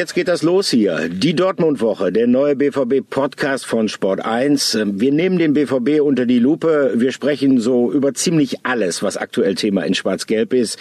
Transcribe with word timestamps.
Jetzt 0.00 0.14
geht 0.14 0.28
das 0.28 0.42
los 0.42 0.70
hier. 0.70 1.10
Die 1.10 1.34
Dortmund-Woche, 1.34 2.10
der 2.10 2.26
neue 2.26 2.56
BVB-Podcast 2.56 3.66
von 3.66 3.90
Sport 3.90 4.24
1. 4.24 4.78
Wir 4.92 5.12
nehmen 5.12 5.38
den 5.38 5.52
BVB 5.52 6.00
unter 6.00 6.24
die 6.24 6.38
Lupe. 6.38 6.92
Wir 6.94 7.12
sprechen 7.12 7.60
so 7.60 7.92
über 7.92 8.14
ziemlich 8.14 8.64
alles, 8.64 9.02
was 9.02 9.18
aktuell 9.18 9.56
Thema 9.56 9.82
in 9.82 9.92
Schwarz-Gelb 9.92 10.54
ist. 10.54 10.78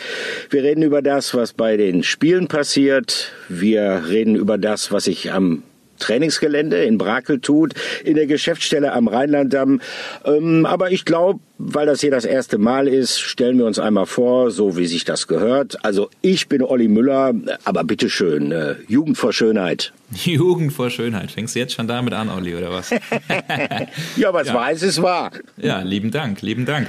Wir 0.49 0.63
reden 0.63 0.84
über 0.84 1.02
das, 1.02 1.34
was 1.34 1.52
bei 1.52 1.76
den 1.76 2.02
Spielen 2.03 2.48
passiert. 2.48 3.34
Wir 3.49 4.03
reden 4.07 4.35
über 4.35 4.57
das, 4.57 4.93
was 4.93 5.03
sich 5.03 5.34
am 5.34 5.63
Trainingsgelände 5.99 6.84
in 6.84 6.98
Brakel 6.98 7.39
tut, 7.39 7.73
in 8.03 8.16
der 8.16 8.27
Geschäftsstelle 8.27 8.94
am 8.94 9.07
Rheinlanddamm. 9.07 9.81
Ähm, 10.26 10.66
aber 10.66 10.91
ich 10.91 11.05
glaube, 11.05 11.40
weil 11.57 11.85
das 11.85 12.02
hier 12.02 12.12
das 12.12 12.26
erste 12.26 12.57
Mal 12.57 12.88
ist, 12.88 13.20
stellen 13.20 13.57
wir 13.57 13.66
uns 13.66 13.80
einmal 13.80 14.05
vor, 14.05 14.49
so 14.49 14.77
wie 14.77 14.88
sich 14.88 15.04
das 15.04 15.27
gehört. 15.27 15.84
Also 15.84 16.09
ich 16.21 16.48
bin 16.48 16.63
Olli 16.63 16.88
Müller, 16.88 17.34
aber 17.66 17.84
bitteschön, 17.84 18.52
äh, 18.52 18.76
Jugend 18.88 19.17
vor 19.17 19.34
Schönheit. 19.34 19.91
Jugend 20.23 20.73
vor 20.73 20.90
Schönheit. 20.90 21.31
Fängst 21.31 21.55
du 21.55 21.59
jetzt 21.59 21.73
schon 21.73 21.88
damit 21.88 22.13
an, 22.13 22.29
Olli, 22.29 22.55
oder 22.55 22.71
was? 22.71 22.90
ja, 24.16 24.34
was 24.34 24.48
ja. 24.48 24.54
weiß 24.54 24.84
ist 24.84 25.01
wahr. 25.01 25.32
Ja, 25.57 25.82
lieben 25.82 26.12
Dank, 26.12 26.41
lieben 26.41 26.66
Dank. 26.66 26.88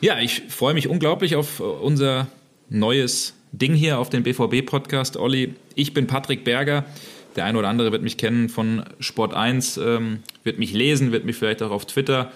Ja, 0.00 0.18
ich 0.20 0.42
freue 0.48 0.74
mich 0.74 0.88
unglaublich 0.88 1.34
auf 1.34 1.60
unser 1.60 2.28
neues 2.68 3.34
Ding 3.52 3.74
hier 3.74 3.98
auf 3.98 4.10
den 4.10 4.22
BVB-Podcast. 4.22 5.16
Olli, 5.16 5.54
ich 5.74 5.94
bin 5.94 6.06
Patrick 6.06 6.44
Berger. 6.44 6.84
Der 7.36 7.44
eine 7.44 7.58
oder 7.58 7.68
andere 7.68 7.92
wird 7.92 8.02
mich 8.02 8.16
kennen 8.16 8.48
von 8.48 8.84
Sport 9.00 9.34
1, 9.34 9.78
ähm, 9.78 10.20
wird 10.42 10.58
mich 10.58 10.72
lesen, 10.72 11.12
wird 11.12 11.24
mich 11.24 11.36
vielleicht 11.36 11.62
auch 11.62 11.70
auf 11.70 11.86
Twitter 11.86 12.30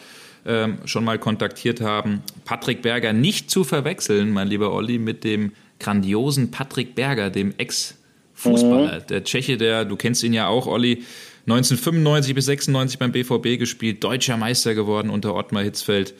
ähm, 0.47 0.79
schon 0.85 1.05
mal 1.05 1.19
kontaktiert 1.19 1.81
haben. 1.81 2.23
Patrick 2.45 2.83
Berger 2.83 3.13
nicht 3.13 3.51
zu 3.51 3.65
verwechseln, 3.65 4.33
mein 4.33 4.49
lieber 4.49 4.73
Olli, 4.73 4.99
mit 4.99 5.25
dem 5.25 5.53
grandiosen 5.79 6.51
Patrick 6.51 6.95
Berger, 6.95 7.31
dem 7.31 7.55
Ex-Fußballer. 7.57 9.01
Mhm. 9.01 9.07
Der 9.09 9.25
Tscheche, 9.25 9.57
der, 9.57 9.85
du 9.85 9.97
kennst 9.97 10.23
ihn 10.23 10.33
ja 10.33 10.49
auch, 10.49 10.67
Olli, 10.67 11.05
1995 11.47 12.35
bis 12.35 12.47
96 12.47 12.99
beim 12.99 13.13
BVB 13.13 13.59
gespielt, 13.59 14.05
deutscher 14.05 14.37
Meister 14.37 14.75
geworden 14.75 15.09
unter 15.11 15.35
Ottmar 15.35 15.63
Hitzfeld. 15.63 16.15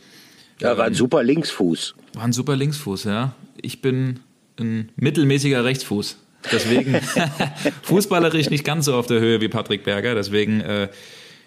Ja, 0.61 0.77
war 0.77 0.87
ein 0.87 0.95
super 0.95 1.23
Linksfuß. 1.23 1.95
War 2.15 2.25
ein 2.25 2.33
super 2.33 2.57
Linksfuß, 2.57 3.05
ja. 3.05 3.35
Ich 3.61 3.81
bin 3.81 4.21
ein 4.59 4.91
mittelmäßiger 4.97 5.65
Rechtsfuß. 5.65 6.19
Deswegen 6.53 6.95
fußballerisch 7.83 8.51
nicht 8.51 8.65
ganz 8.65 8.87
so 8.87 8.95
auf 8.95 9.07
der 9.07 9.21
Höhe 9.21 9.41
wie 9.41 9.49
Patrick 9.49 9.85
Berger. 9.85 10.15
Deswegen 10.15 10.61
äh, 10.61 10.89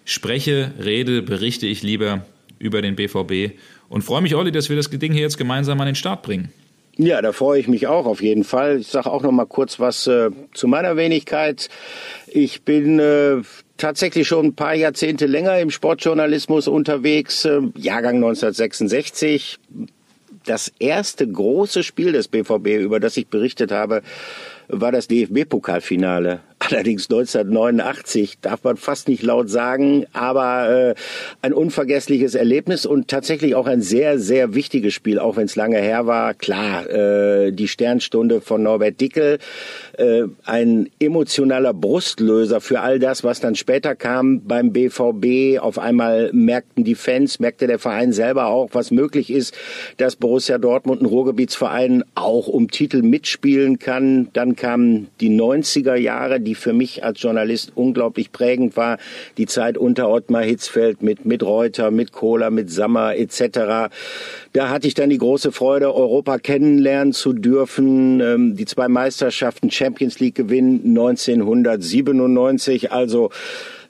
spreche, 0.04 0.72
rede, 0.82 1.22
berichte 1.22 1.66
ich 1.66 1.82
lieber 1.82 2.24
über 2.58 2.82
den 2.82 2.96
BVB 2.96 3.58
und 3.88 4.02
freue 4.02 4.22
mich, 4.22 4.34
Olli, 4.34 4.52
dass 4.52 4.68
wir 4.68 4.76
das 4.76 4.90
Ding 4.90 5.12
hier 5.12 5.22
jetzt 5.22 5.38
gemeinsam 5.38 5.80
an 5.80 5.86
den 5.86 5.94
Start 5.94 6.22
bringen. 6.22 6.52
Ja, 6.96 7.22
da 7.22 7.32
freue 7.32 7.58
ich 7.58 7.68
mich 7.68 7.86
auch 7.86 8.04
auf 8.04 8.22
jeden 8.22 8.44
Fall. 8.44 8.80
Ich 8.80 8.88
sage 8.88 9.10
auch 9.10 9.22
noch 9.22 9.32
mal 9.32 9.46
kurz 9.46 9.80
was 9.80 10.06
äh, 10.06 10.30
zu 10.52 10.68
meiner 10.68 10.96
Wenigkeit. 10.96 11.70
Ich 12.28 12.62
bin 12.62 12.98
äh, 12.98 13.40
tatsächlich 13.78 14.28
schon 14.28 14.46
ein 14.46 14.54
paar 14.54 14.74
Jahrzehnte 14.74 15.26
länger 15.26 15.58
im 15.58 15.70
Sportjournalismus 15.70 16.68
unterwegs. 16.68 17.46
Äh, 17.46 17.62
Jahrgang 17.76 18.16
1966. 18.16 19.58
Das 20.44 20.72
erste 20.78 21.26
große 21.26 21.82
Spiel 21.82 22.12
des 22.12 22.28
BVB, 22.28 22.80
über 22.80 23.00
das 23.00 23.16
ich 23.16 23.28
berichtet 23.28 23.72
habe, 23.72 24.02
war 24.72 24.90
das 24.90 25.06
DFB-Pokalfinale. 25.06 26.40
Allerdings 26.68 27.10
1989 27.10 28.38
darf 28.40 28.62
man 28.62 28.76
fast 28.76 29.08
nicht 29.08 29.24
laut 29.24 29.50
sagen, 29.50 30.06
aber 30.12 30.90
äh, 30.90 30.94
ein 31.40 31.52
unvergessliches 31.52 32.36
Erlebnis 32.36 32.86
und 32.86 33.08
tatsächlich 33.08 33.56
auch 33.56 33.66
ein 33.66 33.82
sehr, 33.82 34.20
sehr 34.20 34.54
wichtiges 34.54 34.94
Spiel, 34.94 35.18
auch 35.18 35.36
wenn 35.36 35.46
es 35.46 35.56
lange 35.56 35.78
her 35.78 36.06
war. 36.06 36.34
Klar, 36.34 36.88
äh, 36.88 37.52
die 37.52 37.66
Sternstunde 37.66 38.40
von 38.40 38.62
Norbert 38.62 39.00
Dickel, 39.00 39.38
äh, 39.98 40.22
ein 40.44 40.88
emotionaler 41.00 41.74
Brustlöser 41.74 42.60
für 42.60 42.80
all 42.80 43.00
das, 43.00 43.24
was 43.24 43.40
dann 43.40 43.56
später 43.56 43.96
kam 43.96 44.42
beim 44.42 44.72
BVB. 44.72 45.58
Auf 45.58 45.80
einmal 45.80 46.30
merkten 46.32 46.84
die 46.84 46.94
Fans, 46.94 47.40
merkte 47.40 47.66
der 47.66 47.80
Verein 47.80 48.12
selber 48.12 48.46
auch, 48.46 48.68
was 48.72 48.92
möglich 48.92 49.32
ist, 49.32 49.56
dass 49.96 50.14
Borussia 50.14 50.58
Dortmund, 50.58 51.02
ein 51.02 51.06
Ruhrgebietsverein, 51.06 52.04
auch 52.14 52.46
um 52.46 52.70
Titel 52.70 53.02
mitspielen 53.02 53.80
kann. 53.80 54.28
Dann 54.32 54.54
kamen 54.54 55.08
die 55.20 55.30
90er 55.30 55.96
Jahre, 55.96 56.38
die 56.38 56.51
für 56.58 56.72
mich 56.72 57.04
als 57.04 57.22
Journalist 57.22 57.72
unglaublich 57.74 58.32
prägend 58.32 58.76
war. 58.76 58.98
Die 59.36 59.46
Zeit 59.46 59.78
unter 59.78 60.10
Ottmar 60.10 60.42
Hitzfeld 60.42 61.02
mit, 61.02 61.24
mit 61.24 61.42
Reuter, 61.42 61.90
mit 61.90 62.12
Kohler, 62.12 62.50
mit 62.50 62.70
Sammer 62.70 63.16
etc. 63.16 63.90
Da 64.52 64.68
hatte 64.68 64.86
ich 64.86 64.94
dann 64.94 65.10
die 65.10 65.18
große 65.18 65.52
Freude, 65.52 65.94
Europa 65.94 66.38
kennenlernen 66.38 67.12
zu 67.12 67.32
dürfen. 67.32 68.20
Ähm, 68.20 68.56
die 68.56 68.64
zwei 68.64 68.88
Meisterschaften 68.88 69.70
Champions 69.70 70.20
League 70.20 70.34
gewinnen 70.34 70.80
1997. 70.84 72.92
Also 72.92 73.30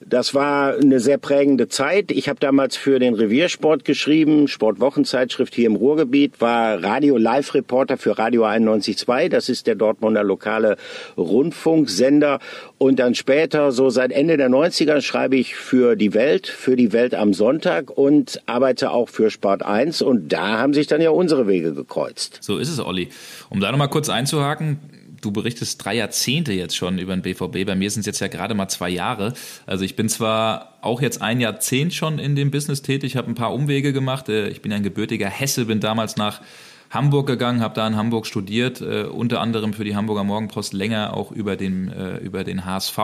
das 0.06 0.34
war 0.34 0.74
eine 0.76 1.00
sehr 1.00 1.18
prägende 1.18 1.68
Zeit. 1.68 2.10
Ich 2.10 2.28
habe 2.28 2.38
damals 2.40 2.76
für 2.76 2.98
den 2.98 3.14
Reviersport 3.14 3.84
geschrieben, 3.84 4.48
Sportwochenzeitschrift 4.48 5.54
hier 5.54 5.66
im 5.66 5.76
Ruhrgebiet, 5.76 6.40
war 6.40 6.82
Radio-Live-Reporter 6.82 7.96
für 7.96 8.18
Radio 8.18 8.44
91.2. 8.44 9.28
Das 9.28 9.48
ist 9.48 9.66
der 9.66 9.74
Dortmunder 9.74 10.24
lokale 10.24 10.76
Rundfunksender. 11.16 12.38
Und 12.78 12.98
dann 12.98 13.14
später, 13.14 13.72
so 13.72 13.91
seit 13.91 14.12
Ende 14.12 14.36
der 14.36 14.48
90er, 14.48 15.00
schreibe 15.00 15.36
ich 15.36 15.54
für 15.54 15.96
die 15.96 16.14
Welt, 16.14 16.46
für 16.46 16.76
die 16.76 16.92
Welt 16.92 17.14
am 17.14 17.32
Sonntag 17.32 17.91
und 17.91 18.41
arbeite 18.46 18.91
auch 18.91 19.08
für 19.08 19.30
Sport 19.30 19.62
1. 19.62 20.02
Und 20.02 20.32
da 20.32 20.58
haben 20.58 20.74
sich 20.74 20.86
dann 20.86 21.00
ja 21.00 21.10
unsere 21.10 21.46
Wege 21.46 21.74
gekreuzt. 21.74 22.38
So 22.41 22.58
ist 22.58 22.68
es, 22.68 22.80
Olli. 22.80 23.08
Um 23.50 23.60
da 23.60 23.70
nochmal 23.70 23.88
kurz 23.88 24.08
einzuhaken, 24.08 24.78
du 25.22 25.31
berichtest 25.31 25.83
drei 25.83 25.94
Jahrzehnte 25.94 26.53
jetzt 26.53 26.77
schon 26.77 26.99
über 26.99 27.16
den 27.16 27.22
BVB. 27.22 27.65
Bei 27.65 27.75
mir 27.75 27.91
sind 27.91 28.00
es 28.00 28.06
jetzt 28.06 28.21
ja 28.21 28.28
gerade 28.28 28.55
mal 28.55 28.69
zwei 28.69 28.91
Jahre. 28.91 29.33
Also 29.65 29.84
ich 29.84 29.97
bin 29.97 30.09
zwar 30.09 30.75
auch 30.83 31.00
jetzt 31.00 31.22
ein 31.22 31.41
Jahrzehnt 31.41 31.94
schon 31.94 32.19
in 32.19 32.37
dem 32.37 32.50
Business 32.50 32.83
tätig, 32.83 33.16
habe 33.16 33.28
ein 33.28 33.34
paar 33.34 33.55
Umwege 33.55 33.93
gemacht. 33.93 34.28
Äh, 34.28 34.49
ich 34.49 34.60
bin 34.60 34.72
ein 34.72 34.83
gebürtiger 34.83 35.28
Hesse, 35.28 35.65
bin 35.65 35.81
damals 35.81 36.16
nach 36.16 36.43
Hamburg 36.92 37.26
gegangen, 37.26 37.62
habe 37.62 37.75
da 37.75 37.86
in 37.86 37.97
Hamburg 37.97 38.26
studiert, 38.26 38.82
äh, 38.82 39.04
unter 39.04 39.41
anderem 39.41 39.72
für 39.72 39.82
die 39.82 39.97
Hamburger 39.97 40.25
Morgenpost 40.25 40.75
länger 40.75 41.16
auch 41.16 41.32
über 41.32 41.56
den, 41.56 41.91
äh, 41.91 42.19
über 42.19 42.44
den 42.44 42.66
HSV, 42.66 42.98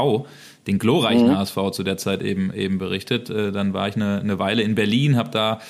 den 0.66 0.78
glorreichen 0.78 1.28
mhm. 1.28 1.38
HSV 1.38 1.70
zu 1.72 1.82
der 1.82 1.96
Zeit 1.96 2.22
eben, 2.22 2.52
eben 2.52 2.76
berichtet. 2.76 3.30
Äh, 3.30 3.50
dann 3.50 3.72
war 3.72 3.88
ich 3.88 3.96
eine, 3.96 4.20
eine 4.20 4.38
Weile 4.38 4.62
in 4.62 4.74
Berlin, 4.74 5.16
habe 5.16 5.30
da 5.30 5.60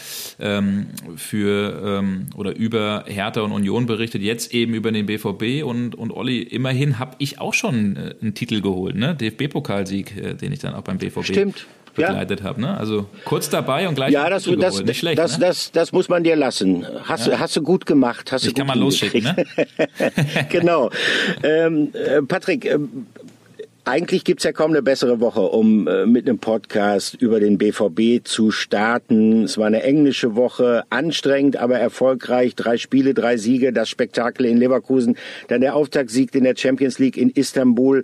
ähm, 0.41 0.89
für 1.17 2.01
ähm, 2.01 2.27
oder 2.37 2.57
über 2.57 3.05
Hertha 3.07 3.43
und 3.43 3.53
Union 3.53 3.87
berichtet, 3.87 4.23
jetzt 4.23 4.53
eben 4.53 4.75
über 4.75 4.91
den 4.91 5.07
BVB 5.07 5.65
und, 5.65 5.95
und 5.95 6.11
Olli, 6.11 6.43
immerhin 6.43 6.99
habe 6.99 7.13
ich 7.19 7.41
auch 7.41 7.55
schon 7.55 7.97
äh, 7.97 8.15
einen 8.21 8.35
Titel 8.35 8.61
geholt, 8.61 8.97
ne? 8.97 9.15
DFB-Pokalsieg, 9.15 10.17
äh, 10.17 10.35
den 10.35 10.53
ich 10.53 10.59
dann 10.59 10.75
auch 10.75 10.83
beim 10.83 10.99
BVB 10.99 11.25
Stimmt 11.25 11.67
begleitet 11.99 12.41
ja. 12.41 12.47
habe. 12.47 12.61
Ne? 12.61 12.77
Also 12.77 13.07
kurz 13.25 13.51
dabei 13.51 13.89
und 13.89 13.95
gleich. 13.95 14.13
Ja, 14.13 14.31
das, 14.31 14.45
das, 14.59 14.83
Nicht 14.83 14.99
schlecht, 14.99 15.19
das, 15.19 15.39
ne? 15.39 15.47
das, 15.47 15.71
das 15.73 15.93
muss 15.93 16.09
man 16.09 16.25
dir 16.25 16.37
lassen. 16.37 16.87
Hast, 17.05 17.27
ja. 17.27 17.39
hast 17.39 17.57
du 17.57 17.63
gut 17.63 17.87
gemacht. 17.87 18.33
Hast 18.33 18.45
ich 18.45 18.55
du 18.55 18.59
kann 18.59 18.67
mal 18.67 18.79
losschicken. 18.79 19.23
Ne? 19.23 19.47
genau. 20.49 20.91
ähm, 21.43 21.93
äh, 21.93 22.23
Patrick, 22.23 22.65
äh, 22.65 22.79
eigentlich 23.89 24.25
gibt's 24.25 24.45
ja 24.45 24.53
kaum 24.53 24.73
eine 24.73 24.83
bessere 24.83 25.19
Woche, 25.19 25.41
um 25.41 25.89
äh, 25.89 26.05
mit 26.05 26.29
einem 26.29 26.39
Podcast 26.39 27.15
über 27.15 27.41
den 27.41 27.57
BVB 27.57 28.23
zu 28.23 28.51
starten. 28.51 29.45
Es 29.45 29.57
war 29.57 29.67
eine 29.67 29.83
englische 29.83 30.37
Woche, 30.37 30.85
anstrengend, 30.91 31.57
aber 31.57 31.79
erfolgreich. 31.79 32.55
Drei 32.55 32.77
Spiele, 32.77 33.15
drei 33.15 33.39
Siege, 33.39 33.73
das 33.73 33.89
Spektakel 33.89 34.45
in 34.45 34.59
Leverkusen, 34.59 35.17
dann 35.49 35.63
der 35.63 35.75
Auftaktsieg 35.75 36.35
in 36.35 36.45
der 36.45 36.55
Champions 36.55 36.99
League 36.99 37.17
in 37.17 37.31
Istanbul 37.31 38.03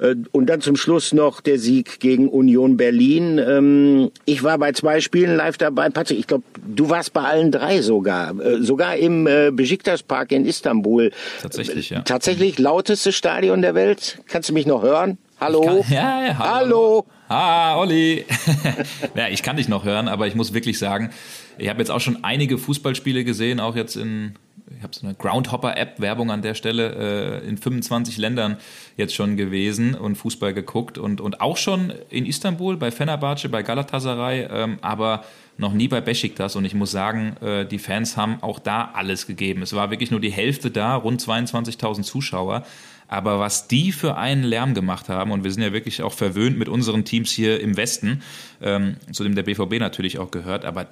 äh, 0.00 0.14
und 0.32 0.46
dann 0.46 0.62
zum 0.62 0.74
Schluss 0.74 1.12
noch 1.12 1.42
der 1.42 1.58
Sieg 1.58 2.00
gegen 2.00 2.28
Union 2.28 2.78
Berlin. 2.78 3.38
Ähm, 3.38 4.10
ich 4.24 4.42
war 4.42 4.56
bei 4.56 4.72
zwei 4.72 5.02
Spielen 5.02 5.36
live 5.36 5.58
dabei. 5.58 5.90
Patrick, 5.90 6.18
ich 6.18 6.26
glaube, 6.26 6.44
du 6.66 6.88
warst 6.88 7.12
bei 7.12 7.20
allen 7.22 7.52
drei 7.52 7.82
sogar. 7.82 8.40
Äh, 8.40 8.62
sogar 8.62 8.96
im 8.96 9.26
äh, 9.26 9.50
Besiktas 9.52 10.02
Park 10.02 10.32
in 10.32 10.46
Istanbul. 10.46 11.10
Tatsächlich, 11.42 11.90
ja. 11.90 12.00
Tatsächlich 12.00 12.58
lauteste 12.58 13.12
Stadion 13.12 13.60
der 13.60 13.74
Welt. 13.74 14.22
Kannst 14.28 14.48
du 14.48 14.54
mich 14.54 14.64
noch 14.64 14.82
hören? 14.82 15.18
Hallo? 15.38 15.60
Kann, 15.60 15.76
ja, 15.90 16.24
ja, 16.24 16.38
hallo. 16.38 16.46
hallo. 16.48 17.06
Ah, 17.28 17.76
Olli. 17.78 18.24
ja, 19.14 19.28
ich 19.28 19.42
kann 19.42 19.56
dich 19.56 19.68
noch 19.68 19.84
hören, 19.84 20.08
aber 20.08 20.26
ich 20.26 20.34
muss 20.34 20.54
wirklich 20.54 20.78
sagen, 20.78 21.10
ich 21.58 21.68
habe 21.68 21.78
jetzt 21.80 21.90
auch 21.90 22.00
schon 22.00 22.24
einige 22.24 22.56
Fußballspiele 22.56 23.22
gesehen, 23.24 23.60
auch 23.60 23.76
jetzt 23.76 23.96
in, 23.96 24.34
ich 24.74 24.82
habe 24.82 24.94
so 24.94 25.06
eine 25.06 25.14
Groundhopper-App, 25.14 26.00
Werbung 26.00 26.30
an 26.30 26.40
der 26.40 26.54
Stelle, 26.54 27.42
äh, 27.42 27.48
in 27.48 27.58
25 27.58 28.16
Ländern 28.16 28.56
jetzt 28.96 29.14
schon 29.14 29.36
gewesen 29.36 29.94
und 29.94 30.16
Fußball 30.16 30.54
geguckt 30.54 30.96
und, 30.96 31.20
und 31.20 31.40
auch 31.42 31.58
schon 31.58 31.92
in 32.08 32.24
Istanbul 32.24 32.78
bei 32.78 32.90
Fenerbahce, 32.90 33.50
bei 33.50 33.62
Galatasaray, 33.62 34.48
ähm, 34.50 34.78
aber 34.80 35.24
noch 35.58 35.72
nie 35.72 35.88
bei 35.88 36.00
Besiktas 36.00 36.56
und 36.56 36.64
ich 36.64 36.74
muss 36.74 36.92
sagen, 36.92 37.36
äh, 37.42 37.66
die 37.66 37.78
Fans 37.78 38.16
haben 38.16 38.38
auch 38.42 38.58
da 38.58 38.90
alles 38.94 39.26
gegeben. 39.26 39.62
Es 39.62 39.74
war 39.74 39.90
wirklich 39.90 40.10
nur 40.10 40.20
die 40.20 40.32
Hälfte 40.32 40.70
da, 40.70 40.94
rund 40.96 41.20
22.000 41.20 42.02
Zuschauer. 42.02 42.64
Aber 43.08 43.38
was 43.38 43.68
die 43.68 43.92
für 43.92 44.16
einen 44.16 44.42
Lärm 44.42 44.74
gemacht 44.74 45.08
haben, 45.08 45.30
und 45.30 45.44
wir 45.44 45.52
sind 45.52 45.62
ja 45.62 45.72
wirklich 45.72 46.02
auch 46.02 46.12
verwöhnt 46.12 46.58
mit 46.58 46.68
unseren 46.68 47.04
Teams 47.04 47.30
hier 47.30 47.60
im 47.60 47.76
Westen, 47.76 48.22
ähm, 48.60 48.96
zu 49.12 49.22
dem 49.22 49.34
der 49.34 49.44
BVB 49.44 49.78
natürlich 49.78 50.18
auch 50.18 50.30
gehört, 50.30 50.64
aber 50.64 50.86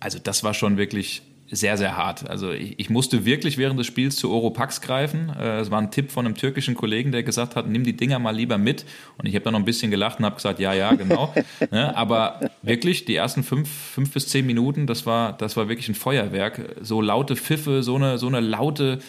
also 0.00 0.18
das 0.18 0.42
war 0.42 0.54
schon 0.54 0.78
wirklich 0.78 1.22
sehr, 1.50 1.76
sehr 1.76 1.96
hart. 1.96 2.28
Also 2.30 2.52
ich, 2.52 2.78
ich, 2.78 2.90
musste 2.90 3.24
wirklich 3.24 3.58
während 3.58 3.78
des 3.78 3.86
Spiels 3.86 4.16
zu 4.16 4.30
Oropax 4.30 4.80
greifen. 4.80 5.30
Äh, 5.36 5.58
es 5.58 5.70
war 5.70 5.80
ein 5.80 5.90
Tipp 5.90 6.12
von 6.12 6.24
einem 6.24 6.36
türkischen 6.36 6.74
Kollegen, 6.74 7.10
der 7.10 7.22
gesagt 7.22 7.56
hat, 7.56 7.68
nimm 7.68 7.82
die 7.82 7.96
Dinger 7.96 8.18
mal 8.20 8.34
lieber 8.34 8.56
mit. 8.56 8.84
Und 9.18 9.26
ich 9.26 9.34
habe 9.34 9.44
dann 9.44 9.52
noch 9.52 9.60
ein 9.60 9.64
bisschen 9.64 9.90
gelacht 9.90 10.20
und 10.20 10.26
habe 10.26 10.36
gesagt, 10.36 10.60
ja, 10.60 10.72
ja, 10.74 10.92
genau. 10.94 11.34
ne, 11.72 11.96
aber 11.96 12.50
wirklich, 12.62 13.04
die 13.04 13.16
ersten 13.16 13.42
fünf, 13.42 13.68
fünf 13.68 14.12
bis 14.12 14.28
zehn 14.28 14.46
Minuten, 14.46 14.86
das 14.86 15.06
war, 15.06 15.32
das 15.32 15.56
war 15.56 15.68
wirklich 15.68 15.88
ein 15.88 15.96
Feuerwerk. 15.96 16.76
So 16.82 17.00
laute 17.00 17.34
Pfiffe, 17.34 17.82
so 17.82 17.96
eine, 17.96 18.18
so 18.18 18.28
eine 18.28 18.40
laute 18.40 19.00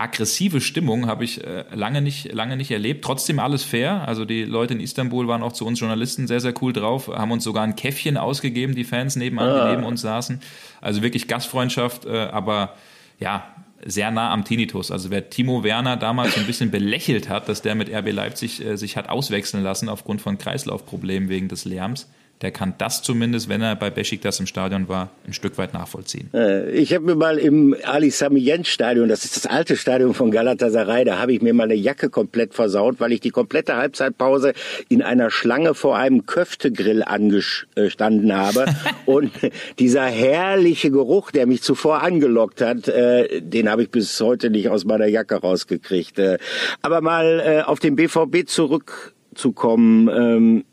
aggressive 0.00 0.60
Stimmung 0.60 1.06
habe 1.06 1.24
ich 1.24 1.44
äh, 1.44 1.64
lange, 1.74 2.00
nicht, 2.00 2.32
lange 2.32 2.56
nicht 2.56 2.70
erlebt. 2.70 3.04
Trotzdem 3.04 3.38
alles 3.38 3.62
fair. 3.62 4.08
Also 4.08 4.24
die 4.24 4.44
Leute 4.44 4.74
in 4.74 4.80
Istanbul 4.80 5.28
waren 5.28 5.42
auch 5.42 5.52
zu 5.52 5.66
uns 5.66 5.78
Journalisten 5.78 6.26
sehr, 6.26 6.40
sehr 6.40 6.54
cool 6.62 6.72
drauf, 6.72 7.08
haben 7.08 7.30
uns 7.30 7.44
sogar 7.44 7.64
ein 7.64 7.76
Käffchen 7.76 8.16
ausgegeben, 8.16 8.74
die 8.74 8.84
Fans 8.84 9.16
nebenan, 9.16 9.48
ah. 9.48 9.64
die 9.64 9.76
neben 9.76 9.84
uns 9.84 10.00
saßen. 10.00 10.40
Also 10.80 11.02
wirklich 11.02 11.28
Gastfreundschaft, 11.28 12.06
äh, 12.06 12.28
aber 12.32 12.74
ja, 13.18 13.44
sehr 13.84 14.10
nah 14.10 14.32
am 14.32 14.44
Tinnitus. 14.44 14.90
Also 14.90 15.10
wer 15.10 15.30
Timo 15.30 15.62
Werner 15.64 15.96
damals 15.96 16.36
ein 16.36 16.46
bisschen 16.46 16.70
belächelt 16.70 17.28
hat, 17.28 17.48
dass 17.48 17.62
der 17.62 17.74
mit 17.74 17.90
RB 17.90 18.12
Leipzig 18.12 18.64
äh, 18.64 18.76
sich 18.76 18.96
hat 18.96 19.08
auswechseln 19.08 19.62
lassen 19.62 19.88
aufgrund 19.88 20.22
von 20.22 20.38
Kreislaufproblemen 20.38 21.28
wegen 21.28 21.48
des 21.48 21.64
Lärms, 21.64 22.08
der 22.42 22.52
kann 22.52 22.74
das 22.78 23.02
zumindest, 23.02 23.50
wenn 23.50 23.60
er 23.60 23.76
bei 23.76 23.90
Besiktas 23.90 24.40
im 24.40 24.46
Stadion 24.46 24.88
war, 24.88 25.10
ein 25.26 25.34
Stück 25.34 25.58
weit 25.58 25.74
nachvollziehen. 25.74 26.30
Äh, 26.32 26.70
ich 26.70 26.94
habe 26.94 27.04
mir 27.04 27.14
mal 27.14 27.36
im 27.36 27.76
Ali 27.84 28.10
Sami 28.10 28.40
Yen 28.40 28.64
Stadion, 28.64 29.10
das 29.10 29.26
ist 29.26 29.36
das 29.36 29.46
alte 29.46 29.76
Stadion 29.76 30.14
von 30.14 30.30
Galatasaray, 30.30 31.04
da 31.04 31.18
habe 31.18 31.34
ich 31.34 31.42
mir 31.42 31.52
mal 31.52 31.64
eine 31.64 31.74
Jacke 31.74 32.08
komplett 32.08 32.54
versaut, 32.54 32.98
weil 32.98 33.12
ich 33.12 33.20
die 33.20 33.30
komplette 33.30 33.76
Halbzeitpause 33.76 34.54
in 34.88 35.02
einer 35.02 35.30
Schlange 35.30 35.74
vor 35.74 35.98
einem 35.98 36.24
Köftegrill 36.24 37.02
angestanden 37.02 38.34
habe 38.34 38.64
und 39.04 39.32
dieser 39.78 40.06
herrliche 40.06 40.90
Geruch, 40.90 41.32
der 41.32 41.46
mich 41.46 41.62
zuvor 41.62 42.02
angelockt 42.02 42.62
hat, 42.62 42.88
äh, 42.88 43.42
den 43.42 43.68
habe 43.68 43.82
ich 43.82 43.90
bis 43.90 44.18
heute 44.18 44.48
nicht 44.48 44.70
aus 44.70 44.86
meiner 44.86 45.06
Jacke 45.06 45.36
rausgekriegt. 45.36 46.18
Äh, 46.18 46.38
aber 46.80 47.02
mal 47.02 47.64
auf 47.66 47.80
den 47.80 47.96
BVB 47.96 48.46
zurückzukommen. 48.46 50.64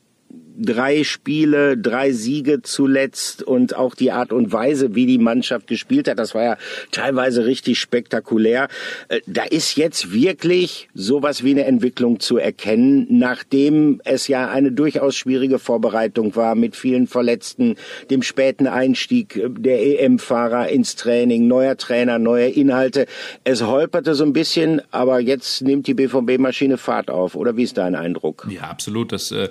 Drei 0.60 1.04
Spiele, 1.04 1.78
drei 1.78 2.12
Siege 2.12 2.62
zuletzt 2.64 3.44
und 3.44 3.76
auch 3.76 3.94
die 3.94 4.12
Art 4.12 4.34
und 4.34 4.52
Weise, 4.52 4.96
wie 4.96 5.06
die 5.06 5.20
Mannschaft 5.20 5.68
gespielt 5.68 6.08
hat, 6.08 6.18
das 6.18 6.34
war 6.34 6.44
ja 6.44 6.58
teilweise 6.92 7.46
richtig 7.46 7.80
spektakulär. 7.80 8.68
Äh, 9.08 9.22
da 9.28 9.44
ist 9.44 9.78
jetzt 9.78 10.14
wirklich 10.14 10.90
sowas 10.96 11.44
wie 11.44 11.52
eine 11.52 11.66
Entwicklung 11.66 12.20
zu 12.20 12.38
erkennen, 12.38 13.06
nachdem 13.10 14.02
es 14.04 14.28
ja 14.28 14.50
eine 14.50 14.72
durchaus 14.72 15.16
schwierige 15.16 15.60
Vorbereitung 15.60 16.36
war 16.36 16.56
mit 16.56 16.76
vielen 16.76 17.08
Verletzten, 17.08 17.76
dem 18.10 18.24
späten 18.24 18.68
Einstieg 18.68 19.40
der 19.60 20.02
EM-Fahrer 20.02 20.70
ins 20.70 20.96
Training, 20.96 21.48
neuer 21.48 21.78
Trainer, 21.78 22.20
neue 22.20 22.48
Inhalte. 22.48 23.06
Es 23.44 23.62
holperte 23.62 24.16
so 24.16 24.24
ein 24.24 24.34
bisschen, 24.34 24.82
aber 24.92 25.20
jetzt 25.20 25.62
nimmt 25.62 25.88
die 25.88 25.94
BVB-Maschine 25.94 26.78
Fahrt 26.78 27.10
auf. 27.10 27.36
Oder 27.36 27.58
wie 27.58 27.64
ist 27.64 27.78
dein 27.78 27.96
Eindruck? 27.96 28.48
Ja, 28.50 28.64
absolut. 28.64 29.12
Das 29.12 29.32
äh 29.32 29.50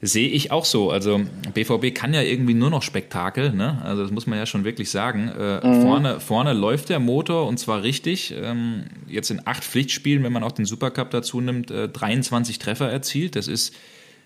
Sehe 0.00 0.28
ich 0.28 0.52
auch 0.52 0.64
so. 0.64 0.90
Also 0.90 1.20
BVB 1.54 1.92
kann 1.92 2.14
ja 2.14 2.22
irgendwie 2.22 2.54
nur 2.54 2.70
noch 2.70 2.82
Spektakel, 2.82 3.52
ne? 3.52 3.82
Also 3.82 4.02
das 4.02 4.12
muss 4.12 4.28
man 4.28 4.38
ja 4.38 4.46
schon 4.46 4.64
wirklich 4.64 4.90
sagen. 4.90 5.28
Äh, 5.28 5.66
mhm. 5.66 5.82
vorne, 5.82 6.20
vorne 6.20 6.52
läuft 6.52 6.88
der 6.88 7.00
Motor 7.00 7.48
und 7.48 7.58
zwar 7.58 7.82
richtig. 7.82 8.32
Ähm, 8.40 8.84
jetzt 9.08 9.30
in 9.30 9.42
acht 9.44 9.64
Pflichtspielen, 9.64 10.22
wenn 10.22 10.32
man 10.32 10.44
auch 10.44 10.52
den 10.52 10.66
Supercup 10.66 11.10
dazu 11.10 11.40
nimmt, 11.40 11.72
äh, 11.72 11.88
23 11.88 12.60
Treffer 12.60 12.88
erzielt. 12.88 13.34
Das 13.34 13.48
ist 13.48 13.74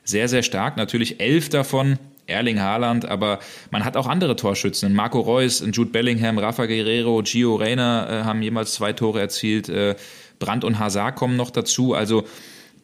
sehr, 0.05 0.29
sehr 0.29 0.43
stark. 0.43 0.77
Natürlich 0.77 1.21
elf 1.21 1.49
davon 1.49 1.99
Erling 2.27 2.61
Haaland, 2.61 3.07
aber 3.07 3.39
man 3.71 3.85
hat 3.85 3.97
auch 3.97 4.07
andere 4.07 4.37
Torschützen. 4.37 4.93
Marco 4.93 5.21
Reus, 5.21 5.65
Jude 5.73 5.91
Bellingham, 5.91 6.39
Rafa 6.39 6.67
Guerrero, 6.67 7.23
Gio 7.23 7.57
Reyna 7.57 8.21
äh, 8.21 8.25
haben 8.25 8.43
jemals 8.43 8.75
zwei 8.75 8.93
Tore 8.93 9.21
erzielt. 9.21 9.71
Äh, 9.71 9.97
Brandt 10.39 10.65
und 10.65 10.79
Hazard 10.79 11.17
kommen 11.17 11.37
noch 11.37 11.51
dazu. 11.51 11.95
Also 11.95 12.25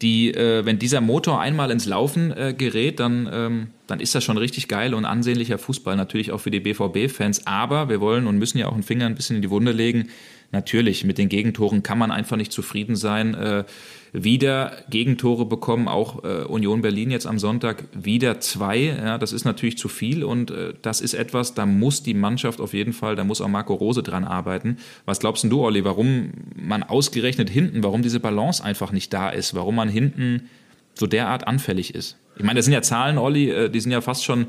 die, 0.02 0.32
äh, 0.32 0.64
wenn 0.64 0.78
dieser 0.78 1.00
Motor 1.00 1.40
einmal 1.40 1.70
ins 1.70 1.86
Laufen 1.86 2.30
äh, 2.30 2.54
gerät, 2.56 3.00
dann, 3.00 3.28
ähm, 3.32 3.66
dann 3.86 4.00
ist 4.00 4.14
das 4.14 4.24
schon 4.24 4.38
richtig 4.38 4.68
geil 4.68 4.94
und 4.94 5.04
ansehnlicher 5.04 5.58
Fußball, 5.58 5.96
natürlich 5.96 6.32
auch 6.32 6.38
für 6.38 6.50
die 6.50 6.60
BVB-Fans. 6.60 7.46
Aber 7.46 7.88
wir 7.88 8.00
wollen 8.00 8.26
und 8.26 8.38
müssen 8.38 8.58
ja 8.58 8.68
auch 8.68 8.74
einen 8.74 8.82
Finger 8.82 9.06
ein 9.06 9.14
bisschen 9.14 9.36
in 9.36 9.42
die 9.42 9.50
Wunde 9.50 9.72
legen. 9.72 10.08
Natürlich, 10.50 11.04
mit 11.04 11.18
den 11.18 11.28
Gegentoren 11.28 11.82
kann 11.82 11.98
man 11.98 12.10
einfach 12.10 12.36
nicht 12.36 12.52
zufrieden 12.52 12.96
sein. 12.96 13.34
Äh, 13.34 13.64
wieder 14.12 14.72
Gegentore 14.90 15.44
bekommen, 15.46 15.88
auch 15.88 16.24
äh, 16.24 16.44
Union 16.44 16.82
Berlin 16.82 17.10
jetzt 17.10 17.26
am 17.26 17.38
Sonntag 17.38 17.84
wieder 17.92 18.40
zwei. 18.40 18.78
Ja, 18.78 19.18
das 19.18 19.32
ist 19.32 19.44
natürlich 19.44 19.78
zu 19.78 19.88
viel 19.88 20.24
und 20.24 20.50
äh, 20.50 20.74
das 20.82 21.00
ist 21.00 21.14
etwas, 21.14 21.54
da 21.54 21.66
muss 21.66 22.02
die 22.02 22.14
Mannschaft 22.14 22.60
auf 22.60 22.74
jeden 22.74 22.92
Fall, 22.92 23.16
da 23.16 23.24
muss 23.24 23.40
auch 23.40 23.48
Marco 23.48 23.74
Rose 23.74 24.02
dran 24.02 24.24
arbeiten. 24.24 24.78
Was 25.04 25.20
glaubst 25.20 25.44
du, 25.44 25.62
Olli, 25.62 25.84
warum 25.84 26.32
man 26.56 26.82
ausgerechnet 26.82 27.50
hinten, 27.50 27.82
warum 27.82 28.02
diese 28.02 28.20
Balance 28.20 28.62
einfach 28.62 28.92
nicht 28.92 29.12
da 29.12 29.30
ist, 29.30 29.54
warum 29.54 29.76
man 29.76 29.88
hinten 29.88 30.48
so 30.94 31.06
derart 31.06 31.46
anfällig 31.46 31.94
ist? 31.94 32.16
Ich 32.36 32.44
meine, 32.44 32.58
das 32.58 32.64
sind 32.64 32.74
ja 32.74 32.82
Zahlen, 32.82 33.18
Olli, 33.18 33.50
äh, 33.50 33.70
die 33.70 33.80
sind 33.80 33.92
ja 33.92 34.00
fast 34.00 34.24
schon 34.24 34.46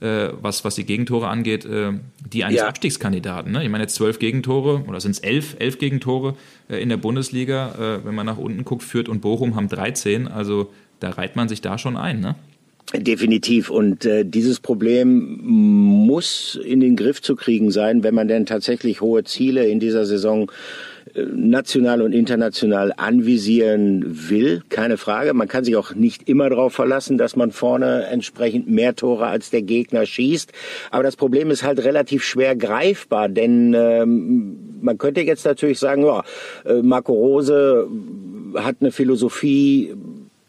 äh, 0.00 0.28
was, 0.40 0.64
was 0.64 0.74
die 0.74 0.84
Gegentore 0.84 1.28
angeht, 1.28 1.64
äh, 1.64 1.92
die 2.32 2.44
eines 2.44 2.58
ja. 2.58 2.68
Abstiegskandidaten. 2.68 3.52
Ne? 3.52 3.64
Ich 3.64 3.70
meine 3.70 3.84
jetzt 3.84 3.94
zwölf 3.94 4.18
Gegentore 4.18 4.84
oder 4.86 5.00
sind 5.00 5.12
es 5.12 5.18
elf, 5.18 5.56
elf 5.58 5.78
Gegentore 5.78 6.36
äh, 6.68 6.82
in 6.82 6.88
der 6.88 6.96
Bundesliga. 6.96 7.98
Äh, 8.00 8.06
wenn 8.06 8.14
man 8.14 8.26
nach 8.26 8.38
unten 8.38 8.64
guckt, 8.64 8.82
Fürth 8.82 9.08
und 9.08 9.20
Bochum 9.20 9.56
haben 9.56 9.68
13. 9.68 10.28
Also 10.28 10.72
da 11.00 11.10
reiht 11.10 11.36
man 11.36 11.48
sich 11.48 11.60
da 11.60 11.78
schon 11.78 11.96
ein. 11.96 12.20
Ne? 12.20 12.34
Definitiv. 12.94 13.70
Und 13.70 14.04
äh, 14.04 14.24
dieses 14.24 14.60
Problem 14.60 15.38
muss 15.42 16.58
in 16.62 16.80
den 16.80 16.96
Griff 16.96 17.20
zu 17.20 17.34
kriegen 17.34 17.70
sein, 17.70 18.04
wenn 18.04 18.14
man 18.14 18.28
denn 18.28 18.46
tatsächlich 18.46 19.00
hohe 19.00 19.24
Ziele 19.24 19.66
in 19.66 19.80
dieser 19.80 20.06
Saison 20.06 20.50
national 21.14 22.02
und 22.02 22.12
international 22.12 22.92
anvisieren 22.96 24.04
will, 24.28 24.62
keine 24.68 24.96
Frage. 24.96 25.32
Man 25.34 25.48
kann 25.48 25.64
sich 25.64 25.76
auch 25.76 25.94
nicht 25.94 26.28
immer 26.28 26.50
darauf 26.50 26.74
verlassen, 26.74 27.16
dass 27.16 27.36
man 27.36 27.52
vorne 27.52 28.06
entsprechend 28.06 28.68
mehr 28.68 28.94
Tore 28.96 29.26
als 29.26 29.50
der 29.50 29.62
Gegner 29.62 30.04
schießt. 30.04 30.52
Aber 30.90 31.02
das 31.02 31.16
Problem 31.16 31.50
ist 31.50 31.62
halt 31.62 31.82
relativ 31.84 32.24
schwer 32.24 32.56
greifbar, 32.56 33.28
denn 33.28 33.74
ähm, 33.74 34.78
man 34.80 34.98
könnte 34.98 35.20
jetzt 35.22 35.44
natürlich 35.44 35.78
sagen, 35.78 36.04
ja, 36.04 36.22
äh, 36.64 36.82
Marco 36.82 37.12
Rose 37.12 37.88
hat 38.54 38.76
eine 38.80 38.92
Philosophie, 38.92 39.94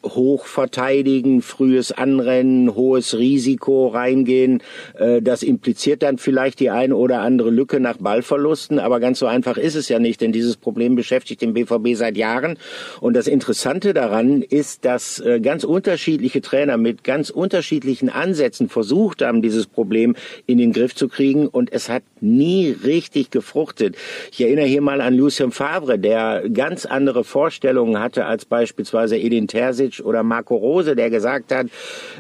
hoch 0.04 0.46
verteidigen, 0.46 1.42
frühes 1.42 1.92
Anrennen, 1.92 2.75
hohes 2.75 3.18
Risiko 3.18 3.88
reingehen. 3.88 4.62
Äh, 4.98 5.22
das 5.22 5.44
impliziert 5.44 6.04
dann 6.04 6.18
vielleicht 6.18 6.60
die 6.60 6.70
eine 6.70 6.96
oder 6.96 7.22
andere 7.22 7.50
Lücke 7.50 7.80
nach 7.80 7.98
Ballverlusten, 7.98 8.80
aber 8.80 9.00
ganz 9.00 9.20
so 9.20 9.25
einfach 9.25 9.58
ist 9.58 9.75
es 9.75 9.89
ja 9.89 10.00
nicht, 10.00 10.22
denn 10.22 10.32
dieses 10.32 10.58
Problem 10.58 10.96
beschäftigt 10.96 11.42
den 11.42 11.54
BVB 11.54 11.96
seit 11.96 12.18
Jahren. 12.18 12.58
Und 13.01 13.16
das 13.16 13.27
Interessante 13.27 13.94
daran 13.94 14.42
ist, 14.42 14.86
dass 14.86 15.20
äh, 15.20 15.39
ganz 15.39 15.63
unterschiedliche 15.63 16.42
Trainer 16.42 16.77
mit 16.77 17.04
ganz 17.04 17.30
unterschiedlichen 17.30 18.10
Ansätzen 18.10 18.70
versucht 18.70 19.22
haben, 19.22 19.42
dieses 19.42 19.68
Problem 19.68 20.16
in 20.46 20.58
den 20.58 20.74
Griff 20.74 20.96
zu 20.96 21.08
kriegen 21.08 21.48
und 21.48 21.72
es 21.72 21.89
hat 21.89 22.04
nie 22.22 22.75
richtig 22.84 23.32
gefruchtet. 23.32 23.96
Ich 24.32 24.42
erinnere 24.42 24.66
hier 24.66 24.82
mal 24.82 25.01
an 25.01 25.16
Lucien 25.16 25.51
Favre, 25.51 26.00
der 26.00 26.44
ganz 26.50 26.86
andere 26.86 27.24
Vorstellungen 27.24 28.00
hatte 28.00 28.25
als 28.25 28.46
beispielsweise 28.46 29.18
Edin 29.18 29.48
Terzic 29.48 29.97
oder 30.04 30.24
Marco 30.24 30.56
Rose, 30.56 30.96
der 30.96 31.10
gesagt 31.10 31.54
hat, 31.54 31.68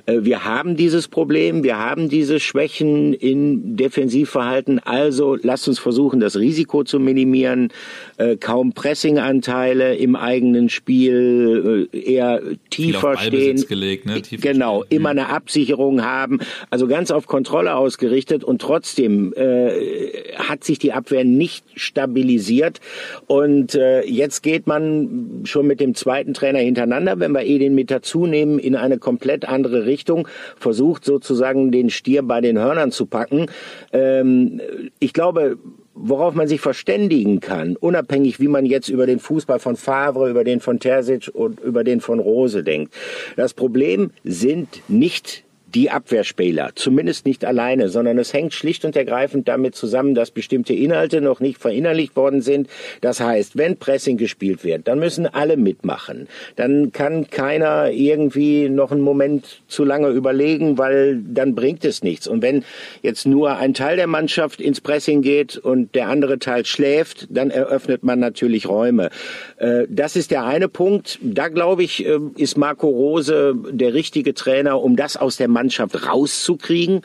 äh, 0.05 0.19
wir 0.21 0.45
haben 0.45 0.75
dieses 0.75 1.07
Problem, 1.07 1.63
wir 1.63 1.77
haben 1.77 2.09
diese 2.09 2.39
Schwächen 2.39 3.13
in 3.13 3.75
Defensivverhalten, 3.77 4.79
also 4.79 5.37
lasst 5.41 5.67
uns 5.67 5.79
versuchen, 5.79 6.19
das 6.19 6.37
Risiko 6.37 6.83
zu 6.83 6.99
minimieren, 6.99 7.69
äh, 8.17 8.35
kaum 8.37 8.73
Pressinganteile 8.73 9.95
im 9.95 10.15
eigenen 10.15 10.69
Spiel, 10.69 11.87
äh, 11.91 11.97
eher 11.99 12.41
tiefer 12.69 13.17
stehen. 13.17 13.63
Gelegt, 13.67 14.05
ne? 14.05 14.21
tiefer 14.21 14.53
genau, 14.53 14.83
stehen. 14.83 14.97
immer 14.97 15.13
mhm. 15.13 15.19
eine 15.19 15.29
Absicherung 15.29 16.03
haben, 16.03 16.39
also 16.69 16.87
ganz 16.87 17.11
auf 17.11 17.27
Kontrolle 17.27 17.75
ausgerichtet 17.75 18.43
und 18.43 18.61
trotzdem 18.61 19.33
äh, 19.35 20.33
hat 20.35 20.63
sich 20.63 20.79
die 20.79 20.93
Abwehr 20.93 21.23
nicht 21.23 21.65
stabilisiert 21.75 22.79
und 23.27 23.75
äh, 23.75 24.01
jetzt 24.05 24.43
geht 24.43 24.67
man 24.67 25.41
schon 25.43 25.67
mit 25.67 25.79
dem 25.79 25.95
zweiten 25.95 26.33
Trainer 26.33 26.59
hintereinander, 26.59 27.19
wenn 27.19 27.31
wir 27.31 27.43
eh 27.43 27.56
den 27.59 27.75
mit 27.75 27.91
dazu 27.91 28.25
nehmen, 28.25 28.59
in 28.59 28.75
eine 28.75 28.97
komplett 28.97 29.47
andere 29.47 29.85
Richtung, 29.85 30.27
versucht 30.57 31.05
sozusagen 31.05 31.71
den 31.71 31.89
Stier 31.89 32.23
bei 32.23 32.41
den 32.41 32.57
Hörnern 32.57 32.91
zu 32.91 33.05
packen. 33.05 33.47
Ähm, 33.91 34.61
ich 34.99 35.13
glaube, 35.13 35.57
worauf 35.93 36.33
man 36.35 36.47
sich 36.47 36.61
verständigen 36.61 37.39
kann, 37.39 37.75
unabhängig 37.75 38.39
wie 38.39 38.47
man 38.47 38.65
jetzt 38.65 38.89
über 38.89 39.05
den 39.07 39.19
Fußball 39.19 39.59
von 39.59 39.75
Favre, 39.75 40.29
über 40.29 40.43
den 40.43 40.59
von 40.59 40.79
Terzic 40.79 41.29
und 41.33 41.59
über 41.59 41.83
den 41.83 42.01
von 42.01 42.19
Rose 42.19 42.63
denkt. 42.63 42.93
Das 43.35 43.53
Problem 43.53 44.11
sind 44.23 44.81
nicht 44.87 45.43
die 45.73 45.89
Abwehrspieler, 45.89 46.71
zumindest 46.75 47.25
nicht 47.25 47.43
alleine, 47.43 47.89
sondern 47.89 48.17
es 48.17 48.33
hängt 48.33 48.53
schlicht 48.53 48.85
und 48.85 48.95
ergreifend 48.95 49.47
damit 49.47 49.75
zusammen, 49.75 50.15
dass 50.15 50.31
bestimmte 50.31 50.73
Inhalte 50.73 51.19
noch 51.19 51.39
nicht 51.39 51.59
verinnerlicht 51.59 52.15
worden 52.15 52.41
sind. 52.41 52.69
Das 53.01 53.19
heißt, 53.19 53.57
wenn 53.57 53.77
Pressing 53.77 54.17
gespielt 54.17 54.63
wird, 54.63 54.87
dann 54.87 54.99
müssen 54.99 55.27
alle 55.27 55.57
mitmachen. 55.57 56.27
Dann 56.55 56.91
kann 56.91 57.29
keiner 57.29 57.91
irgendwie 57.91 58.69
noch 58.69 58.91
einen 58.91 59.01
Moment 59.01 59.61
zu 59.67 59.83
lange 59.83 60.09
überlegen, 60.09 60.77
weil 60.77 61.21
dann 61.21 61.53
bringt 61.53 61.83
es 61.83 62.01
nichts. 62.01 62.27
Und 62.27 62.41
wenn 62.41 62.63
jetzt 63.01 63.25
nur 63.25 63.57
ein 63.57 63.73
Teil 63.73 63.97
der 63.97 64.07
Mannschaft 64.07 64.61
ins 64.61 64.79
Pressing 64.79 65.21
geht 65.21 65.57
und 65.57 65.95
der 65.95 66.07
andere 66.07 66.39
Teil 66.39 66.65
schläft, 66.65 67.27
dann 67.29 67.51
eröffnet 67.51 68.03
man 68.03 68.19
natürlich 68.19 68.69
Räume. 68.69 69.09
Äh, 69.57 69.85
das 69.89 70.15
ist 70.15 70.31
der 70.31 70.45
eine 70.45 70.69
Punkt. 70.69 71.19
Da 71.21 71.49
glaube 71.49 71.83
ich, 71.83 72.05
äh, 72.05 72.19
ist 72.37 72.57
Marco 72.57 72.87
Rose 72.87 73.55
der 73.69 73.93
richtige 73.93 74.33
Trainer, 74.33 74.81
um 74.81 74.95
das 74.95 75.17
aus 75.17 75.35
der 75.35 75.47
Mannschaft 75.57 76.07
rauszukriegen. 76.07 77.01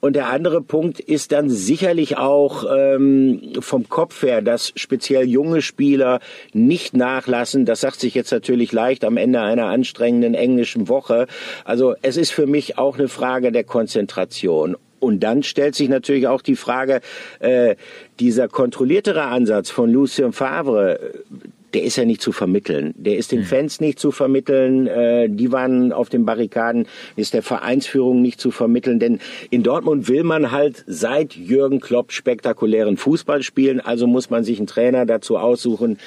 Und 0.00 0.16
der 0.16 0.28
andere 0.30 0.60
Punkt 0.60 0.98
ist 0.98 1.30
dann 1.30 1.48
sicherlich 1.48 2.16
auch 2.16 2.64
ähm, 2.68 3.52
vom 3.60 3.88
Kopf 3.88 4.24
her, 4.24 4.42
dass 4.42 4.72
speziell 4.74 5.28
junge 5.28 5.62
Spieler 5.62 6.18
nicht 6.52 6.96
nachlassen. 6.96 7.64
Das 7.64 7.80
sagt 7.82 8.00
sich 8.00 8.14
jetzt 8.14 8.32
natürlich 8.32 8.72
leicht 8.72 9.04
am 9.04 9.16
Ende 9.16 9.40
einer 9.40 9.66
anstrengenden 9.66 10.34
englischen 10.34 10.88
Woche. 10.88 11.28
Also 11.64 11.94
es 12.02 12.16
ist 12.16 12.32
für 12.32 12.46
mich 12.46 12.76
auch 12.76 12.98
eine 12.98 13.06
Frage 13.06 13.52
der 13.52 13.62
Konzentration. 13.62 14.76
Und 14.98 15.20
dann 15.20 15.44
stellt 15.44 15.76
sich 15.76 15.88
natürlich 15.88 16.26
auch 16.26 16.42
die 16.42 16.56
Frage, 16.56 17.00
äh, 17.38 17.76
dieser 18.18 18.48
kontrolliertere 18.48 19.22
Ansatz 19.22 19.70
von 19.70 19.90
Lucien 19.92 20.32
Favre, 20.32 20.98
der 21.74 21.82
ist 21.84 21.96
ja 21.96 22.04
nicht 22.04 22.20
zu 22.20 22.32
vermitteln. 22.32 22.94
Der 22.96 23.16
ist 23.16 23.32
den 23.32 23.40
mhm. 23.40 23.44
Fans 23.44 23.80
nicht 23.80 23.98
zu 23.98 24.10
vermitteln. 24.10 24.86
Äh, 24.86 25.28
die 25.28 25.52
waren 25.52 25.92
auf 25.92 26.08
den 26.08 26.24
Barrikaden. 26.24 26.86
Ist 27.16 27.34
der 27.34 27.42
Vereinsführung 27.42 28.20
nicht 28.22 28.40
zu 28.40 28.50
vermitteln. 28.50 28.98
Denn 28.98 29.20
in 29.50 29.62
Dortmund 29.62 30.08
will 30.08 30.24
man 30.24 30.50
halt 30.50 30.84
seit 30.86 31.34
Jürgen 31.34 31.80
Klopp 31.80 32.12
spektakulären 32.12 32.96
Fußball 32.96 33.42
spielen. 33.42 33.80
Also 33.80 34.06
muss 34.06 34.30
man 34.30 34.44
sich 34.44 34.58
einen 34.58 34.66
Trainer 34.66 35.06
dazu 35.06 35.38
aussuchen, 35.38 35.98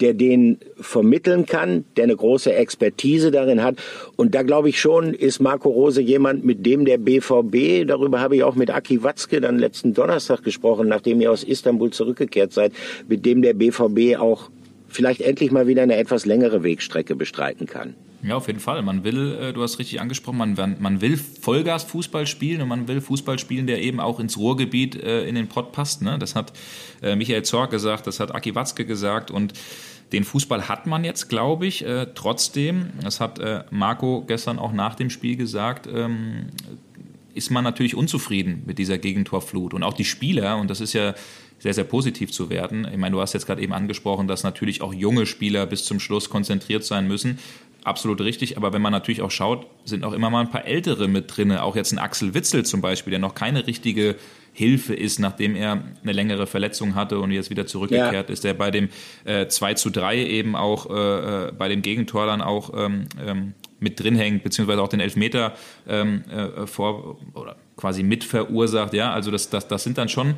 der 0.00 0.14
den 0.14 0.58
vermitteln 0.76 1.46
kann, 1.46 1.84
der 1.96 2.04
eine 2.04 2.16
große 2.16 2.52
Expertise 2.52 3.30
darin 3.30 3.62
hat. 3.62 3.76
Und 4.16 4.34
da 4.34 4.42
glaube 4.42 4.68
ich 4.68 4.80
schon, 4.80 5.14
ist 5.14 5.40
Marco 5.40 5.70
Rose 5.70 6.00
jemand, 6.00 6.44
mit 6.44 6.66
dem 6.66 6.84
der 6.84 6.98
BVB, 6.98 7.86
darüber 7.86 8.20
habe 8.20 8.36
ich 8.36 8.42
auch 8.42 8.54
mit 8.54 8.70
Aki 8.70 9.02
Watzke 9.02 9.40
dann 9.40 9.58
letzten 9.58 9.94
Donnerstag 9.94 10.42
gesprochen, 10.42 10.88
nachdem 10.88 11.20
ihr 11.20 11.30
aus 11.30 11.44
Istanbul 11.44 11.90
zurückgekehrt 11.90 12.52
seid, 12.52 12.72
mit 13.08 13.24
dem 13.24 13.42
der 13.42 13.54
BVB 13.54 14.18
auch 14.18 14.50
vielleicht 14.94 15.20
endlich 15.20 15.50
mal 15.50 15.66
wieder 15.66 15.82
eine 15.82 15.96
etwas 15.96 16.24
längere 16.24 16.62
Wegstrecke 16.62 17.16
bestreiten 17.16 17.66
kann. 17.66 17.94
Ja, 18.22 18.36
auf 18.36 18.46
jeden 18.46 18.60
Fall. 18.60 18.80
Man 18.82 19.04
will, 19.04 19.36
äh, 19.38 19.52
du 19.52 19.62
hast 19.62 19.78
richtig 19.78 20.00
angesprochen, 20.00 20.38
man, 20.38 20.76
man 20.78 21.00
will 21.02 21.18
Vollgas-Fußball 21.18 22.26
spielen 22.26 22.62
und 22.62 22.68
man 22.68 22.88
will 22.88 23.02
Fußball 23.02 23.38
spielen, 23.38 23.66
der 23.66 23.82
eben 23.82 24.00
auch 24.00 24.18
ins 24.18 24.38
Ruhrgebiet 24.38 24.96
äh, 24.96 25.26
in 25.26 25.34
den 25.34 25.48
Pott 25.48 25.72
passt. 25.72 26.00
Ne? 26.00 26.18
Das 26.18 26.34
hat 26.34 26.52
äh, 27.02 27.16
Michael 27.16 27.42
Zorg 27.42 27.70
gesagt, 27.70 28.06
das 28.06 28.20
hat 28.20 28.34
Aki 28.34 28.54
Watzke 28.54 28.86
gesagt 28.86 29.30
und 29.30 29.52
den 30.12 30.24
Fußball 30.24 30.68
hat 30.68 30.86
man 30.86 31.02
jetzt, 31.02 31.28
glaube 31.28 31.66
ich. 31.66 31.84
trotzdem, 32.14 32.90
das 33.02 33.20
hat 33.20 33.40
Marco 33.72 34.22
gestern 34.24 34.60
auch 34.60 34.72
nach 34.72 34.94
dem 34.94 35.10
Spiel 35.10 35.34
gesagt, 35.34 35.88
ähm, 35.92 36.50
ist 37.34 37.50
man 37.50 37.64
natürlich 37.64 37.96
unzufrieden 37.96 38.62
mit 38.64 38.78
dieser 38.78 38.98
Gegentorflut. 38.98 39.74
Und 39.74 39.82
auch 39.82 39.94
die 39.94 40.04
Spieler, 40.04 40.58
und 40.58 40.70
das 40.70 40.80
ist 40.80 40.92
ja 40.92 41.14
sehr, 41.64 41.72
sehr 41.72 41.84
positiv 41.84 42.30
zu 42.30 42.50
werden. 42.50 42.86
Ich 42.92 42.98
meine, 42.98 43.14
du 43.14 43.22
hast 43.22 43.32
jetzt 43.32 43.46
gerade 43.46 43.62
eben 43.62 43.72
angesprochen, 43.72 44.28
dass 44.28 44.42
natürlich 44.42 44.82
auch 44.82 44.92
junge 44.92 45.24
Spieler 45.24 45.64
bis 45.64 45.86
zum 45.86 45.98
Schluss 45.98 46.28
konzentriert 46.28 46.84
sein 46.84 47.08
müssen. 47.08 47.38
Absolut 47.84 48.20
richtig, 48.20 48.58
aber 48.58 48.74
wenn 48.74 48.82
man 48.82 48.92
natürlich 48.92 49.22
auch 49.22 49.30
schaut, 49.30 49.66
sind 49.86 50.04
auch 50.04 50.12
immer 50.12 50.28
mal 50.28 50.42
ein 50.42 50.50
paar 50.50 50.66
Ältere 50.66 51.08
mit 51.08 51.34
drin. 51.34 51.52
Auch 51.52 51.74
jetzt 51.74 51.92
ein 51.92 51.98
Axel 51.98 52.34
Witzel 52.34 52.66
zum 52.66 52.82
Beispiel, 52.82 53.12
der 53.12 53.18
noch 53.18 53.34
keine 53.34 53.66
richtige 53.66 54.16
Hilfe 54.52 54.92
ist, 54.92 55.18
nachdem 55.20 55.56
er 55.56 55.82
eine 56.02 56.12
längere 56.12 56.46
Verletzung 56.46 56.94
hatte 56.94 57.18
und 57.18 57.30
jetzt 57.30 57.48
wieder 57.48 57.66
zurückgekehrt 57.66 58.28
ja. 58.28 58.32
ist, 58.34 58.44
der 58.44 58.52
bei 58.52 58.70
dem 58.70 58.90
äh, 59.24 59.46
2 59.46 59.72
zu 59.72 59.88
3 59.88 60.18
eben 60.18 60.56
auch 60.56 60.90
äh, 60.90 61.46
äh, 61.48 61.52
bei 61.52 61.70
dem 61.70 61.80
Gegentor 61.80 62.26
dann 62.26 62.42
auch 62.42 62.74
ähm, 62.76 63.06
ähm, 63.26 63.54
mit 63.80 63.98
drin 63.98 64.16
hängt, 64.16 64.44
beziehungsweise 64.44 64.82
auch 64.82 64.88
den 64.88 65.00
Elfmeter 65.00 65.54
ähm, 65.88 66.24
äh, 66.30 66.66
vor 66.66 67.16
oder 67.32 67.56
quasi 67.78 68.02
mit 68.02 68.22
verursacht. 68.22 68.92
Ja, 68.92 69.14
also 69.14 69.30
das, 69.30 69.48
das, 69.48 69.66
das 69.66 69.82
sind 69.82 69.96
dann 69.96 70.10
schon 70.10 70.34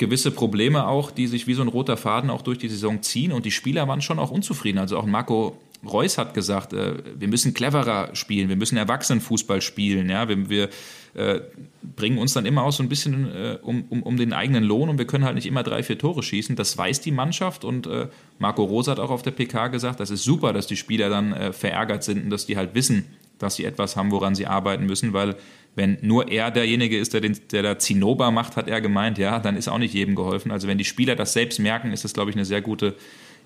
gewisse 0.00 0.30
Probleme 0.30 0.88
auch, 0.88 1.10
die 1.10 1.28
sich 1.28 1.46
wie 1.46 1.54
so 1.54 1.62
ein 1.62 1.68
roter 1.68 1.96
Faden 1.96 2.30
auch 2.30 2.42
durch 2.42 2.58
die 2.58 2.68
Saison 2.68 3.02
ziehen 3.02 3.30
und 3.30 3.44
die 3.44 3.50
Spieler 3.52 3.86
waren 3.86 4.00
schon 4.00 4.18
auch 4.18 4.30
unzufrieden. 4.30 4.78
Also 4.78 4.96
auch 4.98 5.06
Marco 5.06 5.56
Reus 5.86 6.18
hat 6.18 6.34
gesagt, 6.34 6.72
äh, 6.72 6.94
wir 7.18 7.28
müssen 7.28 7.54
cleverer 7.54 8.14
spielen, 8.14 8.48
wir 8.48 8.56
müssen 8.56 8.76
Erwachsenenfußball 8.76 9.60
spielen, 9.60 10.10
ja, 10.10 10.28
wir, 10.28 10.48
wir 10.48 10.68
äh, 11.14 11.40
bringen 11.82 12.18
uns 12.18 12.32
dann 12.32 12.46
immer 12.46 12.64
auch 12.64 12.72
so 12.72 12.82
ein 12.82 12.88
bisschen 12.88 13.30
äh, 13.30 13.58
um, 13.62 13.84
um, 13.90 14.02
um 14.02 14.16
den 14.16 14.32
eigenen 14.32 14.64
Lohn 14.64 14.88
und 14.88 14.98
wir 14.98 15.06
können 15.06 15.24
halt 15.24 15.34
nicht 15.34 15.46
immer 15.46 15.62
drei, 15.62 15.82
vier 15.82 15.98
Tore 15.98 16.22
schießen. 16.22 16.56
Das 16.56 16.76
weiß 16.76 17.00
die 17.02 17.12
Mannschaft 17.12 17.64
und 17.64 17.86
äh, 17.86 18.08
Marco 18.38 18.64
Rose 18.64 18.90
hat 18.90 18.98
auch 18.98 19.10
auf 19.10 19.22
der 19.22 19.32
PK 19.32 19.68
gesagt, 19.68 20.00
das 20.00 20.10
ist 20.10 20.24
super, 20.24 20.52
dass 20.52 20.66
die 20.66 20.76
Spieler 20.76 21.10
dann 21.10 21.32
äh, 21.32 21.52
verärgert 21.52 22.04
sind 22.04 22.24
und 22.24 22.30
dass 22.30 22.46
die 22.46 22.56
halt 22.56 22.74
wissen, 22.74 23.04
dass 23.38 23.56
sie 23.56 23.64
etwas 23.64 23.96
haben, 23.96 24.10
woran 24.10 24.34
sie 24.34 24.46
arbeiten 24.46 24.86
müssen, 24.86 25.12
weil 25.12 25.36
wenn 25.74 25.98
nur 26.02 26.28
er 26.28 26.50
derjenige 26.50 26.98
ist, 26.98 27.14
der, 27.14 27.20
den, 27.20 27.38
der 27.52 27.62
da 27.62 27.78
Zinnober 27.78 28.30
macht, 28.30 28.56
hat 28.56 28.68
er 28.68 28.80
gemeint, 28.80 29.18
ja, 29.18 29.38
dann 29.38 29.56
ist 29.56 29.68
auch 29.68 29.78
nicht 29.78 29.94
jedem 29.94 30.14
geholfen. 30.14 30.50
Also 30.50 30.68
wenn 30.68 30.78
die 30.78 30.84
Spieler 30.84 31.16
das 31.16 31.32
selbst 31.32 31.58
merken, 31.58 31.92
ist 31.92 32.04
das, 32.04 32.12
glaube 32.12 32.30
ich, 32.30 32.36
eine 32.36 32.44
sehr 32.44 32.60
gute 32.60 32.94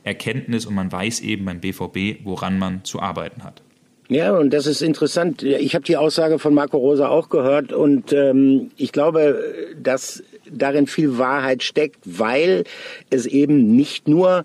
Erkenntnis 0.05 0.67
und 0.67 0.75
man 0.75 0.91
weiß 0.91 1.21
eben 1.21 1.45
beim 1.45 1.61
BVB, 1.61 2.25
woran 2.25 2.59
man 2.59 2.85
zu 2.85 3.01
arbeiten 3.01 3.45
hat. 3.45 3.63
Ja, 4.09 4.37
und 4.37 4.51
das 4.51 4.67
ist 4.67 4.83
interessant. 4.83 5.43
Ich 5.43 5.75
habe 5.75 5.85
die 5.85 5.97
Aussage 5.97 6.39
von 6.39 6.53
Marco 6.53 6.77
Rosa 6.77 7.09
auch 7.09 7.31
gehört 7.31 7.73
und 7.73 8.13
ähm, 8.13 8.71
ich 8.77 8.93
glaube, 8.93 9.43
dass 9.83 10.23
darin 10.51 10.87
viel 10.87 11.17
Wahrheit 11.17 11.63
steckt, 11.63 11.99
weil 12.05 12.65
es 13.09 13.25
eben 13.25 13.75
nicht 13.75 14.07
nur 14.07 14.45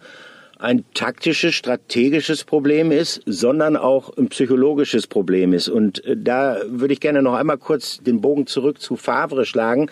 ein 0.59 0.83
taktisches, 0.93 1.55
strategisches 1.55 2.43
Problem 2.43 2.91
ist, 2.91 3.21
sondern 3.25 3.77
auch 3.77 4.15
ein 4.17 4.27
psychologisches 4.27 5.07
Problem 5.07 5.53
ist. 5.53 5.69
Und 5.69 6.03
äh, 6.05 6.15
da 6.17 6.57
würde 6.67 6.93
ich 6.93 6.99
gerne 6.99 7.21
noch 7.21 7.33
einmal 7.33 7.57
kurz 7.57 7.99
den 7.99 8.21
Bogen 8.21 8.45
zurück 8.45 8.81
zu 8.81 8.97
Favre 8.97 9.45
schlagen. 9.45 9.89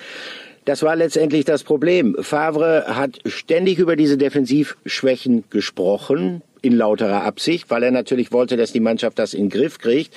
Das 0.66 0.84
war 0.84 0.98
letztendlich 0.98 1.46
das 1.46 1.64
Problem. 1.64 2.18
Favre 2.20 2.84
hat 2.88 3.20
ständig 3.26 3.80
über 3.80 3.96
diese 3.96 4.18
Defensivschwächen 4.18 5.46
gesprochen, 5.50 6.42
in 6.62 6.74
lauterer 6.74 7.24
Absicht, 7.24 7.70
weil 7.70 7.84
er 7.84 7.92
natürlich 7.92 8.34
wollte, 8.34 8.58
dass 8.58 8.74
die 8.74 8.82
Mannschaft 8.82 9.18
das 9.20 9.34
in 9.34 9.46
den 9.46 9.50
Griff 9.50 9.80
kriegt. 9.80 10.14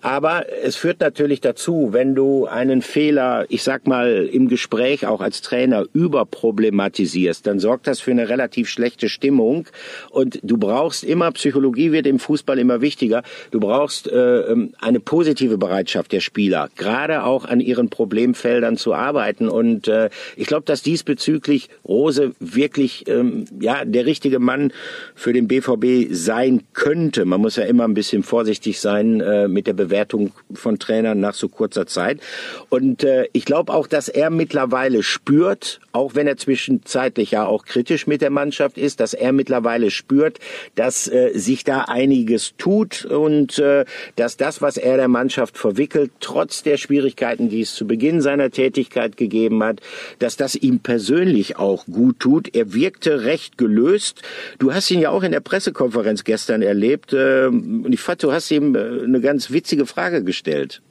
Aber 0.00 0.46
es 0.62 0.76
führt 0.76 1.00
natürlich 1.00 1.40
dazu, 1.40 1.88
wenn 1.90 2.14
du 2.14 2.46
einen 2.46 2.82
Fehler, 2.82 3.46
ich 3.48 3.64
sag 3.64 3.88
mal, 3.88 4.28
im 4.32 4.48
Gespräch 4.48 5.06
auch 5.06 5.20
als 5.20 5.42
Trainer 5.42 5.86
überproblematisierst, 5.92 7.46
dann 7.46 7.58
sorgt 7.58 7.88
das 7.88 7.98
für 7.98 8.12
eine 8.12 8.28
relativ 8.28 8.68
schlechte 8.68 9.08
Stimmung. 9.08 9.66
Und 10.10 10.38
du 10.42 10.56
brauchst 10.56 11.02
immer, 11.02 11.32
Psychologie 11.32 11.90
wird 11.90 12.06
im 12.06 12.20
Fußball 12.20 12.58
immer 12.58 12.80
wichtiger, 12.80 13.24
du 13.50 13.58
brauchst 13.58 14.06
äh, 14.06 14.40
ähm, 14.42 14.72
eine 14.78 15.00
positive 15.00 15.58
Bereitschaft 15.58 16.12
der 16.12 16.20
Spieler, 16.20 16.68
gerade 16.76 17.24
auch 17.24 17.44
an 17.44 17.58
ihren 17.60 17.88
Problemfeldern 17.88 18.76
zu 18.76 18.94
arbeiten. 18.94 19.48
Und 19.48 19.88
äh, 19.88 20.10
ich 20.36 20.46
glaube, 20.46 20.64
dass 20.64 20.82
diesbezüglich 20.82 21.70
Rose 21.86 22.32
wirklich 22.38 23.08
ähm, 23.08 23.46
ja 23.60 23.84
der 23.84 24.06
richtige 24.06 24.38
Mann 24.38 24.72
für 25.16 25.32
den 25.32 25.48
BVB 25.48 26.12
sein 26.12 26.62
könnte. 26.72 27.24
Man 27.24 27.40
muss 27.40 27.56
ja 27.56 27.64
immer 27.64 27.84
ein 27.84 27.94
bisschen 27.94 28.22
vorsichtig 28.22 28.80
sein 28.80 29.20
äh, 29.20 29.48
mit 29.48 29.66
der 29.66 29.72
Bewegung 29.72 29.87
Bewertung 29.88 30.32
von 30.52 30.78
Trainern 30.78 31.20
nach 31.20 31.34
so 31.34 31.48
kurzer 31.48 31.86
Zeit. 31.86 32.20
Und 32.68 33.04
äh, 33.04 33.28
ich 33.32 33.44
glaube 33.44 33.72
auch, 33.72 33.86
dass 33.86 34.08
er 34.08 34.30
mittlerweile 34.30 35.02
spürt, 35.02 35.80
auch 35.92 36.14
wenn 36.14 36.26
er 36.26 36.36
zwischenzeitlich 36.36 37.32
ja 37.32 37.46
auch 37.46 37.64
kritisch 37.64 38.06
mit 38.06 38.20
der 38.20 38.30
Mannschaft 38.30 38.78
ist, 38.78 39.00
dass 39.00 39.14
er 39.14 39.32
mittlerweile 39.32 39.90
spürt, 39.90 40.38
dass 40.74 41.08
äh, 41.08 41.30
sich 41.34 41.64
da 41.64 41.82
einiges 41.82 42.54
tut 42.58 43.04
und 43.04 43.58
äh, 43.58 43.84
dass 44.16 44.36
das, 44.36 44.60
was 44.62 44.76
er 44.76 44.96
der 44.96 45.08
Mannschaft 45.08 45.56
verwickelt, 45.56 46.10
trotz 46.20 46.62
der 46.62 46.76
Schwierigkeiten, 46.76 47.48
die 47.48 47.62
es 47.62 47.74
zu 47.74 47.86
Beginn 47.86 48.20
seiner 48.20 48.50
Tätigkeit 48.50 49.16
gegeben 49.16 49.62
hat, 49.62 49.80
dass 50.18 50.36
das 50.36 50.54
ihm 50.54 50.80
persönlich 50.80 51.56
auch 51.56 51.86
gut 51.86 52.20
tut. 52.20 52.54
Er 52.54 52.74
wirkte 52.74 53.24
recht 53.24 53.58
gelöst. 53.58 54.22
Du 54.58 54.72
hast 54.72 54.90
ihn 54.90 55.00
ja 55.00 55.10
auch 55.10 55.22
in 55.22 55.32
der 55.32 55.40
Pressekonferenz 55.40 56.24
gestern 56.24 56.62
erlebt 56.62 57.12
äh, 57.12 57.46
und 57.46 57.92
ich 57.92 58.00
fand, 58.00 58.22
du 58.22 58.32
hast 58.32 58.50
ihm 58.50 58.74
äh, 58.74 59.04
eine 59.04 59.20
ganz 59.20 59.50
witzige 59.50 59.77
wichtige 59.78 59.86
Frage 59.86 60.24
gestellt. 60.24 60.82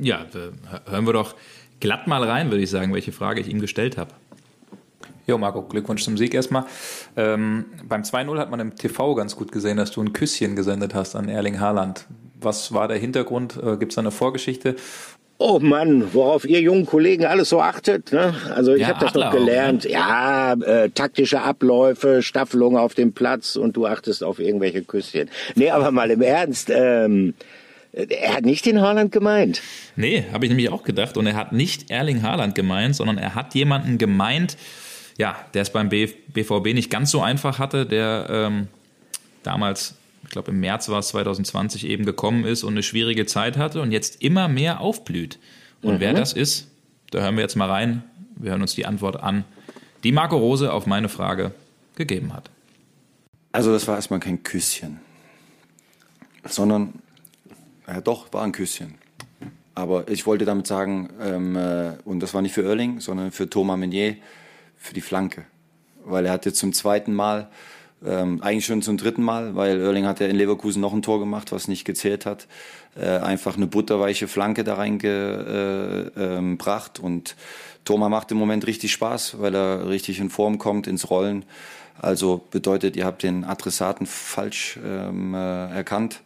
Ja, 0.00 0.26
hören 0.88 1.06
wir 1.06 1.12
doch 1.12 1.34
glatt 1.80 2.06
mal 2.06 2.22
rein, 2.22 2.50
würde 2.50 2.62
ich 2.62 2.70
sagen, 2.70 2.94
welche 2.94 3.12
Frage 3.12 3.40
ich 3.40 3.48
ihm 3.48 3.60
gestellt 3.60 3.96
habe. 3.96 4.12
Jo, 5.26 5.38
Marco, 5.38 5.62
Glückwunsch 5.62 6.02
zum 6.04 6.16
Sieg 6.16 6.34
erstmal. 6.34 6.64
Ähm, 7.16 7.66
beim 7.88 8.02
2-0 8.02 8.38
hat 8.38 8.50
man 8.50 8.60
im 8.60 8.74
TV 8.76 9.14
ganz 9.14 9.36
gut 9.36 9.52
gesehen, 9.52 9.76
dass 9.76 9.90
du 9.90 10.02
ein 10.02 10.12
Küsschen 10.12 10.56
gesendet 10.56 10.94
hast 10.94 11.14
an 11.14 11.28
Erling 11.28 11.60
Haaland. 11.60 12.06
Was 12.40 12.72
war 12.72 12.88
der 12.88 12.98
Hintergrund? 12.98 13.56
Äh, 13.56 13.76
Gibt 13.76 13.92
es 13.92 13.96
da 13.96 14.00
eine 14.00 14.10
Vorgeschichte? 14.10 14.76
Oh 15.44 15.58
Mann, 15.58 16.14
worauf 16.14 16.44
ihr 16.44 16.60
jungen 16.60 16.86
Kollegen 16.86 17.24
alles 17.24 17.48
so 17.48 17.60
achtet. 17.60 18.12
Ne? 18.12 18.32
Also 18.54 18.74
ich 18.74 18.82
ja, 18.82 18.88
habe 18.88 19.04
das 19.04 19.14
noch 19.14 19.32
gelernt. 19.32 19.84
Auch, 19.84 19.90
ne? 19.90 19.92
Ja, 19.92 20.52
äh, 20.52 20.90
taktische 20.90 21.40
Abläufe, 21.40 22.22
Staffelung 22.22 22.76
auf 22.76 22.94
dem 22.94 23.12
Platz 23.12 23.56
und 23.56 23.76
du 23.76 23.86
achtest 23.86 24.22
auf 24.22 24.38
irgendwelche 24.38 24.82
Küsschen. 24.82 25.28
Nee, 25.56 25.70
aber 25.70 25.90
mal 25.90 26.12
im 26.12 26.22
Ernst. 26.22 26.70
Ähm, 26.72 27.34
Er 27.92 28.34
hat 28.34 28.44
nicht 28.44 28.64
den 28.64 28.80
Haaland 28.80 29.12
gemeint. 29.12 29.60
Nee, 29.96 30.24
habe 30.32 30.46
ich 30.46 30.50
nämlich 30.50 30.70
auch 30.70 30.82
gedacht. 30.82 31.16
Und 31.16 31.26
er 31.26 31.34
hat 31.34 31.52
nicht 31.52 31.90
Erling 31.90 32.22
Haaland 32.22 32.54
gemeint, 32.54 32.96
sondern 32.96 33.18
er 33.18 33.34
hat 33.34 33.54
jemanden 33.54 33.98
gemeint, 33.98 34.56
ja, 35.18 35.36
der 35.52 35.62
es 35.62 35.70
beim 35.70 35.90
BVB 35.90 36.72
nicht 36.72 36.90
ganz 36.90 37.10
so 37.10 37.20
einfach 37.20 37.58
hatte, 37.58 37.84
der 37.84 38.28
ähm, 38.30 38.68
damals, 39.42 39.96
ich 40.24 40.30
glaube 40.30 40.52
im 40.52 40.60
März 40.60 40.88
war 40.88 41.00
es 41.00 41.08
2020, 41.08 41.86
eben 41.86 42.06
gekommen 42.06 42.44
ist 42.44 42.64
und 42.64 42.72
eine 42.72 42.82
schwierige 42.82 43.26
Zeit 43.26 43.58
hatte 43.58 43.82
und 43.82 43.92
jetzt 43.92 44.22
immer 44.22 44.48
mehr 44.48 44.80
aufblüht. 44.80 45.38
Und 45.82 45.96
mhm. 45.96 46.00
wer 46.00 46.14
das 46.14 46.32
ist, 46.32 46.68
da 47.10 47.20
hören 47.20 47.36
wir 47.36 47.42
jetzt 47.42 47.56
mal 47.56 47.68
rein. 47.68 48.04
Wir 48.36 48.52
hören 48.52 48.62
uns 48.62 48.74
die 48.74 48.86
Antwort 48.86 49.22
an, 49.22 49.44
die 50.02 50.12
Marco 50.12 50.38
Rose 50.38 50.72
auf 50.72 50.86
meine 50.86 51.10
Frage 51.10 51.52
gegeben 51.94 52.32
hat. 52.32 52.48
Also 53.52 53.70
das 53.70 53.86
war 53.86 53.96
erstmal 53.96 54.20
kein 54.20 54.42
Küsschen, 54.42 54.98
sondern 56.44 56.94
ja, 57.86 58.00
doch, 58.00 58.32
war 58.32 58.44
ein 58.44 58.52
Küsschen. 58.52 58.94
Aber 59.74 60.08
ich 60.08 60.26
wollte 60.26 60.44
damit 60.44 60.66
sagen, 60.66 61.10
ähm, 61.20 61.56
äh, 61.56 61.92
und 62.04 62.20
das 62.20 62.34
war 62.34 62.42
nicht 62.42 62.54
für 62.54 62.64
Erling, 62.64 63.00
sondern 63.00 63.32
für 63.32 63.48
Thomas 63.48 63.78
Meunier, 63.78 64.16
für 64.76 64.94
die 64.94 65.00
Flanke. 65.00 65.44
Weil 66.04 66.26
er 66.26 66.32
hatte 66.32 66.52
zum 66.52 66.72
zweiten 66.72 67.14
Mal, 67.14 67.48
ähm, 68.04 68.42
eigentlich 68.42 68.66
schon 68.66 68.82
zum 68.82 68.96
dritten 68.96 69.22
Mal, 69.22 69.54
weil 69.54 69.80
Erling 69.80 70.06
hat 70.06 70.20
ja 70.20 70.26
in 70.26 70.36
Leverkusen 70.36 70.80
noch 70.80 70.92
ein 70.92 71.02
Tor 71.02 71.20
gemacht, 71.20 71.52
was 71.52 71.68
nicht 71.68 71.84
gezählt 71.84 72.26
hat, 72.26 72.48
äh, 72.96 73.18
einfach 73.18 73.56
eine 73.56 73.66
butterweiche 73.66 74.28
Flanke 74.28 74.64
da 74.64 74.74
reingebracht. 74.74 76.98
Äh, 76.98 77.00
ähm, 77.00 77.04
und 77.04 77.36
Thomas 77.84 78.10
macht 78.10 78.30
im 78.30 78.38
Moment 78.38 78.66
richtig 78.66 78.92
Spaß, 78.92 79.40
weil 79.40 79.54
er 79.54 79.88
richtig 79.88 80.20
in 80.20 80.30
Form 80.30 80.58
kommt, 80.58 80.86
ins 80.86 81.10
Rollen. 81.10 81.44
Also 82.00 82.44
bedeutet, 82.50 82.96
ihr 82.96 83.04
habt 83.04 83.22
den 83.22 83.44
Adressaten 83.44 84.06
falsch 84.06 84.78
ähm, 84.84 85.34
äh, 85.34 85.70
erkannt. 85.70 86.22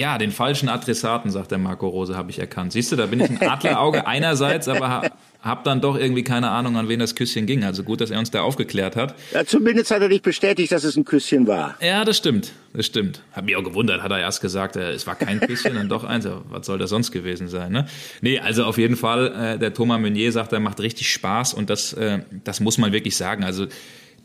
Ja, 0.00 0.16
den 0.16 0.30
falschen 0.30 0.70
Adressaten, 0.70 1.30
sagt 1.30 1.50
der 1.50 1.58
Marco 1.58 1.86
Rose, 1.86 2.16
habe 2.16 2.30
ich 2.30 2.38
erkannt. 2.38 2.72
Siehst 2.72 2.90
du, 2.90 2.96
da 2.96 3.04
bin 3.04 3.20
ich 3.20 3.28
ein 3.28 3.42
Adlerauge 3.42 4.06
einerseits, 4.06 4.66
aber 4.66 4.88
ha, 4.88 5.10
habe 5.42 5.60
dann 5.64 5.82
doch 5.82 5.94
irgendwie 5.94 6.24
keine 6.24 6.48
Ahnung, 6.48 6.78
an 6.78 6.88
wen 6.88 6.98
das 6.98 7.14
Küsschen 7.14 7.44
ging. 7.44 7.64
Also 7.64 7.82
gut, 7.82 8.00
dass 8.00 8.10
er 8.10 8.18
uns 8.18 8.30
da 8.30 8.40
aufgeklärt 8.40 8.96
hat. 8.96 9.14
Ja, 9.34 9.44
zumindest 9.44 9.90
hat 9.90 10.00
er 10.00 10.08
dich 10.08 10.22
bestätigt, 10.22 10.72
dass 10.72 10.84
es 10.84 10.96
ein 10.96 11.04
Küsschen 11.04 11.46
war. 11.46 11.74
Ja, 11.82 12.06
das 12.06 12.16
stimmt. 12.16 12.52
Das 12.72 12.86
stimmt. 12.86 13.20
Hab 13.32 13.44
mich 13.44 13.56
auch 13.56 13.62
gewundert, 13.62 14.02
hat 14.02 14.10
er 14.10 14.20
erst 14.20 14.40
gesagt, 14.40 14.76
äh, 14.76 14.92
es 14.92 15.06
war 15.06 15.16
kein 15.16 15.38
Küsschen, 15.38 15.74
dann 15.74 15.90
doch 15.90 16.04
eins. 16.04 16.26
Was 16.48 16.64
soll 16.64 16.78
das 16.78 16.88
sonst 16.88 17.10
gewesen 17.10 17.48
sein? 17.48 17.70
Ne? 17.70 17.86
Nee, 18.22 18.38
also 18.38 18.64
auf 18.64 18.78
jeden 18.78 18.96
Fall, 18.96 19.26
äh, 19.34 19.58
der 19.58 19.74
Thomas 19.74 20.00
Meunier 20.00 20.32
sagt, 20.32 20.54
er 20.54 20.60
macht 20.60 20.80
richtig 20.80 21.10
Spaß 21.12 21.52
und 21.52 21.68
das, 21.68 21.92
äh, 21.92 22.20
das 22.44 22.60
muss 22.60 22.78
man 22.78 22.92
wirklich 22.92 23.18
sagen. 23.18 23.44
Also 23.44 23.66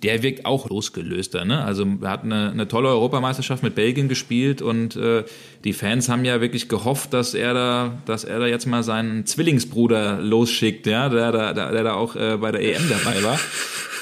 der 0.03 0.23
wirkt 0.23 0.45
auch 0.45 0.69
losgelöster. 0.69 1.45
Ne? 1.45 1.63
Also 1.63 1.85
er 2.01 2.09
hat 2.09 2.23
eine, 2.23 2.51
eine 2.51 2.67
tolle 2.67 2.89
Europameisterschaft 2.89 3.63
mit 3.63 3.75
Belgien 3.75 4.07
gespielt 4.07 4.61
und 4.61 4.95
äh, 4.95 5.23
die 5.63 5.73
Fans 5.73 6.09
haben 6.09 6.25
ja 6.25 6.41
wirklich 6.41 6.69
gehofft, 6.69 7.13
dass 7.13 7.33
er 7.33 7.53
da, 7.53 7.97
dass 8.05 8.23
er 8.23 8.39
da 8.39 8.47
jetzt 8.47 8.65
mal 8.65 8.83
seinen 8.83 9.25
Zwillingsbruder 9.25 10.19
losschickt, 10.21 10.85
ja, 10.87 11.09
der, 11.09 11.31
der, 11.31 11.53
der 11.53 11.83
da 11.83 11.93
auch 11.93 12.15
äh, 12.15 12.37
bei 12.37 12.51
der 12.51 12.61
EM 12.61 12.83
dabei 12.89 13.23
war. 13.23 13.39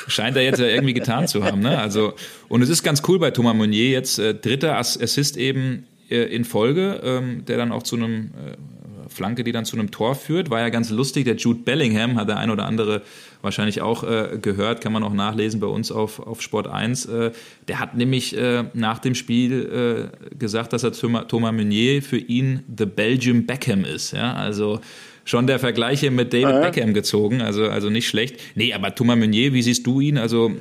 Scheint 0.08 0.36
er 0.36 0.44
jetzt 0.44 0.60
ja 0.60 0.66
irgendwie 0.66 0.94
getan 0.94 1.28
zu 1.28 1.46
haben. 1.46 1.62
Ne? 1.62 1.78
Also 1.78 2.14
und 2.50 2.62
es 2.62 2.70
ist 2.70 2.84
ganz 2.84 3.02
cool 3.08 3.20
bei 3.20 3.32
Thomas 3.32 3.56
Meunier 3.56 3.90
jetzt 3.90 4.20
äh, 4.20 4.36
dritter 4.36 4.78
Assist 4.78 5.38
eben 5.38 5.86
äh, 6.10 6.24
in 6.24 6.44
Folge, 6.44 7.00
ähm, 7.04 7.46
der 7.46 7.58
dann 7.58 7.72
auch 7.72 7.84
zu 7.84 7.96
einem 7.96 8.26
äh, 8.26 8.58
Flanke, 9.14 9.44
die 9.44 9.52
dann 9.52 9.66
zu 9.66 9.78
einem 9.78 9.92
Tor 9.92 10.16
führt. 10.16 10.50
War 10.50 10.60
ja 10.60 10.70
ganz 10.70 10.90
lustig. 10.90 11.26
Der 11.26 11.36
Jude 11.36 11.62
Bellingham 11.62 12.18
hat 12.18 12.28
der 12.30 12.38
ein 12.38 12.50
oder 12.50 12.66
andere 12.66 13.02
wahrscheinlich 13.42 13.82
auch 13.82 14.04
äh, 14.04 14.38
gehört, 14.42 14.82
kann 14.82 14.94
man 14.94 15.04
auch 15.04 15.14
nachlesen 15.14 15.60
bei 15.60 15.68
uns 15.68 15.92
auf, 15.92 16.20
auf 16.20 16.42
Sport 16.42 16.68
1. 16.68 17.06
Äh, 17.06 17.32
der 17.68 17.80
hat 17.80 17.96
nämlich 17.96 18.38
äh, 18.38 18.64
nach 18.74 19.00
dem 19.00 19.16
Spiel 19.16 20.10
äh, 20.32 20.36
gesagt, 20.36 20.74
dass 20.74 20.84
er 20.84 20.94
Thomas 20.94 21.54
Meunier 21.54 22.02
für 22.02 22.18
ihn 22.18 22.64
The 22.76 22.86
Belgium 22.86 23.46
Beckham 23.46 23.86
ist. 23.86 24.12
Ja? 24.12 24.34
Also 24.34 24.80
schon 25.26 25.48
der 25.48 25.60
Vergleich 25.60 26.00
hier 26.00 26.12
mit 26.12 26.34
David 26.34 26.62
Beckham 26.62 26.94
gezogen, 26.94 27.42
also, 27.42 27.66
also 27.66 27.90
nicht 27.90 28.08
schlecht. 28.08 28.40
Nee, 28.56 28.74
aber 28.74 28.96
Thomas 28.96 29.18
Meunier, 29.18 29.54
wie 29.54 29.62
siehst 29.62 29.86
du 29.86 30.00
ihn? 30.00 30.18
Also 30.18 30.52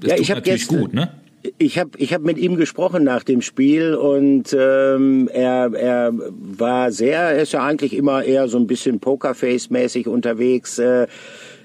das 0.00 0.10
ja, 0.10 0.16
tut 0.16 0.28
natürlich 0.28 0.62
gestern, 0.62 0.80
gut, 0.80 0.94
ne? 0.94 1.21
Ich 1.58 1.78
habe 1.78 1.90
ich 1.96 2.14
hab 2.14 2.22
mit 2.22 2.38
ihm 2.38 2.56
gesprochen 2.56 3.02
nach 3.02 3.24
dem 3.24 3.42
Spiel 3.42 3.94
und 3.94 4.56
ähm, 4.56 5.28
er, 5.32 5.72
er 5.74 6.12
war 6.12 6.92
sehr, 6.92 7.18
er 7.18 7.42
ist 7.42 7.52
ja 7.52 7.64
eigentlich 7.64 7.96
immer 7.96 8.22
eher 8.22 8.46
so 8.46 8.58
ein 8.58 8.68
bisschen 8.68 9.00
Pokerface-mäßig 9.00 10.06
unterwegs. 10.06 10.78
Äh, 10.78 11.08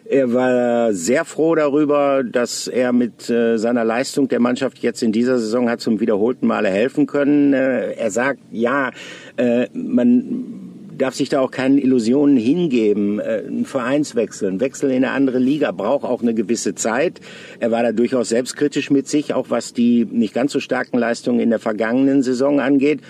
er 0.10 0.34
war 0.34 0.94
sehr 0.94 1.26
froh 1.26 1.54
darüber, 1.56 2.24
dass 2.24 2.68
er 2.68 2.94
mit 2.94 3.30
äh, 3.30 3.58
seiner 3.58 3.84
Leistung 3.84 4.28
der 4.30 4.40
Mannschaft 4.40 4.80
jetzt 4.80 5.04
in 5.04 5.12
dieser 5.12 5.38
Saison 5.38 5.70
hat 5.70 5.82
zum 5.82 6.00
wiederholten 6.00 6.48
Male 6.48 6.70
helfen 6.70 7.08
können. 7.08 7.54
Äh, 7.54 7.92
er 7.94 8.10
sagt, 8.10 8.40
ja, 8.52 8.92
äh, 9.36 9.68
man 9.74 10.67
darf 10.98 11.16
sich 11.16 11.30
da 11.30 11.40
auch 11.40 11.52
keinen 11.52 11.78
Illusionen 11.78 12.38
hingeben. 12.38 13.20
Äh, 13.20 13.44
ein 13.48 13.66
Vereinswechsel, 13.66 14.50
ein 14.50 14.60
Wechsel 14.60 14.90
in 14.90 14.98
eine 14.98 15.12
andere 15.12 15.40
Liga 15.40 15.72
braucht 15.72 16.04
auch 16.06 16.22
eine 16.22 16.34
gewisse 16.34 16.76
Zeit. 16.76 17.20
Er 17.60 17.72
war 17.72 17.84
da 17.84 17.92
durchaus 17.92 18.30
selbstkritisch 18.30 18.90
mit 18.90 19.08
sich, 19.08 19.34
auch 19.34 19.50
was 19.50 19.74
die 19.74 20.06
nicht 20.06 20.34
ganz 20.34 20.52
so 20.52 20.60
starken 20.60 20.98
Leistungen 20.98 21.40
in 21.40 21.50
der 21.50 21.60
vergangenen 21.60 22.24
Saison 22.24 22.60
angeht. 22.60 23.02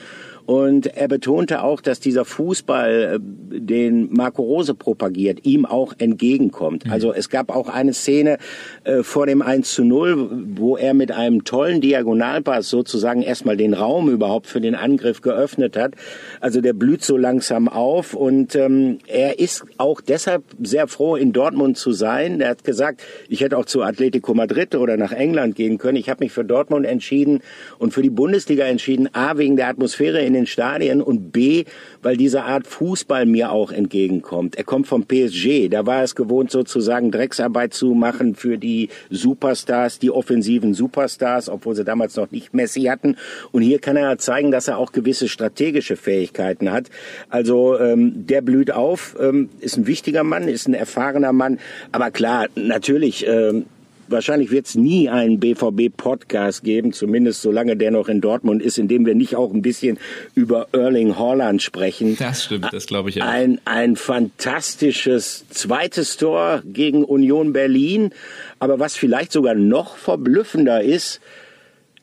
Und 0.48 0.96
er 0.96 1.10
betonte 1.10 1.62
auch, 1.62 1.82
dass 1.82 2.00
dieser 2.00 2.24
Fußball, 2.24 3.18
äh, 3.18 3.60
den 3.60 4.14
Marco 4.14 4.42
Rose 4.42 4.74
propagiert, 4.74 5.46
ihm 5.46 5.66
auch 5.66 5.94
entgegenkommt. 5.98 6.86
Mhm. 6.86 6.92
Also 6.92 7.14
es 7.14 7.28
gab 7.30 7.54
auch 7.54 7.68
eine 7.68 7.94
Szene 7.94 8.38
äh, 8.86 9.04
vor 9.04 9.26
dem 9.26 9.42
1 9.42 9.70
zu 9.70 9.84
0, 9.84 10.46
wo 10.56 10.78
er 10.78 10.94
mit 10.94 11.12
einem 11.12 11.44
tollen 11.44 11.82
Diagonalpass 11.82 12.70
sozusagen 12.70 13.24
erstmal 13.24 13.58
den 13.58 13.74
Raum 13.74 14.10
überhaupt 14.10 14.48
für 14.48 14.62
den 14.62 14.74
Angriff 14.74 15.20
geöffnet 15.22 15.76
hat. 15.76 15.96
Also 16.40 16.62
der 16.62 16.72
blüht 16.72 17.04
so 17.04 17.18
langsam 17.18 17.68
auf 17.68 18.14
und 18.14 18.56
ähm, 18.56 19.00
er 19.06 19.40
ist 19.40 19.66
auch 19.78 20.00
deshalb 20.00 20.44
sehr 20.64 20.88
froh, 20.88 21.18
in 21.18 21.34
Dortmund 21.34 21.78
zu 21.78 21.92
sein. 21.92 22.40
Er 22.40 22.52
hat 22.52 22.64
gesagt, 22.64 23.02
ich 23.28 23.42
hätte 23.42 23.58
auch 23.58 23.66
zu 23.66 23.84
Atletico 23.84 24.34
Madrid 24.34 24.76
oder 24.76 24.96
nach 24.96 25.12
England 25.12 25.56
gehen 25.58 25.78
können. 25.78 25.98
Ich 25.98 26.10
habe 26.10 26.24
mich 26.24 26.32
für 26.32 26.46
Dortmund 26.46 26.86
entschieden 26.86 27.42
und 27.80 27.94
für 27.94 28.02
die 28.02 28.10
Bundesliga 28.10 28.64
entschieden, 28.64 29.10
A, 29.12 29.38
wegen 29.38 29.58
der 29.58 29.68
Atmosphäre 29.68 30.22
in 30.22 30.37
den 30.38 30.46
Stadien 30.48 31.02
und 31.02 31.32
B, 31.32 31.66
weil 32.02 32.18
diese 32.18 32.44
Art 32.44 32.68
Fußball 32.68 33.26
mir 33.26 33.52
auch 33.52 33.72
entgegenkommt. 33.72 34.56
Er 34.56 34.64
kommt 34.64 34.88
vom 34.88 35.06
PSG, 35.06 35.70
da 35.70 35.86
war 35.86 36.04
es 36.04 36.16
gewohnt 36.16 36.52
sozusagen 36.52 37.12
Drecksarbeit 37.12 37.74
zu 37.74 37.94
machen 37.94 38.36
für 38.36 38.58
die 38.58 38.90
Superstars, 39.10 40.00
die 40.00 40.12
offensiven 40.12 40.74
Superstars, 40.74 41.50
obwohl 41.50 41.76
sie 41.76 41.84
damals 41.84 42.16
noch 42.16 42.32
nicht 42.32 42.54
Messi 42.54 42.84
hatten. 42.84 43.18
Und 43.52 43.62
hier 43.62 43.80
kann 43.80 43.98
er 43.98 44.18
zeigen, 44.18 44.52
dass 44.52 44.68
er 44.68 44.78
auch 44.78 44.92
gewisse 44.92 45.28
strategische 45.28 45.96
Fähigkeiten 45.96 46.72
hat. 46.72 46.90
Also 47.30 47.78
ähm, 47.80 48.26
der 48.28 48.42
blüht 48.42 48.72
auf, 48.72 49.16
ähm, 49.20 49.50
ist 49.60 49.78
ein 49.78 49.88
wichtiger 49.88 50.24
Mann, 50.24 50.48
ist 50.48 50.68
ein 50.68 50.74
erfahrener 50.74 51.34
Mann. 51.34 51.60
Aber 51.92 52.12
klar, 52.12 52.48
natürlich. 52.56 53.26
Ähm, 53.28 53.66
wahrscheinlich 54.10 54.52
wird 54.52 54.68
es 54.68 54.76
nie 54.76 55.10
einen 55.10 55.40
BVB-Podcast 55.40 56.64
geben, 56.64 56.94
zumindest 56.94 57.42
solange 57.42 57.76
der 57.76 57.92
noch 57.92 58.08
in 58.08 58.22
Dortmund 58.22 58.62
ist, 58.62 58.78
in 58.78 58.88
dem 58.88 59.06
wir 59.06 59.16
nicht 59.16 59.36
auch 59.36 59.54
ein 59.54 59.62
bisschen 59.62 59.98
über 60.36 60.68
Erling 60.72 61.18
Haaland 61.18 61.62
sprechen. 61.62 62.18
Das 62.18 62.46
stimmt, 62.46 62.68
das 62.72 62.88
glaube 62.88 63.10
ich 63.10 63.16
ja. 63.16 63.28
Ein, 63.28 63.60
ein 63.66 63.96
fantastisches 63.96 65.46
zweites 65.50 66.18
Tor 66.18 66.62
gegen 66.66 67.04
Union 67.04 67.54
Berlin. 67.54 68.12
Aber 68.60 68.80
was 68.80 68.96
vielleicht 68.96 69.32
sogar 69.32 69.56
noch 69.56 69.98
verblüffender 69.98 70.82
ist, 70.82 71.20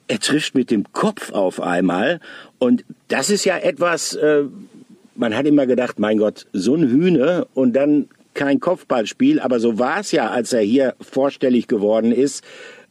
er 0.06 0.20
trifft 0.20 0.54
mit 0.54 0.70
dem 0.70 0.92
Kopf 0.92 1.32
auf 1.32 1.60
einmal. 1.60 2.20
Und 2.58 2.84
das 3.08 3.30
ist 3.30 3.44
ja 3.44 3.58
etwas, 3.58 4.14
äh, 4.14 4.44
man 5.14 5.36
hat 5.36 5.46
immer 5.46 5.66
gedacht, 5.66 5.98
mein 5.98 6.18
Gott, 6.18 6.46
so 6.52 6.74
ein 6.74 6.88
Hühne 6.88 7.46
und 7.54 7.74
dann 7.74 8.08
kein 8.34 8.60
Kopfballspiel, 8.60 9.40
aber 9.40 9.60
so 9.60 9.78
war 9.78 10.00
es 10.00 10.12
ja, 10.12 10.30
als 10.30 10.52
er 10.52 10.60
hier 10.60 10.94
vorstellig 11.00 11.68
geworden 11.68 12.12
ist, 12.12 12.44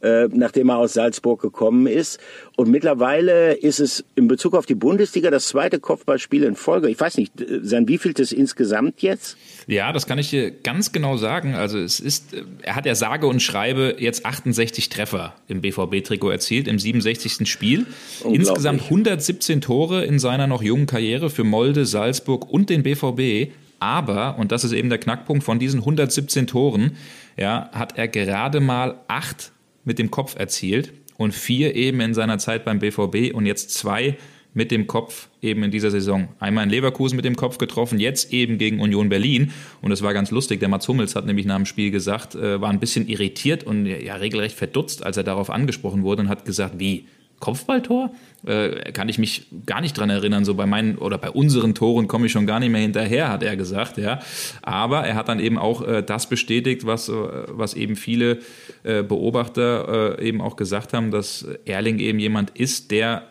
äh, 0.04 0.28
nachdem 0.32 0.68
er 0.68 0.76
aus 0.76 0.92
Salzburg 0.92 1.40
gekommen 1.40 1.86
ist. 1.86 2.20
Und 2.56 2.70
mittlerweile 2.70 3.54
ist 3.54 3.80
es 3.80 4.04
in 4.14 4.28
Bezug 4.28 4.54
auf 4.54 4.66
die 4.66 4.74
Bundesliga 4.74 5.30
das 5.30 5.48
zweite 5.48 5.80
Kopfballspiel 5.80 6.44
in 6.44 6.56
Folge. 6.56 6.90
Ich 6.90 7.00
weiß 7.00 7.16
nicht, 7.16 7.32
sein 7.62 7.88
wievieltes 7.88 8.30
insgesamt 8.30 9.00
jetzt? 9.00 9.38
Ja, 9.66 9.92
das 9.92 10.06
kann 10.06 10.18
ich 10.18 10.28
dir 10.28 10.50
ganz 10.50 10.92
genau 10.92 11.16
sagen. 11.16 11.54
Also 11.54 11.78
es 11.78 12.00
ist, 12.00 12.36
er 12.62 12.76
hat 12.76 12.84
ja 12.84 12.94
sage 12.94 13.26
und 13.26 13.40
schreibe 13.40 13.96
jetzt 13.98 14.26
68 14.26 14.90
Treffer 14.90 15.34
im 15.48 15.62
BVB-Trikot 15.62 16.30
erzielt, 16.30 16.68
im 16.68 16.78
67. 16.78 17.48
Spiel. 17.48 17.86
Insgesamt 18.30 18.82
117 18.82 19.62
Tore 19.62 20.04
in 20.04 20.18
seiner 20.18 20.46
noch 20.46 20.62
jungen 20.62 20.86
Karriere 20.86 21.30
für 21.30 21.44
Molde, 21.44 21.86
Salzburg 21.86 22.46
und 22.50 22.68
den 22.68 22.82
BVB. 22.82 23.52
Aber, 23.84 24.38
und 24.38 24.50
das 24.50 24.64
ist 24.64 24.72
eben 24.72 24.88
der 24.88 24.96
Knackpunkt, 24.96 25.44
von 25.44 25.58
diesen 25.58 25.80
117 25.80 26.46
Toren 26.46 26.96
ja, 27.36 27.68
hat 27.72 27.98
er 27.98 28.08
gerade 28.08 28.60
mal 28.60 29.02
acht 29.08 29.52
mit 29.84 29.98
dem 29.98 30.10
Kopf 30.10 30.36
erzielt 30.38 30.94
und 31.18 31.34
vier 31.34 31.76
eben 31.76 32.00
in 32.00 32.14
seiner 32.14 32.38
Zeit 32.38 32.64
beim 32.64 32.78
BVB 32.78 33.34
und 33.34 33.44
jetzt 33.44 33.74
zwei 33.74 34.16
mit 34.54 34.70
dem 34.70 34.86
Kopf 34.86 35.28
eben 35.42 35.64
in 35.64 35.70
dieser 35.70 35.90
Saison. 35.90 36.28
Einmal 36.38 36.64
in 36.64 36.70
Leverkusen 36.70 37.16
mit 37.16 37.26
dem 37.26 37.36
Kopf 37.36 37.58
getroffen, 37.58 37.98
jetzt 37.98 38.32
eben 38.32 38.56
gegen 38.56 38.80
Union 38.80 39.10
Berlin. 39.10 39.52
Und 39.82 39.92
es 39.92 40.00
war 40.00 40.14
ganz 40.14 40.30
lustig. 40.30 40.60
Der 40.60 40.70
Mats 40.70 40.88
Hummels 40.88 41.14
hat 41.14 41.26
nämlich 41.26 41.44
nach 41.44 41.56
dem 41.56 41.66
Spiel 41.66 41.90
gesagt, 41.90 42.34
äh, 42.36 42.62
war 42.62 42.70
ein 42.70 42.80
bisschen 42.80 43.06
irritiert 43.06 43.64
und 43.64 43.84
ja 43.84 44.14
regelrecht 44.14 44.56
verdutzt, 44.56 45.04
als 45.04 45.18
er 45.18 45.24
darauf 45.24 45.50
angesprochen 45.50 46.04
wurde 46.04 46.22
und 46.22 46.28
hat 46.30 46.46
gesagt, 46.46 46.78
wie 46.78 47.06
Kopfballtor? 47.44 48.10
Äh, 48.46 48.92
kann 48.92 49.10
ich 49.10 49.18
mich 49.18 49.46
gar 49.66 49.82
nicht 49.82 49.98
dran 49.98 50.08
erinnern. 50.08 50.46
So 50.46 50.54
bei 50.54 50.64
meinen 50.64 50.96
oder 50.96 51.18
bei 51.18 51.30
unseren 51.30 51.74
Toren 51.74 52.08
komme 52.08 52.26
ich 52.26 52.32
schon 52.32 52.46
gar 52.46 52.58
nicht 52.58 52.70
mehr 52.70 52.80
hinterher, 52.80 53.28
hat 53.28 53.42
er 53.42 53.54
gesagt. 53.54 53.98
Ja, 53.98 54.20
aber 54.62 55.06
er 55.06 55.14
hat 55.14 55.28
dann 55.28 55.40
eben 55.40 55.58
auch 55.58 55.86
äh, 55.86 56.02
das 56.02 56.26
bestätigt, 56.26 56.86
was 56.86 57.10
äh, 57.10 57.12
was 57.48 57.74
eben 57.74 57.96
viele 57.96 58.38
äh, 58.82 59.02
Beobachter 59.02 60.18
äh, 60.18 60.26
eben 60.26 60.40
auch 60.40 60.56
gesagt 60.56 60.94
haben, 60.94 61.10
dass 61.10 61.46
Erling 61.66 61.98
eben 61.98 62.18
jemand 62.18 62.50
ist, 62.50 62.90
der 62.90 63.24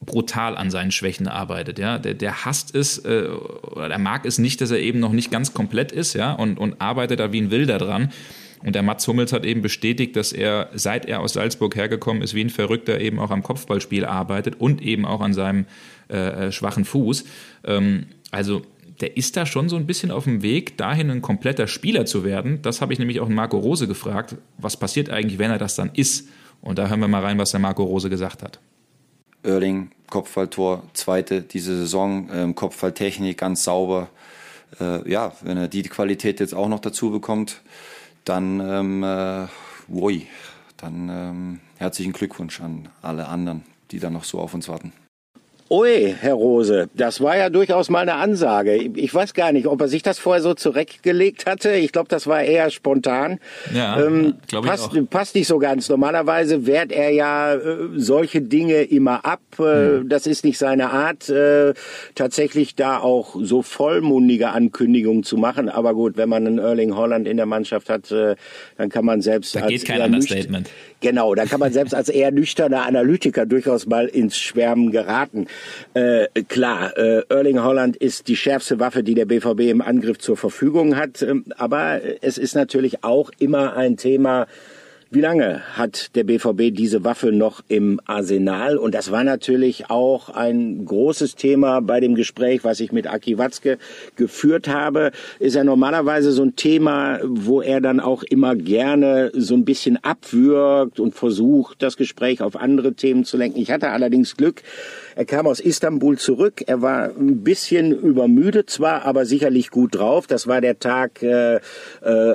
brutal 0.00 0.56
an 0.56 0.70
seinen 0.70 0.92
Schwächen 0.92 1.26
arbeitet, 1.26 1.80
ja, 1.80 1.98
der, 1.98 2.14
der 2.14 2.44
hasst 2.44 2.74
es 2.74 3.04
äh, 3.04 3.26
oder 3.62 3.88
der 3.88 3.98
mag 3.98 4.26
es 4.26 4.38
nicht, 4.38 4.60
dass 4.60 4.70
er 4.70 4.78
eben 4.78 5.00
noch 5.00 5.12
nicht 5.12 5.32
ganz 5.32 5.54
komplett 5.54 5.90
ist, 5.90 6.14
ja, 6.14 6.32
und, 6.32 6.58
und 6.58 6.80
arbeitet 6.80 7.18
da 7.18 7.32
wie 7.32 7.40
ein 7.40 7.50
Wilder 7.50 7.78
dran. 7.78 8.12
Und 8.66 8.74
der 8.74 8.82
Mats 8.82 9.06
Hummels 9.06 9.32
hat 9.32 9.46
eben 9.46 9.62
bestätigt, 9.62 10.16
dass 10.16 10.32
er, 10.32 10.70
seit 10.74 11.06
er 11.06 11.20
aus 11.20 11.34
Salzburg 11.34 11.76
hergekommen 11.76 12.20
ist, 12.20 12.34
wie 12.34 12.40
ein 12.40 12.50
Verrückter 12.50 13.00
eben 13.00 13.20
auch 13.20 13.30
am 13.30 13.44
Kopfballspiel 13.44 14.04
arbeitet 14.04 14.60
und 14.60 14.82
eben 14.82 15.06
auch 15.06 15.20
an 15.20 15.34
seinem 15.34 15.66
äh, 16.10 16.48
äh, 16.48 16.52
schwachen 16.52 16.84
Fuß. 16.84 17.24
Ähm, 17.62 18.06
also 18.32 18.62
der 19.00 19.16
ist 19.16 19.36
da 19.36 19.46
schon 19.46 19.68
so 19.68 19.76
ein 19.76 19.86
bisschen 19.86 20.10
auf 20.10 20.24
dem 20.24 20.42
Weg, 20.42 20.76
dahin 20.78 21.12
ein 21.12 21.22
kompletter 21.22 21.68
Spieler 21.68 22.06
zu 22.06 22.24
werden. 22.24 22.60
Das 22.62 22.80
habe 22.80 22.92
ich 22.92 22.98
nämlich 22.98 23.20
auch 23.20 23.28
Marco 23.28 23.56
Rose 23.56 23.86
gefragt. 23.86 24.34
Was 24.58 24.76
passiert 24.76 25.10
eigentlich, 25.10 25.38
wenn 25.38 25.52
er 25.52 25.58
das 25.58 25.76
dann 25.76 25.92
ist? 25.94 26.28
Und 26.60 26.80
da 26.80 26.88
hören 26.88 26.98
wir 26.98 27.06
mal 27.06 27.22
rein, 27.22 27.38
was 27.38 27.52
der 27.52 27.60
Marco 27.60 27.84
Rose 27.84 28.10
gesagt 28.10 28.42
hat. 28.42 28.58
Erling, 29.44 29.92
Kopfballtor, 30.10 30.82
zweite 30.92 31.42
diese 31.42 31.76
Saison, 31.76 32.28
ähm, 32.34 32.56
Kopfballtechnik 32.56 33.38
ganz 33.38 33.62
sauber. 33.62 34.08
Äh, 34.80 35.08
ja, 35.08 35.34
wenn 35.42 35.56
er 35.56 35.68
die 35.68 35.84
Qualität 35.84 36.40
jetzt 36.40 36.52
auch 36.52 36.68
noch 36.68 36.80
dazu 36.80 37.12
bekommt, 37.12 37.60
dann, 38.26 38.60
ähm, 38.60 39.02
äh, 39.02 39.46
woi, 39.88 40.26
dann 40.76 41.08
ähm, 41.08 41.60
herzlichen 41.76 42.12
Glückwunsch 42.12 42.60
an 42.60 42.88
alle 43.00 43.28
anderen, 43.28 43.64
die 43.90 43.98
dann 43.98 44.12
noch 44.12 44.24
so 44.24 44.40
auf 44.40 44.52
uns 44.52 44.68
warten. 44.68 44.92
Ui, 45.68 46.14
Herr 46.20 46.34
Rose, 46.34 46.88
das 46.94 47.20
war 47.20 47.36
ja 47.36 47.50
durchaus 47.50 47.90
mal 47.90 48.00
eine 48.00 48.14
Ansage. 48.14 48.76
Ich 48.76 49.12
weiß 49.12 49.34
gar 49.34 49.50
nicht, 49.50 49.66
ob 49.66 49.80
er 49.80 49.88
sich 49.88 50.02
das 50.02 50.20
vorher 50.20 50.40
so 50.40 50.54
zurechtgelegt 50.54 51.46
hatte. 51.46 51.72
Ich 51.72 51.90
glaube, 51.90 52.08
das 52.08 52.28
war 52.28 52.42
eher 52.42 52.70
spontan. 52.70 53.40
Ja, 53.74 54.00
ähm, 54.00 54.34
passt, 54.48 54.90
passt 55.10 55.34
nicht 55.34 55.48
so 55.48 55.58
ganz. 55.58 55.88
Normalerweise 55.88 56.66
wehrt 56.66 56.92
er 56.92 57.10
ja 57.10 57.54
äh, 57.54 57.88
solche 57.96 58.42
Dinge 58.42 58.82
immer 58.82 59.24
ab. 59.24 59.40
Äh, 59.58 59.62
hm. 59.62 60.08
Das 60.08 60.28
ist 60.28 60.44
nicht 60.44 60.56
seine 60.56 60.90
Art, 60.90 61.28
äh, 61.30 61.74
tatsächlich 62.14 62.76
da 62.76 62.98
auch 62.98 63.34
so 63.40 63.62
vollmundige 63.62 64.50
Ankündigungen 64.50 65.24
zu 65.24 65.36
machen. 65.36 65.68
Aber 65.68 65.94
gut, 65.94 66.16
wenn 66.16 66.28
man 66.28 66.46
einen 66.46 66.58
Erling 66.58 66.94
Holland 66.94 67.26
in 67.26 67.38
der 67.38 67.46
Mannschaft 67.46 67.88
hat, 67.88 68.12
äh, 68.12 68.36
dann 68.78 68.88
kann 68.88 69.04
man 69.04 69.20
selbst 69.20 69.56
da 69.56 69.66
geht 69.66 69.84
kein 69.84 70.00
Understatement. 70.00 70.70
Genau, 71.00 71.34
da 71.34 71.44
kann 71.44 71.60
man 71.60 71.72
selbst 71.72 71.94
als 71.94 72.08
eher 72.08 72.30
nüchterner 72.30 72.86
Analytiker 72.86 73.46
durchaus 73.46 73.86
mal 73.86 74.06
ins 74.06 74.38
Schwärmen 74.38 74.92
geraten. 74.92 75.46
Äh, 75.94 76.26
klar, 76.48 76.96
äh, 76.96 77.22
Erling 77.28 77.62
Holland 77.62 77.96
ist 77.96 78.28
die 78.28 78.36
schärfste 78.36 78.80
Waffe, 78.80 79.02
die 79.02 79.14
der 79.14 79.26
BVB 79.26 79.60
im 79.70 79.82
Angriff 79.82 80.18
zur 80.18 80.36
Verfügung 80.36 80.96
hat. 80.96 81.22
Ähm, 81.22 81.44
aber 81.56 82.00
es 82.22 82.38
ist 82.38 82.54
natürlich 82.54 83.04
auch 83.04 83.30
immer 83.38 83.76
ein 83.76 83.96
Thema, 83.96 84.46
wie 85.08 85.20
lange 85.20 85.62
hat 85.76 86.16
der 86.16 86.24
BVB 86.24 86.74
diese 86.74 87.04
Waffe 87.04 87.30
noch 87.30 87.62
im 87.68 88.00
Arsenal? 88.06 88.76
Und 88.76 88.92
das 88.92 89.12
war 89.12 89.22
natürlich 89.22 89.88
auch 89.88 90.30
ein 90.30 90.84
großes 90.84 91.36
Thema 91.36 91.80
bei 91.80 92.00
dem 92.00 92.16
Gespräch, 92.16 92.64
was 92.64 92.80
ich 92.80 92.90
mit 92.90 93.06
Aki 93.06 93.38
Watzke 93.38 93.78
geführt 94.16 94.66
habe. 94.66 95.12
Ist 95.38 95.54
ja 95.54 95.62
normalerweise 95.62 96.32
so 96.32 96.42
ein 96.42 96.56
Thema, 96.56 97.20
wo 97.22 97.62
er 97.62 97.80
dann 97.80 98.00
auch 98.00 98.24
immer 98.24 98.56
gerne 98.56 99.30
so 99.32 99.54
ein 99.54 99.64
bisschen 99.64 100.02
abwürgt 100.02 100.98
und 100.98 101.14
versucht, 101.14 101.82
das 101.84 101.96
Gespräch 101.96 102.42
auf 102.42 102.56
andere 102.56 102.94
Themen 102.94 103.24
zu 103.24 103.36
lenken. 103.36 103.60
Ich 103.60 103.70
hatte 103.70 103.90
allerdings 103.90 104.36
Glück, 104.36 104.62
er 105.16 105.24
kam 105.24 105.46
aus 105.46 105.60
Istanbul 105.60 106.18
zurück. 106.18 106.62
Er 106.66 106.82
war 106.82 107.04
ein 107.04 107.42
bisschen 107.42 107.90
übermüdet 107.90 108.68
zwar, 108.68 109.06
aber 109.06 109.24
sicherlich 109.24 109.70
gut 109.70 109.94
drauf. 109.94 110.26
Das 110.26 110.46
war 110.46 110.60
der 110.60 110.78
Tag, 110.78 111.22
äh, 111.22 111.56
äh, 111.56 111.60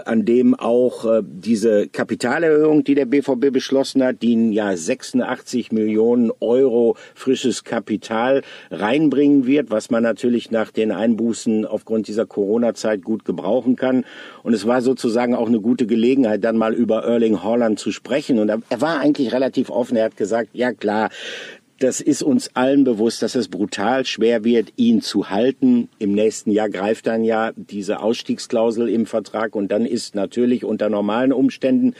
an 0.05 0.25
dem 0.25 0.55
auch 0.55 1.05
äh, 1.05 1.21
diese 1.23 1.87
Kapitalerhöhung, 1.89 2.83
die 2.83 2.95
der 2.95 3.05
BVB 3.05 3.51
beschlossen 3.53 4.03
hat, 4.03 4.23
die 4.23 4.35
ein 4.35 4.51
Jahr 4.51 4.75
86 4.75 5.71
Millionen 5.71 6.31
Euro 6.39 6.97
frisches 7.13 7.63
Kapital 7.63 8.41
reinbringen 8.71 9.45
wird, 9.45 9.69
was 9.69 9.91
man 9.91 10.01
natürlich 10.01 10.49
nach 10.49 10.71
den 10.71 10.91
Einbußen 10.91 11.67
aufgrund 11.67 12.07
dieser 12.07 12.25
Corona-Zeit 12.25 13.03
gut 13.03 13.25
gebrauchen 13.25 13.75
kann. 13.75 14.05
Und 14.41 14.55
es 14.55 14.65
war 14.65 14.81
sozusagen 14.81 15.35
auch 15.35 15.47
eine 15.47 15.61
gute 15.61 15.85
Gelegenheit, 15.85 16.43
dann 16.43 16.57
mal 16.57 16.73
über 16.73 17.03
Erling 17.03 17.43
Haaland 17.43 17.77
zu 17.77 17.91
sprechen. 17.91 18.39
Und 18.39 18.49
er 18.49 18.81
war 18.81 18.99
eigentlich 18.99 19.33
relativ 19.33 19.69
offen. 19.69 19.97
Er 19.97 20.05
hat 20.05 20.17
gesagt, 20.17 20.49
ja 20.53 20.73
klar, 20.73 21.11
das 21.81 21.99
ist 21.99 22.21
uns 22.21 22.55
allen 22.55 22.83
bewusst, 22.83 23.23
dass 23.23 23.33
es 23.33 23.47
brutal 23.47 24.05
schwer 24.05 24.43
wird, 24.43 24.71
ihn 24.75 25.01
zu 25.01 25.31
halten. 25.31 25.89
Im 25.97 26.13
nächsten 26.13 26.51
Jahr 26.51 26.69
greift 26.69 27.07
dann 27.07 27.23
ja 27.23 27.51
diese 27.55 28.01
Ausstiegsklausel 28.01 28.87
im 28.87 29.07
Vertrag 29.07 29.55
und 29.55 29.71
dann 29.71 29.85
ist 29.85 30.13
natürlich 30.13 30.63
unter 30.63 30.89
normalen 30.89 31.33
Umständen 31.33 31.95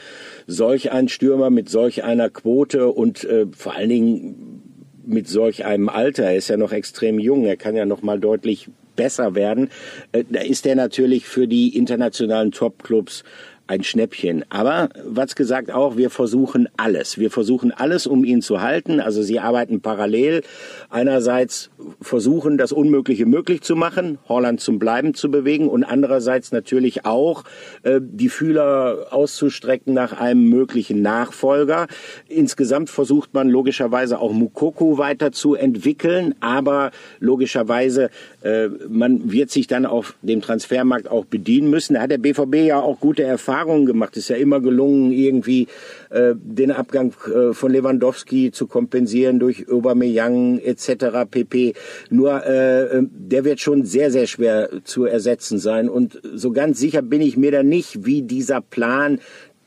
solch 0.46 0.92
ein 0.92 1.08
Stürmer 1.08 1.50
mit 1.50 1.68
solch 1.68 2.04
einer 2.04 2.30
Quote 2.30 2.88
und 2.88 3.24
äh, 3.24 3.46
vor 3.50 3.74
allen 3.74 3.88
Dingen 3.88 4.62
mit 5.04 5.28
solch 5.28 5.64
einem 5.64 5.88
Alter, 5.88 6.24
er 6.24 6.36
ist 6.36 6.48
ja 6.48 6.56
noch 6.56 6.72
extrem 6.72 7.18
jung, 7.18 7.44
er 7.44 7.56
kann 7.56 7.74
ja 7.74 7.84
noch 7.84 8.02
mal 8.02 8.20
deutlich 8.20 8.70
besser 8.94 9.34
werden, 9.34 9.68
äh, 10.12 10.22
da 10.30 10.42
ist 10.42 10.64
er 10.64 10.76
natürlich 10.76 11.26
für 11.26 11.48
die 11.48 11.76
internationalen 11.76 12.52
Topclubs 12.52 13.24
ein 13.72 13.82
Schnäppchen. 13.84 14.44
Aber 14.50 14.90
was 15.06 15.34
gesagt 15.34 15.70
auch, 15.72 15.96
wir 15.96 16.10
versuchen 16.10 16.68
alles. 16.76 17.18
Wir 17.18 17.30
versuchen 17.30 17.72
alles, 17.72 18.06
um 18.06 18.22
ihn 18.22 18.42
zu 18.42 18.60
halten. 18.60 19.00
Also 19.00 19.22
sie 19.22 19.40
arbeiten 19.40 19.80
parallel. 19.80 20.42
Einerseits 20.90 21.70
versuchen, 22.02 22.58
das 22.58 22.72
Unmögliche 22.72 23.24
möglich 23.24 23.62
zu 23.62 23.74
machen, 23.74 24.18
Holland 24.28 24.60
zum 24.60 24.78
Bleiben 24.78 25.14
zu 25.14 25.30
bewegen 25.30 25.68
und 25.68 25.84
andererseits 25.84 26.52
natürlich 26.52 27.06
auch 27.06 27.44
äh, 27.82 27.98
die 28.02 28.28
Fühler 28.28 29.06
auszustrecken 29.10 29.94
nach 29.94 30.12
einem 30.12 30.50
möglichen 30.50 31.00
Nachfolger. 31.00 31.86
Insgesamt 32.28 32.90
versucht 32.90 33.32
man 33.32 33.48
logischerweise 33.48 34.18
auch 34.18 34.32
Mukoko 34.32 34.98
weiterzuentwickeln, 34.98 36.34
aber 36.40 36.90
logischerweise 37.20 38.10
äh, 38.42 38.68
man 38.88 39.32
wird 39.32 39.50
sich 39.50 39.66
dann 39.66 39.86
auf 39.86 40.14
dem 40.20 40.42
Transfermarkt 40.42 41.10
auch 41.10 41.24
bedienen 41.24 41.70
müssen. 41.70 41.94
Da 41.94 42.02
hat 42.02 42.10
der 42.10 42.18
BVB 42.18 42.56
ja 42.66 42.78
auch 42.78 43.00
gute 43.00 43.22
Erfahrungen 43.22 43.61
gemacht. 43.86 44.16
Ist 44.16 44.28
ja 44.28 44.36
immer 44.36 44.60
gelungen, 44.60 45.12
irgendwie 45.12 45.68
äh, 46.10 46.34
den 46.36 46.70
Abgang 46.70 47.14
äh, 47.26 47.52
von 47.52 47.72
Lewandowski 47.72 48.50
zu 48.50 48.66
kompensieren 48.66 49.38
durch 49.38 49.70
Aubameyang 49.70 50.58
etc. 50.58 51.28
pp. 51.30 51.74
Nur 52.10 52.44
äh, 52.44 53.02
der 53.02 53.44
wird 53.44 53.60
schon 53.60 53.84
sehr 53.84 54.10
sehr 54.10 54.26
schwer 54.26 54.68
zu 54.84 55.04
ersetzen 55.04 55.58
sein 55.58 55.88
und 55.88 56.20
so 56.34 56.52
ganz 56.52 56.78
sicher 56.78 57.02
bin 57.02 57.20
ich 57.20 57.36
mir 57.36 57.52
da 57.52 57.62
nicht, 57.62 58.04
wie 58.04 58.22
dieser 58.22 58.60
Plan, 58.60 59.20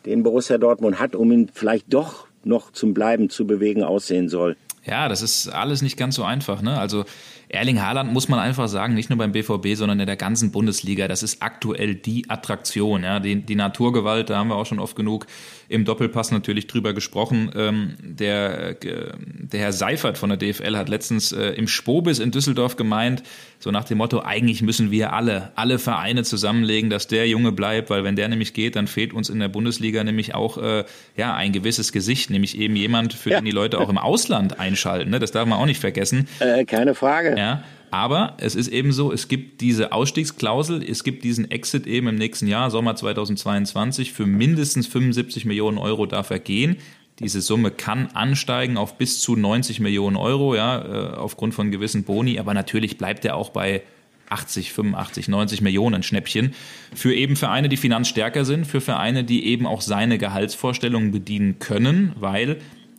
den 0.06 0.24
Borussia 0.24 0.58
Dortmund 0.58 1.00
hat, 1.00 1.16
um 1.16 1.32
ihn 1.32 1.50
vielleicht 1.54 1.94
doch 1.94 2.28
noch 2.44 2.72
zum 2.72 2.94
Bleiben 2.94 3.30
zu 3.30 3.48
bewegen, 3.48 3.84
aussehen 3.84 4.30
soll. 4.30 4.56
Ja, 4.86 5.10
das 5.10 5.24
ist 5.24 5.48
alles 5.48 5.82
nicht 5.82 5.98
ganz 5.98 6.16
so 6.16 6.24
einfach. 6.24 6.62
Ne? 6.62 6.78
Also 6.80 7.06
Erling 7.50 7.82
Haaland 7.82 8.12
muss 8.12 8.28
man 8.28 8.40
einfach 8.40 8.68
sagen, 8.68 8.94
nicht 8.94 9.10
nur 9.10 9.18
beim 9.18 9.32
BVB, 9.32 9.76
sondern 9.76 10.00
in 10.00 10.06
der 10.06 10.16
ganzen 10.16 10.52
Bundesliga. 10.52 11.08
Das 11.08 11.24
ist 11.24 11.42
aktuell 11.42 11.96
die 11.96 12.30
Attraktion. 12.30 13.04
Ja? 13.04 13.20
Die, 13.20 13.42
die 13.42 13.56
Naturgewalt, 13.56 14.30
da 14.30 14.38
haben 14.38 14.50
wir 14.50 14.56
auch 14.56 14.66
schon 14.66 14.80
oft 14.80 14.96
genug 14.96 15.28
im 15.68 15.86
Doppelpass 15.86 16.32
natürlich 16.32 16.68
drüber 16.68 16.94
gesprochen. 16.94 17.52
Ähm, 17.56 17.96
der, 18.00 18.84
äh, 18.84 19.14
der 19.18 19.60
Herr 19.60 19.74
Seifert 19.74 20.18
von 20.18 20.30
der 20.30 20.38
DFL 20.38 20.76
hat 20.76 20.90
letztens 20.90 21.32
äh, 21.32 21.50
im 21.52 21.68
Spobis 21.68 22.20
in 22.20 22.32
Düsseldorf 22.32 22.76
gemeint, 22.76 23.24
so 23.60 23.72
nach 23.72 23.86
dem 23.86 23.98
Motto, 23.98 24.20
eigentlich 24.20 24.62
müssen 24.62 24.92
wir 24.92 25.14
alle, 25.14 25.52
alle 25.56 25.80
Vereine 25.80 26.24
zusammenlegen, 26.24 26.90
dass 26.90 27.08
der 27.08 27.28
Junge 27.28 27.52
bleibt, 27.52 27.90
weil 27.90 28.04
wenn 28.04 28.16
der 28.16 28.28
nämlich 28.28 28.54
geht, 28.54 28.76
dann 28.76 28.88
fehlt 28.88 29.14
uns 29.14 29.30
in 29.30 29.40
der 29.40 29.48
Bundesliga 29.48 30.04
nämlich 30.04 30.36
auch 30.36 30.58
äh, 30.58 30.84
ja, 31.18 31.34
ein 31.34 31.52
gewisses 31.52 31.92
Gesicht, 31.92 32.30
nämlich 32.30 32.58
eben 32.60 32.76
jemand, 32.76 33.14
für 33.14 33.32
ja. 33.32 33.40
den 33.40 33.46
die 33.46 33.52
Leute 33.52 33.80
auch 33.80 33.90
im 33.90 33.98
Ausland 33.98 34.60
einschalten. 34.60 35.10
Ne? 35.10 35.20
Das 35.20 35.32
darf 35.32 35.48
man 35.48 35.58
auch 35.58 35.66
nicht 35.66 35.82
vergessen. 35.82 36.28
Äh, 36.40 36.66
keine 36.66 36.94
Frage. 36.94 37.35
Ja. 37.38 37.64
Aber 37.92 38.36
es 38.38 38.56
ist 38.56 38.68
eben 38.68 38.92
so, 38.92 39.14
es 39.14 39.28
gibt 39.30 39.62
diese 39.62 39.94
Ausstiegsklausel, 39.94 40.84
es 40.84 41.04
gibt 41.04 41.24
diesen 41.24 41.50
Exit 41.50 41.88
eben 41.88 42.08
im 42.08 42.16
nächsten 42.16 42.48
Jahr, 42.48 42.70
Sommer 42.70 42.96
2022, 42.96 44.12
für 44.12 44.26
mindestens 44.26 44.88
75 44.88 45.46
Millionen 45.46 45.78
Euro 45.78 46.06
darf 46.06 46.30
er 46.30 46.40
gehen. 46.40 46.76
Diese 47.20 47.40
Summe 47.40 47.72
kann 47.72 48.08
ansteigen 48.08 48.76
auf 48.76 48.98
bis 48.98 49.22
zu 49.22 49.38
90 49.38 49.80
Millionen 49.80 50.18
Euro, 50.18 50.56
ja, 50.56 51.14
äh, 51.14 51.16
aufgrund 51.16 51.54
von 51.54 51.72
gewissen 51.72 52.04
Boni, 52.04 52.38
aber 52.38 52.54
natürlich 52.54 52.98
bleibt 52.98 53.24
er 53.24 53.38
auch 53.38 53.52
bei 53.52 53.84
80, 54.30 54.74
85, 54.74 55.28
90 55.30 55.62
Millionen 55.62 56.04
Schnäppchen 56.04 56.54
für 56.94 57.14
eben 57.14 57.36
Vereine, 57.36 57.70
die 57.70 57.78
finanzstärker 57.78 58.44
sind, 58.44 58.66
für 58.66 58.82
Vereine, 58.82 59.24
die 59.24 59.46
eben 59.46 59.66
auch 59.66 59.82
seine 59.82 60.18
Gehaltsvorstellungen 60.18 61.12
bedienen 61.12 61.60
können, 61.60 62.14
weil 62.20 62.58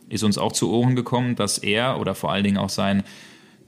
ist 0.09 0.23
uns 0.23 0.37
auch 0.37 0.53
zu 0.53 0.71
Ohren 0.71 0.95
gekommen, 0.95 1.35
dass 1.35 1.57
er 1.57 1.99
oder 1.99 2.15
vor 2.15 2.31
allen 2.31 2.45
Dingen 2.45 2.57
auch 2.57 2.69
sein 2.69 3.03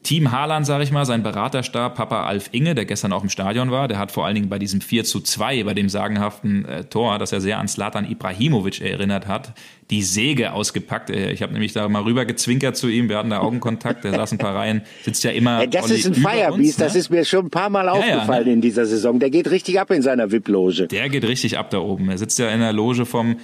Team 0.03 0.31
Haaland, 0.31 0.65
sage 0.65 0.83
ich 0.83 0.91
mal, 0.91 1.05
sein 1.05 1.23
Beraterstab, 1.23 1.95
Papa 1.95 2.25
Alf 2.25 2.49
Inge, 2.51 2.73
der 2.73 2.85
gestern 2.85 3.11
auch 3.11 3.23
im 3.23 3.29
Stadion 3.29 3.69
war, 3.69 3.87
der 3.87 3.99
hat 3.99 4.11
vor 4.11 4.25
allen 4.25 4.35
Dingen 4.35 4.49
bei 4.49 4.57
diesem 4.57 4.81
4 4.81 5.03
zu 5.03 5.19
2, 5.19 5.63
bei 5.63 5.73
dem 5.73 5.89
sagenhaften 5.89 6.65
äh, 6.65 6.83
Tor, 6.85 7.19
das 7.19 7.31
er 7.31 7.41
sehr 7.41 7.59
an 7.59 7.67
Slatan 7.67 8.09
Ibrahimovic 8.09 8.81
erinnert 8.81 9.27
hat, 9.27 9.53
die 9.89 10.01
Säge 10.01 10.53
ausgepackt. 10.53 11.09
Äh, 11.09 11.31
ich 11.31 11.41
habe 11.41 11.51
nämlich 11.51 11.73
da 11.73 11.87
mal 11.89 12.03
rüber 12.03 12.25
gezwinkert 12.25 12.77
zu 12.77 12.87
ihm, 12.87 13.09
wir 13.09 13.17
hatten 13.17 13.29
da 13.29 13.39
Augenkontakt, 13.39 14.05
der 14.05 14.13
saß 14.13 14.31
ein 14.31 14.37
paar 14.37 14.55
Reihen, 14.55 14.83
sitzt 15.03 15.23
ja 15.25 15.31
immer. 15.31 15.67
das 15.67 15.85
Olli 15.85 15.95
ist 15.95 16.07
ein 16.07 16.15
Firebeast, 16.15 16.79
ne? 16.79 16.85
das 16.85 16.95
ist 16.95 17.09
mir 17.09 17.25
schon 17.25 17.47
ein 17.47 17.49
paar 17.49 17.69
Mal 17.69 17.85
ja, 17.85 17.91
aufgefallen 17.91 18.43
ja, 18.43 18.47
ne? 18.47 18.53
in 18.53 18.61
dieser 18.61 18.85
Saison. 18.85 19.19
Der 19.19 19.29
geht 19.29 19.51
richtig 19.51 19.79
ab 19.79 19.91
in 19.91 20.01
seiner 20.01 20.31
VIP-Loge. 20.31 20.87
Der 20.87 21.09
geht 21.09 21.25
richtig 21.25 21.57
ab 21.57 21.69
da 21.71 21.79
oben. 21.79 22.09
Er 22.09 22.17
sitzt 22.17 22.39
ja 22.39 22.49
in 22.49 22.61
der 22.61 22.73
Loge 22.73 23.05
vom 23.05 23.37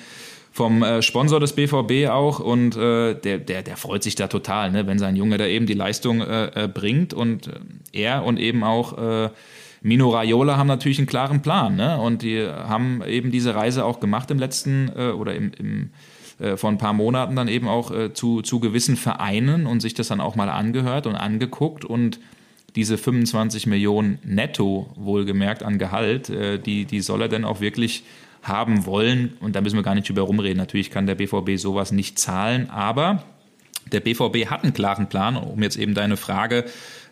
vom 0.56 0.84
äh, 0.84 1.02
Sponsor 1.02 1.42
des 1.42 1.52
BVB 1.52 2.08
auch 2.10 2.40
und 2.40 2.78
äh, 2.78 3.14
der, 3.14 3.40
der, 3.40 3.62
der 3.62 3.76
freut 3.76 4.04
sich 4.04 4.16
da 4.16 4.28
total, 4.28 4.72
ne, 4.72 4.88
wenn 4.88 4.98
sein 4.98 5.18
Junge 5.18 5.38
da 5.38 5.46
eben 5.46 5.66
die 5.66 5.74
Leistung 5.74 6.22
äh, 6.22 6.64
äh, 6.64 6.68
bringt 6.70 7.14
und 7.14 7.48
äh, 7.48 7.52
er 7.92 8.24
und 8.24 8.40
eben 8.40 8.64
auch 8.64 8.98
äh, 8.98 9.30
Mino 9.82 10.08
Raiola 10.12 10.56
haben 10.56 10.68
natürlich 10.68 10.98
einen 10.98 11.08
klaren 11.08 11.42
Plan 11.42 11.76
ne? 11.76 12.00
und 12.00 12.22
die 12.22 12.48
haben 12.48 13.04
eben 13.06 13.32
diese 13.32 13.54
Reise 13.54 13.84
auch 13.84 14.00
gemacht 14.00 14.32
im 14.32 14.40
letzten 14.40 14.90
äh, 14.96 15.10
oder 15.10 15.36
im, 15.36 15.52
im 15.60 15.90
äh, 16.40 16.56
vor 16.56 16.70
ein 16.70 16.78
paar 16.78 16.94
Monaten 16.94 17.36
dann 17.36 17.50
eben 17.50 17.68
auch 17.68 17.92
äh, 17.92 18.14
zu, 18.14 18.42
zu 18.42 18.62
gewissen 18.62 18.96
Vereinen 18.96 19.66
und 19.66 19.82
sich 19.82 19.94
das 19.94 20.08
dann 20.08 20.22
auch 20.22 20.38
mal 20.38 20.48
angehört 20.48 21.06
und 21.06 21.16
angeguckt 21.16 21.84
und 21.84 22.22
diese 22.78 22.98
25 22.98 23.68
Millionen 23.68 24.20
netto 24.24 24.90
wohlgemerkt 24.96 25.64
an 25.64 25.80
Gehalt, 25.80 26.30
äh, 26.30 26.60
die, 26.60 26.86
die 26.86 27.02
soll 27.02 27.24
er 27.24 27.28
dann 27.28 27.44
auch 27.44 27.60
wirklich 27.60 28.06
haben 28.46 28.86
wollen. 28.86 29.34
Und 29.40 29.56
da 29.56 29.62
müssen 29.62 29.76
wir 29.76 29.84
gar 29.84 29.96
nicht 29.96 30.08
drüber 30.08 30.22
rumreden. 30.22 30.58
Natürlich 30.58 30.92
kann 30.92 31.08
der 31.08 31.16
BVB 31.16 31.58
sowas 31.58 31.92
nicht 31.92 32.20
zahlen, 32.20 32.70
aber 32.70 33.24
der 33.92 34.00
BVB 34.00 34.50
hat 34.50 34.64
einen 34.64 34.74
klaren 34.74 35.10
Plan, 35.10 35.36
um 35.36 35.62
jetzt 35.62 35.78
eben 35.78 35.94
deine 35.94 36.18
Frage 36.18 36.66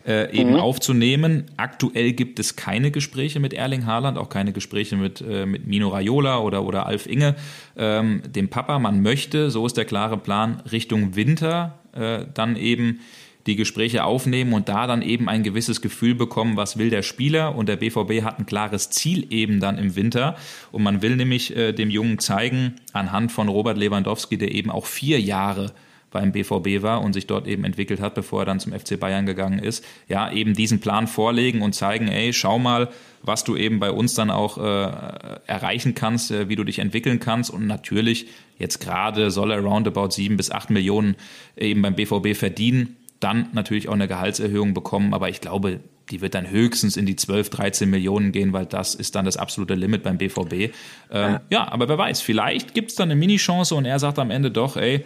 äh, 0.06 0.36
eben 0.36 0.50
mhm. 0.50 0.56
aufzunehmen. 0.56 1.46
Aktuell 1.56 2.12
gibt 2.12 2.38
es 2.38 2.56
keine 2.56 2.90
Gespräche 2.90 3.40
mit 3.40 3.52
Erling 3.52 3.86
Haaland, 3.86 4.18
auch 4.18 4.28
keine 4.28 4.52
Gespräche 4.52 4.96
mit, 4.96 5.20
äh, 5.20 5.46
mit 5.46 5.66
Mino 5.66 5.88
Raiola 5.88 6.38
oder, 6.38 6.64
oder 6.64 6.86
Alf 6.86 7.06
Inge, 7.06 7.34
ähm, 7.76 8.22
dem 8.26 8.48
Papa. 8.48 8.78
Man 8.78 9.02
möchte, 9.02 9.50
so 9.50 9.66
ist 9.66 9.76
der 9.76 9.84
klare 9.84 10.18
Plan, 10.18 10.62
Richtung 10.70 11.16
Winter 11.16 11.78
äh, 11.92 12.26
dann 12.32 12.56
eben 12.56 13.00
die 13.46 13.56
Gespräche 13.56 14.04
aufnehmen 14.04 14.52
und 14.54 14.68
da 14.68 14.86
dann 14.86 15.02
eben 15.02 15.28
ein 15.28 15.42
gewisses 15.42 15.80
Gefühl 15.80 16.14
bekommen, 16.14 16.56
was 16.56 16.78
will 16.78 16.90
der 16.90 17.02
Spieler. 17.02 17.54
Und 17.54 17.68
der 17.68 17.76
BVB 17.76 18.22
hat 18.22 18.38
ein 18.38 18.46
klares 18.46 18.90
Ziel 18.90 19.26
eben 19.30 19.60
dann 19.60 19.78
im 19.78 19.96
Winter. 19.96 20.36
Und 20.72 20.82
man 20.82 21.02
will 21.02 21.16
nämlich 21.16 21.54
äh, 21.54 21.72
dem 21.72 21.90
Jungen 21.90 22.18
zeigen, 22.18 22.76
anhand 22.92 23.32
von 23.32 23.48
Robert 23.48 23.76
Lewandowski, 23.76 24.38
der 24.38 24.52
eben 24.52 24.70
auch 24.70 24.86
vier 24.86 25.20
Jahre 25.20 25.72
beim 26.10 26.30
BVB 26.30 26.82
war 26.82 27.02
und 27.02 27.12
sich 27.12 27.26
dort 27.26 27.46
eben 27.48 27.64
entwickelt 27.64 28.00
hat, 28.00 28.14
bevor 28.14 28.42
er 28.42 28.46
dann 28.46 28.60
zum 28.60 28.72
FC 28.72 28.98
Bayern 28.98 29.26
gegangen 29.26 29.58
ist, 29.58 29.84
ja, 30.08 30.30
eben 30.30 30.54
diesen 30.54 30.80
Plan 30.80 31.08
vorlegen 31.08 31.60
und 31.60 31.74
zeigen, 31.74 32.06
ey, 32.06 32.32
schau 32.32 32.58
mal, 32.58 32.88
was 33.22 33.42
du 33.42 33.56
eben 33.56 33.80
bei 33.80 33.90
uns 33.90 34.14
dann 34.14 34.30
auch 34.30 34.56
äh, 34.56 35.40
erreichen 35.46 35.94
kannst, 35.94 36.30
äh, 36.30 36.48
wie 36.48 36.56
du 36.56 36.62
dich 36.62 36.78
entwickeln 36.78 37.18
kannst. 37.18 37.50
Und 37.50 37.66
natürlich, 37.66 38.28
jetzt 38.58 38.78
gerade 38.78 39.32
soll 39.32 39.50
er 39.50 39.60
roundabout 39.60 40.10
sieben 40.10 40.36
bis 40.36 40.52
acht 40.52 40.70
Millionen 40.70 41.16
eben 41.56 41.82
beim 41.82 41.96
BVB 41.96 42.36
verdienen 42.36 42.96
dann 43.20 43.48
natürlich 43.52 43.88
auch 43.88 43.94
eine 43.94 44.08
Gehaltserhöhung 44.08 44.74
bekommen, 44.74 45.14
aber 45.14 45.28
ich 45.28 45.40
glaube, 45.40 45.80
die 46.10 46.20
wird 46.20 46.34
dann 46.34 46.50
höchstens 46.50 46.96
in 46.96 47.06
die 47.06 47.16
12, 47.16 47.50
13 47.50 47.88
Millionen 47.88 48.32
gehen, 48.32 48.52
weil 48.52 48.66
das 48.66 48.94
ist 48.94 49.14
dann 49.14 49.24
das 49.24 49.36
absolute 49.36 49.74
Limit 49.74 50.02
beim 50.02 50.18
BVB. 50.18 50.52
Ähm, 50.52 50.70
ja. 51.10 51.40
ja. 51.50 51.72
aber 51.72 51.88
wer 51.88 51.98
weiß, 51.98 52.20
vielleicht 52.20 52.74
gibt 52.74 52.90
es 52.90 52.96
dann 52.96 53.10
eine 53.10 53.18
Mini-Chance 53.18 53.74
und 53.74 53.84
er 53.84 53.98
sagt 53.98 54.18
am 54.18 54.30
Ende 54.30 54.50
doch, 54.50 54.76
ey, 54.76 55.04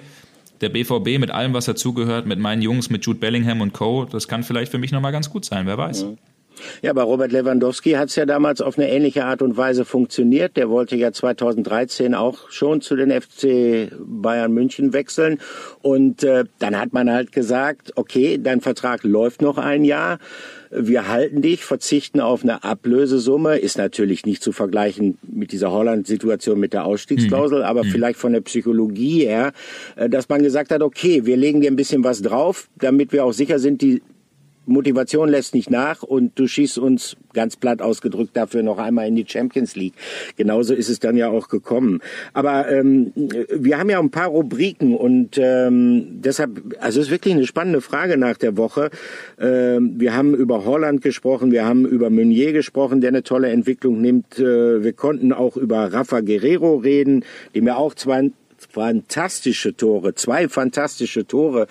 der 0.61 0.71
BVB 0.71 1.18
mit 1.21 1.31
allem, 1.31 1.55
was 1.55 1.66
dazugehört, 1.66 2.27
mit 2.27 2.38
meinen 2.38 2.62
Jungs, 2.62 2.90
mit 2.90 3.07
Jude 3.07 3.21
Bellingham 3.21 3.61
und 3.61 3.73
Co., 3.73 4.05
das 4.05 4.27
kann 4.27 4.42
vielleicht 4.42 4.73
für 4.73 4.79
mich 4.79 4.90
nochmal 4.90 5.12
ganz 5.12 5.31
gut 5.31 5.44
sein, 5.44 5.66
wer 5.66 5.79
weiß. 5.79 6.05
Mhm. 6.05 6.18
Ja, 6.83 6.92
bei 6.92 7.03
Robert 7.03 7.33
Lewandowski 7.33 7.92
hat 7.92 8.09
es 8.09 8.16
ja 8.16 8.27
damals 8.27 8.61
auf 8.61 8.79
eine 8.79 8.90
ähnliche 8.90 9.25
Art 9.25 9.42
und 9.42 9.57
Weise 9.57 9.85
funktioniert. 9.85 10.57
Der 10.57 10.71
wollte 10.71 10.97
ja 10.97 11.12
2013 11.12 12.14
auch 12.14 12.51
schon 12.51 12.81
zu 12.81 12.97
den 12.97 13.11
FC 13.11 13.90
Bayern 13.99 14.53
München 14.53 14.92
wechseln. 14.92 15.38
Und 15.83 16.23
äh, 16.23 16.44
dann 16.59 16.79
hat 16.79 16.92
man 16.92 17.11
halt 17.11 17.33
gesagt, 17.33 17.92
okay, 17.97 18.38
dein 18.42 18.61
Vertrag 18.61 19.05
läuft 19.05 19.42
noch 19.42 19.59
ein 19.59 19.85
Jahr. 19.85 20.18
Wir 20.71 21.09
halten 21.09 21.40
dich, 21.40 21.64
verzichten 21.64 22.21
auf 22.21 22.42
eine 22.42 22.62
Ablösesumme, 22.62 23.57
ist 23.57 23.79
natürlich 23.79 24.27
nicht 24.27 24.42
zu 24.42 24.53
vergleichen 24.53 25.16
mit 25.23 25.53
dieser 25.53 25.73
Holland-Situation 25.73 26.61
mit 26.61 26.75
der 26.75 26.85
Ausstiegsklausel, 26.85 27.61
mhm. 27.61 27.64
aber 27.64 27.85
mhm. 27.85 27.88
vielleicht 27.88 28.18
von 28.18 28.35
der 28.35 28.42
Psychologie 28.42 29.25
her, 29.25 29.53
äh, 29.97 30.09
dass 30.09 30.29
man 30.29 30.42
gesagt 30.42 30.71
hat, 30.71 30.83
okay, 30.83 31.25
wir 31.25 31.37
legen 31.37 31.61
dir 31.61 31.71
ein 31.71 31.77
bisschen 31.77 32.05
was 32.05 32.21
drauf, 32.21 32.68
damit 32.77 33.12
wir 33.12 33.25
auch 33.25 33.33
sicher 33.33 33.59
sind, 33.59 33.81
die 33.81 34.03
Motivation 34.69 35.29
lässt 35.29 35.55
nicht 35.55 35.71
nach 35.71 36.03
und 36.03 36.39
du 36.39 36.47
schießt 36.47 36.79
uns 36.79 37.17
ganz 37.33 37.57
platt 37.57 37.83
ausgedrückt 37.83 38.37
dafür 38.37 38.63
noch 38.63 38.79
einmal 38.79 39.07
in 39.07 39.17
die 39.17 39.25
Champions 39.27 39.77
League. 39.77 39.95
Genauso 40.37 40.75
ist 40.75 40.89
es 40.89 40.99
dann 41.01 41.17
ja 41.17 41.29
auch 41.29 41.49
gekommen. 41.49 42.01
Aber 42.33 42.71
ähm, 42.71 43.13
wir 43.15 43.79
haben 43.79 43.91
ja 43.91 43.99
ein 43.99 44.11
paar 44.11 44.29
Rubriken 44.29 44.97
und 44.97 45.39
ähm, 45.39 46.21
deshalb, 46.23 46.77
also 46.81 47.01
es 47.01 47.07
ist 47.07 47.13
wirklich 47.13 47.35
eine 47.35 47.47
spannende 47.47 47.81
Frage 47.81 48.17
nach 48.17 48.37
der 48.37 48.57
Woche. 48.57 48.91
Ähm, 49.41 49.95
wir 49.99 50.15
haben 50.15 50.35
über 50.35 50.65
Holland 50.65 51.01
gesprochen, 51.01 51.53
wir 51.53 51.65
haben 51.65 51.87
über 51.87 52.11
Meunier 52.11 52.53
gesprochen, 52.53 53.01
der 53.01 53.09
eine 53.09 53.23
tolle 53.23 53.49
Entwicklung 53.51 54.01
nimmt. 54.01 54.39
Äh, 54.39 54.83
wir 54.83 54.93
konnten 54.93 55.33
auch 55.33 55.57
über 55.57 55.93
Rafa 55.93 56.21
Guerrero 56.21 56.77
reden, 56.77 57.25
dem 57.55 57.67
ja 57.67 57.77
auch 57.77 57.95
zwei 57.95 58.31
fantastische 58.66 59.77
Tore, 59.77 60.14
zwei 60.14 60.49
fantastische 60.49 61.27
Tore 61.27 61.66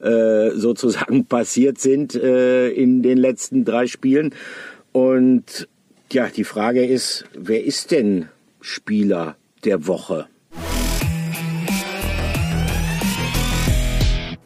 äh, 0.00 0.50
sozusagen 0.50 1.24
passiert 1.26 1.78
sind 1.78 2.14
äh, 2.14 2.68
in 2.68 3.02
den 3.02 3.18
letzten 3.18 3.64
drei 3.64 3.86
Spielen. 3.86 4.34
Und 4.92 5.68
ja, 6.12 6.28
die 6.28 6.44
Frage 6.44 6.84
ist, 6.84 7.24
wer 7.34 7.64
ist 7.64 7.90
denn 7.90 8.28
Spieler 8.60 9.36
der 9.64 9.86
Woche? 9.86 10.26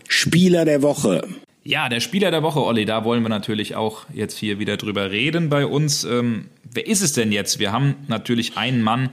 Spieler 0.08 0.64
der 0.64 0.82
Woche. 0.82 1.22
Ja, 1.62 1.88
der 1.88 2.00
Spieler 2.00 2.30
der 2.30 2.42
Woche, 2.42 2.62
Olli, 2.62 2.84
da 2.84 3.04
wollen 3.04 3.22
wir 3.22 3.28
natürlich 3.28 3.74
auch 3.74 4.06
jetzt 4.14 4.38
hier 4.38 4.60
wieder 4.60 4.76
drüber 4.76 5.10
reden 5.10 5.48
bei 5.50 5.66
uns. 5.66 6.04
Ähm, 6.04 6.46
wer 6.72 6.86
ist 6.86 7.02
es 7.02 7.12
denn 7.12 7.32
jetzt? 7.32 7.58
Wir 7.58 7.72
haben 7.72 7.96
natürlich 8.06 8.56
einen 8.56 8.82
Mann, 8.82 9.10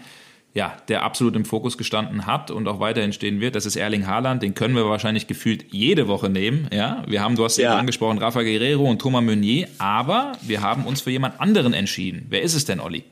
ja, 0.53 0.77
der 0.87 1.03
absolut 1.03 1.35
im 1.35 1.45
Fokus 1.45 1.77
gestanden 1.77 2.27
hat 2.27 2.51
und 2.51 2.67
auch 2.67 2.79
weiterhin 2.79 3.11
stehen 3.11 3.41
wird. 3.41 3.55
Das 3.55 3.65
ist 3.65 3.75
Erling 3.75 4.05
Haaland. 4.05 4.43
Den 4.43 4.53
können 4.53 4.75
wir 4.75 4.85
wahrscheinlich 4.85 5.25
gefühlt 5.25 5.65
jede 5.71 6.07
Woche 6.07 6.29
nehmen. 6.29 6.67
Ja, 6.71 7.03
wir 7.07 7.21
haben, 7.21 7.35
du 7.35 7.43
hast 7.43 7.57
ja. 7.57 7.71
eben 7.71 7.79
angesprochen, 7.79 8.19
Rafa 8.19 8.43
Guerrero 8.43 8.87
und 8.89 8.99
Thomas 8.99 9.23
Meunier. 9.23 9.67
Aber 9.79 10.33
wir 10.41 10.61
haben 10.61 10.85
uns 10.85 11.01
für 11.01 11.09
jemand 11.09 11.41
anderen 11.41 11.73
entschieden. 11.73 12.27
Wer 12.29 12.43
ist 12.43 12.53
es 12.53 12.65
denn, 12.65 12.79
Olli? 12.79 13.03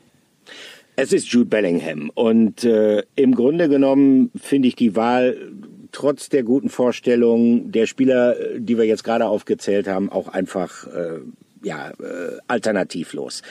Es 0.94 1.12
ist 1.12 1.28
Jude 1.28 1.46
Bellingham. 1.46 2.10
Und 2.14 2.62
äh, 2.62 3.02
im 3.16 3.34
Grunde 3.34 3.68
genommen 3.68 4.30
finde 4.36 4.68
ich 4.68 4.76
die 4.76 4.94
Wahl 4.94 5.36
trotz 5.90 6.28
der 6.28 6.44
guten 6.44 6.68
Vorstellungen 6.68 7.72
der 7.72 7.86
Spieler, 7.86 8.36
die 8.56 8.78
wir 8.78 8.84
jetzt 8.84 9.02
gerade 9.02 9.26
aufgezählt 9.26 9.88
haben, 9.88 10.10
auch 10.10 10.28
einfach 10.28 10.86
äh, 10.86 11.18
ja, 11.62 11.90
äh, 11.90 12.38
alternativlos 12.46 13.42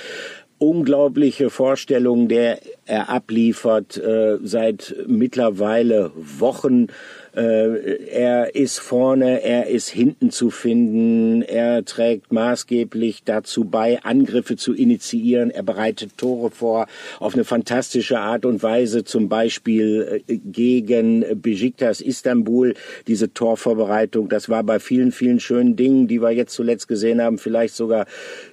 unglaubliche 0.61 1.49
Vorstellung, 1.49 2.27
der 2.27 2.59
er 2.85 3.09
abliefert 3.09 3.97
äh, 3.97 4.37
seit 4.43 4.95
mittlerweile 5.07 6.11
Wochen 6.15 6.87
äh, 7.35 8.03
er 8.07 8.55
ist 8.55 8.79
vorne, 8.79 9.41
er 9.41 9.67
ist 9.67 9.89
hinten 9.89 10.31
zu 10.31 10.49
finden, 10.49 11.41
er 11.41 11.85
trägt 11.85 12.33
maßgeblich 12.33 13.23
dazu 13.23 13.65
bei, 13.65 14.03
Angriffe 14.03 14.57
zu 14.57 14.73
initiieren, 14.73 15.49
er 15.49 15.63
bereitet 15.63 16.17
Tore 16.17 16.51
vor 16.51 16.87
auf 17.19 17.33
eine 17.33 17.45
fantastische 17.45 18.19
Art 18.19 18.45
und 18.45 18.63
Weise, 18.63 19.03
zum 19.03 19.29
Beispiel 19.29 20.23
äh, 20.27 20.37
gegen 20.37 21.41
Besiktas 21.41 22.01
Istanbul, 22.01 22.73
diese 23.07 23.33
Torvorbereitung, 23.33 24.27
das 24.27 24.49
war 24.49 24.63
bei 24.63 24.79
vielen, 24.79 25.11
vielen 25.11 25.39
schönen 25.39 25.75
Dingen, 25.75 26.07
die 26.07 26.21
wir 26.21 26.31
jetzt 26.31 26.53
zuletzt 26.53 26.87
gesehen 26.87 27.21
haben, 27.21 27.37
vielleicht 27.37 27.75
sogar 27.75 28.07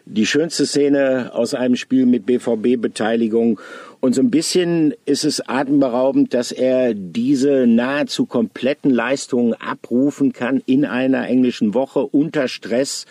die 0.05 0.27
schönste 0.27 0.67
Szene 0.67 1.31
aus 1.35 1.55
einem 1.55 1.77
Spiel 1.77 2.07
mit 2.07 2.27
BVB-Beteiligung 2.27 3.61
und 4.01 4.15
so 4.15 4.21
ein 4.21 4.31
bisschen 4.31 4.95
ist 5.07 5.25
es 5.25 5.47
atemberaubend, 5.49 6.33
dass 6.33 6.53
er 6.53 6.95
diese 6.95 7.67
nahezu 7.67 8.27
kompletten 8.27 8.91
Leistungen 8.91 9.55
abrufen 9.55 10.33
kann 10.33 10.63
in 10.67 10.85
einer 10.85 11.27
englischen 11.27 11.75
Woche 11.75 12.01
unter 12.01 12.49
Stress 12.49 13.07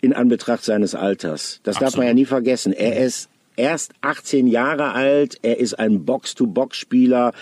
in 0.00 0.12
Anbetracht 0.12 0.64
seines 0.64 0.94
Alters. 0.94 1.60
Das 1.62 1.76
Absolut. 1.76 1.92
darf 1.92 1.98
man 1.98 2.06
ja 2.08 2.14
nie 2.14 2.24
vergessen. 2.24 2.72
Er 2.72 3.04
ist 3.04 3.28
erst 3.56 3.92
18 4.02 4.46
Jahre 4.46 4.92
alt, 4.92 5.38
er 5.42 5.58
ist 5.58 5.78
ein 5.78 6.04
Box-to-Box-Spieler 6.04 7.32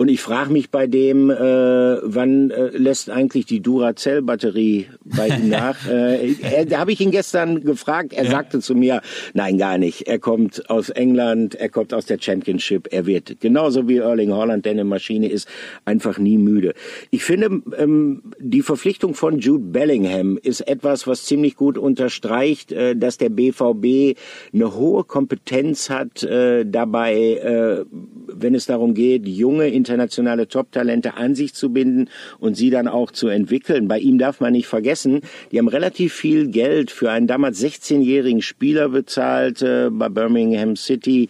und 0.00 0.08
ich 0.08 0.22
frage 0.22 0.50
mich 0.50 0.70
bei 0.70 0.86
dem, 0.86 1.28
äh, 1.28 1.36
wann 1.36 2.50
äh, 2.50 2.68
lässt 2.68 3.10
eigentlich 3.10 3.44
die 3.44 3.60
Duracell-Batterie 3.60 4.86
bei 5.04 5.28
ihm 5.28 5.48
nach? 5.50 5.86
äh, 5.86 6.64
da 6.64 6.78
habe 6.78 6.92
ich 6.92 7.02
ihn 7.02 7.10
gestern 7.10 7.62
gefragt, 7.64 8.14
er 8.14 8.24
ja. 8.24 8.30
sagte 8.30 8.60
zu 8.60 8.74
mir, 8.74 9.02
nein, 9.34 9.58
gar 9.58 9.76
nicht. 9.76 10.08
Er 10.08 10.18
kommt 10.18 10.70
aus 10.70 10.88
England, 10.88 11.54
er 11.54 11.68
kommt 11.68 11.92
aus 11.92 12.06
der 12.06 12.16
Championship, 12.18 12.88
er 12.90 13.04
wird 13.04 13.40
genauso 13.40 13.88
wie 13.88 13.98
Erling 13.98 14.32
Holland, 14.32 14.64
der 14.64 14.72
eine 14.72 14.84
Maschine 14.84 15.28
ist, 15.28 15.46
einfach 15.84 16.18
nie 16.18 16.38
müde. 16.38 16.72
Ich 17.10 17.22
finde, 17.22 17.60
ähm, 17.76 18.22
die 18.38 18.62
Verpflichtung 18.62 19.12
von 19.12 19.38
Jude 19.38 19.64
Bellingham 19.64 20.38
ist 20.42 20.62
etwas, 20.62 21.06
was 21.06 21.26
ziemlich 21.26 21.56
gut 21.56 21.76
unterstreicht, 21.76 22.72
äh, 22.72 22.96
dass 22.96 23.18
der 23.18 23.28
BVB 23.28 24.18
eine 24.54 24.74
hohe 24.74 25.04
Kompetenz 25.04 25.90
hat 25.90 26.22
äh, 26.22 26.64
dabei, 26.64 27.14
äh, 27.14 27.84
wenn 27.92 28.54
es 28.54 28.64
darum 28.64 28.94
geht, 28.94 29.28
junge 29.28 29.68
internationale 29.90 30.46
Top-Talente 30.46 31.14
an 31.14 31.34
sich 31.34 31.52
zu 31.52 31.70
binden 31.72 32.08
und 32.38 32.56
sie 32.56 32.70
dann 32.70 32.88
auch 32.88 33.10
zu 33.10 33.28
entwickeln. 33.28 33.88
Bei 33.88 33.98
ihm 33.98 34.18
darf 34.18 34.40
man 34.40 34.52
nicht 34.52 34.68
vergessen, 34.68 35.20
die 35.50 35.58
haben 35.58 35.68
relativ 35.68 36.14
viel 36.14 36.48
Geld 36.48 36.90
für 36.90 37.10
einen 37.10 37.26
damals 37.26 37.62
16-jährigen 37.62 38.40
Spieler 38.40 38.88
bezahlt 38.88 39.62
äh, 39.62 39.90
bei 39.90 40.08
Birmingham 40.08 40.76
City, 40.76 41.28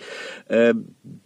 äh, 0.49 0.75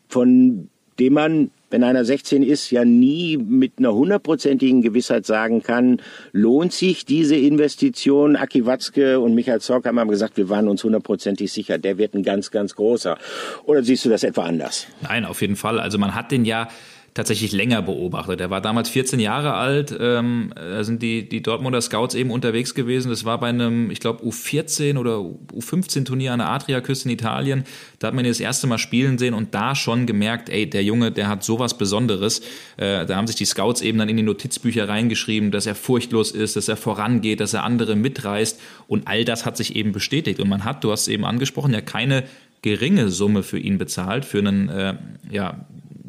von 0.08 0.68
dem 1.00 1.12
man 1.12 1.50
wenn 1.74 1.82
einer 1.82 2.04
16 2.04 2.44
ist, 2.44 2.70
ja 2.70 2.84
nie 2.84 3.36
mit 3.36 3.78
einer 3.78 3.92
hundertprozentigen 3.92 4.80
Gewissheit 4.80 5.26
sagen 5.26 5.60
kann, 5.60 6.00
lohnt 6.30 6.72
sich 6.72 7.04
diese 7.04 7.34
Investition. 7.34 8.36
Aki 8.36 8.64
Watzke 8.64 9.18
und 9.18 9.34
Michael 9.34 9.60
Zorc 9.60 9.84
haben 9.84 10.08
gesagt, 10.08 10.36
wir 10.36 10.48
waren 10.48 10.68
uns 10.68 10.84
hundertprozentig 10.84 11.52
sicher, 11.52 11.78
der 11.78 11.98
wird 11.98 12.14
ein 12.14 12.22
ganz, 12.22 12.52
ganz 12.52 12.76
großer. 12.76 13.18
Oder 13.64 13.82
siehst 13.82 14.04
du 14.04 14.08
das 14.08 14.22
etwa 14.22 14.44
anders? 14.44 14.86
Nein, 15.02 15.24
auf 15.24 15.40
jeden 15.40 15.56
Fall. 15.56 15.80
Also 15.80 15.98
man 15.98 16.14
hat 16.14 16.30
den 16.30 16.44
ja 16.44 16.68
tatsächlich 17.14 17.52
länger 17.52 17.80
beobachtet. 17.80 18.40
Er 18.40 18.50
war 18.50 18.60
damals 18.60 18.88
14 18.88 19.20
Jahre 19.20 19.54
alt, 19.54 19.96
ähm, 19.98 20.52
da 20.56 20.82
sind 20.82 21.00
die, 21.00 21.28
die 21.28 21.42
Dortmunder 21.42 21.80
Scouts 21.80 22.16
eben 22.16 22.32
unterwegs 22.32 22.74
gewesen. 22.74 23.08
Das 23.08 23.24
war 23.24 23.38
bei 23.38 23.48
einem, 23.48 23.92
ich 23.92 24.00
glaube, 24.00 24.24
U14 24.24 24.98
oder 24.98 25.18
U15 25.18 26.04
Turnier 26.04 26.32
an 26.32 26.40
der 26.40 26.48
Adriaküste 26.48 27.08
in 27.08 27.14
Italien. 27.14 27.64
Da 28.00 28.08
hat 28.08 28.14
man 28.14 28.24
ihn 28.24 28.32
das 28.32 28.40
erste 28.40 28.66
Mal 28.66 28.78
spielen 28.78 29.16
sehen 29.18 29.32
und 29.32 29.54
da 29.54 29.76
schon 29.76 30.06
gemerkt, 30.06 30.48
ey, 30.48 30.68
der 30.68 30.82
Junge, 30.82 31.12
der 31.12 31.28
hat 31.28 31.44
sowas 31.44 31.78
Besonderes. 31.78 32.40
Äh, 32.78 33.06
da 33.06 33.14
haben 33.14 33.28
sich 33.28 33.36
die 33.36 33.44
Scouts 33.44 33.80
eben 33.80 33.98
dann 33.98 34.08
in 34.08 34.16
die 34.16 34.24
Notizbücher 34.24 34.88
reingeschrieben, 34.88 35.52
dass 35.52 35.66
er 35.66 35.76
furchtlos 35.76 36.32
ist, 36.32 36.56
dass 36.56 36.66
er 36.66 36.76
vorangeht, 36.76 37.38
dass 37.38 37.54
er 37.54 37.62
andere 37.62 37.94
mitreißt 37.94 38.60
und 38.88 39.06
all 39.06 39.24
das 39.24 39.46
hat 39.46 39.56
sich 39.56 39.76
eben 39.76 39.92
bestätigt. 39.92 40.40
Und 40.40 40.48
man 40.48 40.64
hat, 40.64 40.82
du 40.82 40.90
hast 40.90 41.02
es 41.02 41.08
eben 41.08 41.24
angesprochen, 41.24 41.72
ja 41.74 41.80
keine 41.80 42.24
geringe 42.62 43.10
Summe 43.10 43.44
für 43.44 43.58
ihn 43.58 43.78
bezahlt, 43.78 44.24
für 44.24 44.38
einen 44.38 44.68
äh, 44.68 44.94
ja, 45.30 45.66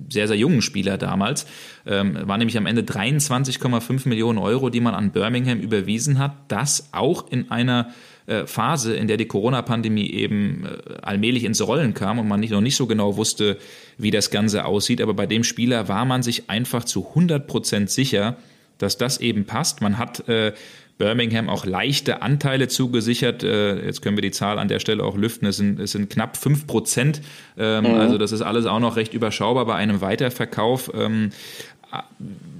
sehr, 0.09 0.27
sehr 0.27 0.37
jungen 0.37 0.61
Spieler 0.61 0.97
damals. 0.97 1.45
Ähm, 1.85 2.17
war 2.23 2.37
nämlich 2.37 2.57
am 2.57 2.65
Ende 2.65 2.81
23,5 2.81 4.07
Millionen 4.07 4.37
Euro, 4.39 4.69
die 4.69 4.79
man 4.79 4.93
an 4.93 5.11
Birmingham 5.11 5.59
überwiesen 5.59 6.19
hat. 6.19 6.33
Das 6.47 6.89
auch 6.91 7.29
in 7.29 7.51
einer 7.51 7.89
äh, 8.27 8.45
Phase, 8.45 8.95
in 8.95 9.07
der 9.07 9.17
die 9.17 9.25
Corona-Pandemie 9.25 10.09
eben 10.09 10.65
äh, 10.65 10.95
allmählich 11.01 11.43
ins 11.43 11.65
Rollen 11.65 11.93
kam 11.93 12.19
und 12.19 12.27
man 12.27 12.39
nicht, 12.39 12.51
noch 12.51 12.61
nicht 12.61 12.75
so 12.75 12.87
genau 12.87 13.17
wusste, 13.17 13.57
wie 13.97 14.11
das 14.11 14.31
Ganze 14.31 14.65
aussieht. 14.65 15.01
Aber 15.01 15.13
bei 15.13 15.25
dem 15.25 15.43
Spieler 15.43 15.87
war 15.87 16.05
man 16.05 16.23
sich 16.23 16.49
einfach 16.49 16.83
zu 16.85 17.09
100 17.09 17.45
Prozent 17.47 17.89
sicher, 17.89 18.37
dass 18.77 18.97
das 18.97 19.19
eben 19.19 19.45
passt. 19.45 19.81
Man 19.81 19.97
hat 19.97 20.27
äh, 20.27 20.53
Birmingham 20.97 21.49
auch 21.49 21.65
leichte 21.65 22.21
Anteile 22.21 22.67
zugesichert. 22.67 23.43
Äh, 23.43 23.85
jetzt 23.85 24.01
können 24.01 24.17
wir 24.17 24.21
die 24.21 24.31
Zahl 24.31 24.59
an 24.59 24.67
der 24.67 24.79
Stelle 24.79 25.03
auch 25.03 25.17
lüften. 25.17 25.47
Es 25.47 25.57
sind, 25.57 25.79
es 25.79 25.91
sind 25.91 26.09
knapp 26.09 26.37
fünf 26.37 26.67
Prozent. 26.67 27.21
Ähm, 27.57 27.83
mhm. 27.83 27.99
Also 27.99 28.17
das 28.17 28.31
ist 28.31 28.41
alles 28.41 28.65
auch 28.65 28.79
noch 28.79 28.95
recht 28.95 29.13
überschaubar 29.13 29.65
bei 29.65 29.75
einem 29.75 30.01
Weiterverkauf. 30.01 30.91
Ähm, 30.95 31.31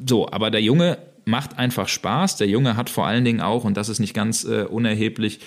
so, 0.06 0.30
aber 0.30 0.52
der 0.52 0.62
Junge 0.62 0.98
macht 1.26 1.58
einfach 1.58 1.88
Spaß. 1.88 2.38
Der 2.38 2.48
Junge 2.48 2.78
hat 2.78 2.90
vor 2.90 3.08
allen 3.08 3.26
Dingen 3.26 3.42
auch, 3.42 3.64
und 3.64 3.78
das 3.78 3.90
ist 3.90 4.00
nicht 4.00 4.14
ganz 4.14 4.44
äh, 4.44 4.64
unerheblich, 4.64 5.40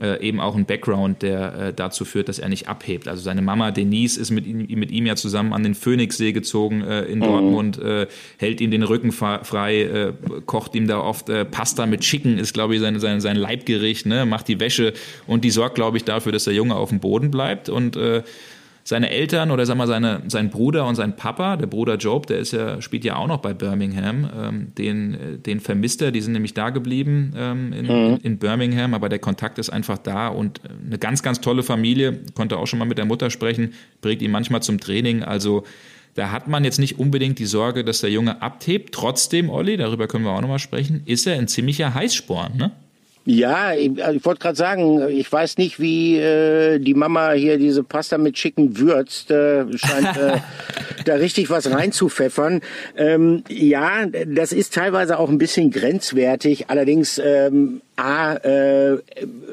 äh, 0.00 0.20
eben 0.26 0.40
auch 0.40 0.56
ein 0.56 0.64
Background, 0.64 1.22
der 1.22 1.54
äh, 1.54 1.72
dazu 1.74 2.04
führt, 2.04 2.28
dass 2.28 2.38
er 2.38 2.48
nicht 2.48 2.68
abhebt. 2.68 3.08
Also 3.08 3.22
seine 3.22 3.42
Mama 3.42 3.70
Denise 3.70 4.18
ist 4.18 4.30
mit 4.30 4.46
ihm, 4.46 4.66
mit 4.78 4.90
ihm 4.90 5.06
ja 5.06 5.16
zusammen 5.16 5.52
an 5.52 5.62
den 5.62 5.74
Phoenixsee 5.74 6.32
gezogen 6.32 6.82
äh, 6.82 7.02
in 7.02 7.18
mhm. 7.18 7.24
Dortmund, 7.24 7.78
äh, 7.78 8.06
hält 8.38 8.60
ihm 8.60 8.70
den 8.70 8.82
Rücken 8.82 9.12
frei, 9.12 9.82
äh, 9.82 10.12
kocht 10.46 10.74
ihm 10.74 10.86
da 10.86 11.00
oft 11.00 11.28
äh, 11.28 11.44
Pasta 11.44 11.86
mit 11.86 12.00
Chicken, 12.00 12.38
ist 12.38 12.54
glaube 12.54 12.74
ich 12.74 12.80
sein, 12.80 12.98
sein, 12.98 13.20
sein 13.20 13.36
Leibgericht, 13.36 14.06
ne? 14.06 14.26
macht 14.26 14.48
die 14.48 14.60
Wäsche 14.60 14.92
und 15.26 15.44
die 15.44 15.50
sorgt 15.50 15.74
glaube 15.74 15.96
ich 15.96 16.04
dafür, 16.04 16.32
dass 16.32 16.44
der 16.44 16.54
Junge 16.54 16.76
auf 16.76 16.90
dem 16.90 17.00
Boden 17.00 17.30
bleibt 17.30 17.68
und 17.68 17.96
äh, 17.96 18.22
seine 18.84 19.10
Eltern 19.10 19.50
oder 19.50 19.66
sag 19.66 19.76
mal 19.76 19.86
seine, 19.86 20.22
sein 20.28 20.50
Bruder 20.50 20.86
und 20.86 20.94
sein 20.94 21.16
Papa, 21.16 21.56
der 21.56 21.66
Bruder 21.66 21.96
Job, 21.96 22.26
der 22.26 22.38
ist 22.38 22.52
ja, 22.52 22.80
spielt 22.80 23.04
ja 23.04 23.16
auch 23.16 23.26
noch 23.26 23.38
bei 23.38 23.54
Birmingham, 23.54 24.30
ähm, 24.36 24.74
den, 24.76 25.42
den 25.44 25.60
vermisst 25.60 26.02
er, 26.02 26.10
die 26.12 26.20
sind 26.20 26.32
nämlich 26.32 26.54
da 26.54 26.70
geblieben 26.70 27.32
ähm, 27.36 27.72
in, 27.72 27.86
mhm. 27.86 28.18
in, 28.22 28.38
Birmingham, 28.38 28.94
aber 28.94 29.08
der 29.08 29.18
Kontakt 29.18 29.58
ist 29.58 29.70
einfach 29.70 29.98
da 29.98 30.28
und 30.28 30.60
eine 30.86 30.98
ganz, 30.98 31.22
ganz 31.22 31.40
tolle 31.40 31.62
Familie, 31.62 32.20
konnte 32.34 32.56
auch 32.56 32.66
schon 32.66 32.78
mal 32.78 32.84
mit 32.84 32.98
der 32.98 33.04
Mutter 33.04 33.30
sprechen, 33.30 33.74
bringt 34.00 34.22
ihn 34.22 34.30
manchmal 34.30 34.62
zum 34.62 34.80
Training, 34.80 35.22
also 35.22 35.64
da 36.14 36.32
hat 36.32 36.48
man 36.48 36.64
jetzt 36.64 36.78
nicht 36.78 36.98
unbedingt 36.98 37.38
die 37.38 37.46
Sorge, 37.46 37.84
dass 37.84 38.00
der 38.00 38.10
Junge 38.10 38.42
abhebt. 38.42 38.92
Trotzdem, 38.92 39.48
Olli, 39.48 39.76
darüber 39.76 40.08
können 40.08 40.24
wir 40.24 40.32
auch 40.32 40.40
nochmal 40.40 40.58
sprechen, 40.58 41.02
ist 41.06 41.26
er 41.26 41.38
ein 41.38 41.46
ziemlicher 41.46 41.94
Heißsporn, 41.94 42.56
ne? 42.56 42.72
Ja, 43.32 43.74
ich, 43.74 44.02
also 44.02 44.16
ich 44.16 44.24
wollte 44.24 44.40
gerade 44.40 44.56
sagen, 44.56 45.08
ich 45.08 45.30
weiß 45.30 45.56
nicht, 45.58 45.78
wie 45.78 46.18
äh, 46.18 46.80
die 46.80 46.94
Mama 46.94 47.30
hier 47.30 47.58
diese 47.58 47.84
Pasta 47.84 48.18
mit 48.18 48.34
Chicken 48.34 48.76
würzt. 48.78 49.30
Äh, 49.30 49.66
scheint 49.78 50.16
äh, 50.16 50.38
da 51.04 51.14
richtig 51.14 51.48
was 51.48 51.70
reinzupfeffern. 51.70 52.60
Ähm, 52.96 53.44
ja, 53.48 54.06
das 54.26 54.52
ist 54.52 54.74
teilweise 54.74 55.16
auch 55.20 55.28
ein 55.28 55.38
bisschen 55.38 55.70
grenzwertig. 55.70 56.70
Allerdings 56.70 57.20
ähm, 57.24 57.82
A, 58.00 58.34
äh, 58.36 58.98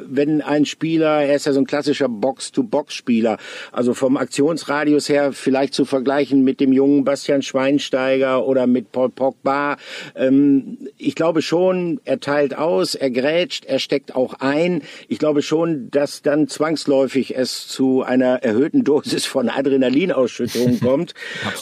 wenn 0.07 0.41
ein 0.41 0.65
Spieler, 0.65 1.23
er 1.23 1.35
ist 1.35 1.45
ja 1.45 1.53
so 1.53 1.59
ein 1.59 1.67
klassischer 1.67 2.07
Box-to-Box-Spieler, 2.07 3.37
also 3.71 3.93
vom 3.93 4.15
Aktionsradius 4.15 5.09
her 5.09 5.33
vielleicht 5.33 5.73
zu 5.73 5.83
vergleichen 5.83 6.43
mit 6.43 6.59
dem 6.59 6.71
jungen 6.71 7.03
Bastian 7.03 7.41
Schweinsteiger 7.41 8.45
oder 8.45 8.65
mit 8.65 8.91
Paul 8.91 9.09
Pogba. 9.09 9.77
Ähm, 10.15 10.77
ich 10.97 11.15
glaube 11.15 11.41
schon, 11.41 11.99
er 12.05 12.19
teilt 12.19 12.57
aus, 12.57 12.95
er 12.95 13.11
grätscht, 13.11 13.65
er 13.65 13.79
steckt 13.79 14.15
auch 14.15 14.35
ein. 14.39 14.81
Ich 15.09 15.19
glaube 15.19 15.41
schon, 15.41 15.91
dass 15.91 16.21
dann 16.21 16.47
zwangsläufig 16.47 17.35
es 17.35 17.67
zu 17.67 18.03
einer 18.03 18.43
erhöhten 18.43 18.83
Dosis 18.83 19.25
von 19.25 19.49
Adrenalinausschüttung 19.49 20.79
kommt. 20.81 21.13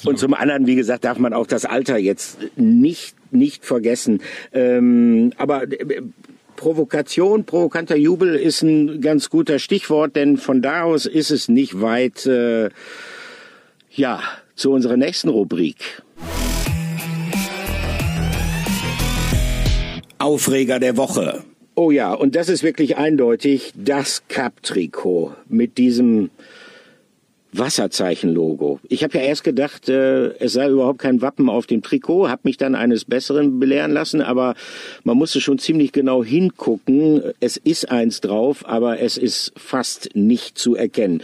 Und 0.04 0.20
zum 0.20 0.34
anderen, 0.34 0.68
wie 0.68 0.76
gesagt, 0.76 1.04
darf 1.04 1.18
man 1.18 1.34
auch 1.34 1.48
das 1.48 1.66
Alter 1.66 1.98
jetzt 1.98 2.38
nicht 2.56 3.16
nicht 3.32 3.66
vergessen. 3.66 4.22
Ähm, 4.54 5.32
aber 5.38 5.64
äh, 5.64 6.02
Provokation, 6.56 7.46
provokanter 7.46 7.96
Jubel 7.96 8.36
ist 8.36 8.62
ein 8.62 9.02
ganz 9.02 9.30
guter 9.30 9.60
Stichwort, 9.60 10.16
denn 10.16 10.38
von 10.38 10.62
da 10.62 10.84
aus 10.84 11.06
ist 11.06 11.32
es 11.32 11.50
nicht 11.50 11.82
weit, 11.82 12.26
äh, 12.26 12.70
ja, 13.92 14.22
zu 14.56 14.72
unserer 14.72 14.98
nächsten 14.98 15.30
Rubrik. 15.30 16.02
Aufreger 20.18 20.80
der 20.80 20.98
Woche. 20.98 21.44
Oh 21.76 21.92
ja, 21.92 22.14
und 22.14 22.36
das 22.36 22.48
ist 22.48 22.64
wirklich 22.64 22.98
eindeutig 22.98 23.74
das 23.76 24.24
Cup-Trikot 24.30 25.34
mit 25.50 25.78
diesem 25.78 26.30
Wasserzeichen-Logo. 27.58 28.80
Ich 28.88 29.04
habe 29.04 29.18
ja 29.18 29.24
erst 29.24 29.44
gedacht, 29.44 29.90
äh, 29.90 30.28
es 30.40 30.54
sei 30.54 30.70
überhaupt 30.70 31.00
kein 31.00 31.22
Wappen 31.22 31.50
auf 31.50 31.68
dem 31.68 31.82
Trikot, 31.82 32.30
habe 32.30 32.42
mich 32.44 32.58
dann 32.58 32.76
eines 32.76 33.06
Besseren 33.06 33.60
belehren 33.60 33.92
lassen, 33.92 34.22
aber 34.22 34.56
man 35.04 35.18
musste 35.18 35.42
schon 35.42 35.60
ziemlich 35.60 35.92
genau 35.92 36.24
hingucken. 36.24 37.22
Es 37.40 37.58
ist 37.58 37.92
eins 37.92 38.22
drauf, 38.22 38.68
aber 38.68 39.00
es 39.00 39.18
ist 39.18 39.54
fast 39.56 40.10
nicht 40.16 40.58
zu 40.58 40.76
erkennen. 40.76 41.22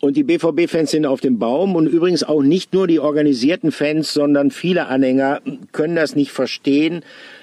Und 0.00 0.16
die 0.16 0.24
BVB-Fans 0.24 0.90
sind 0.90 1.06
auf 1.06 1.20
dem 1.20 1.38
Baum 1.38 1.76
und 1.76 1.86
übrigens 1.86 2.22
auch 2.22 2.42
nicht 2.42 2.72
nur 2.72 2.86
die 2.86 3.00
organisierten 3.00 3.72
Fans, 3.72 4.12
sondern 4.12 4.50
viele 4.50 4.86
Anhänger 4.86 5.40
können 5.72 5.96
das 5.96 6.14
nicht 6.14 6.30
verstehen 6.30 7.02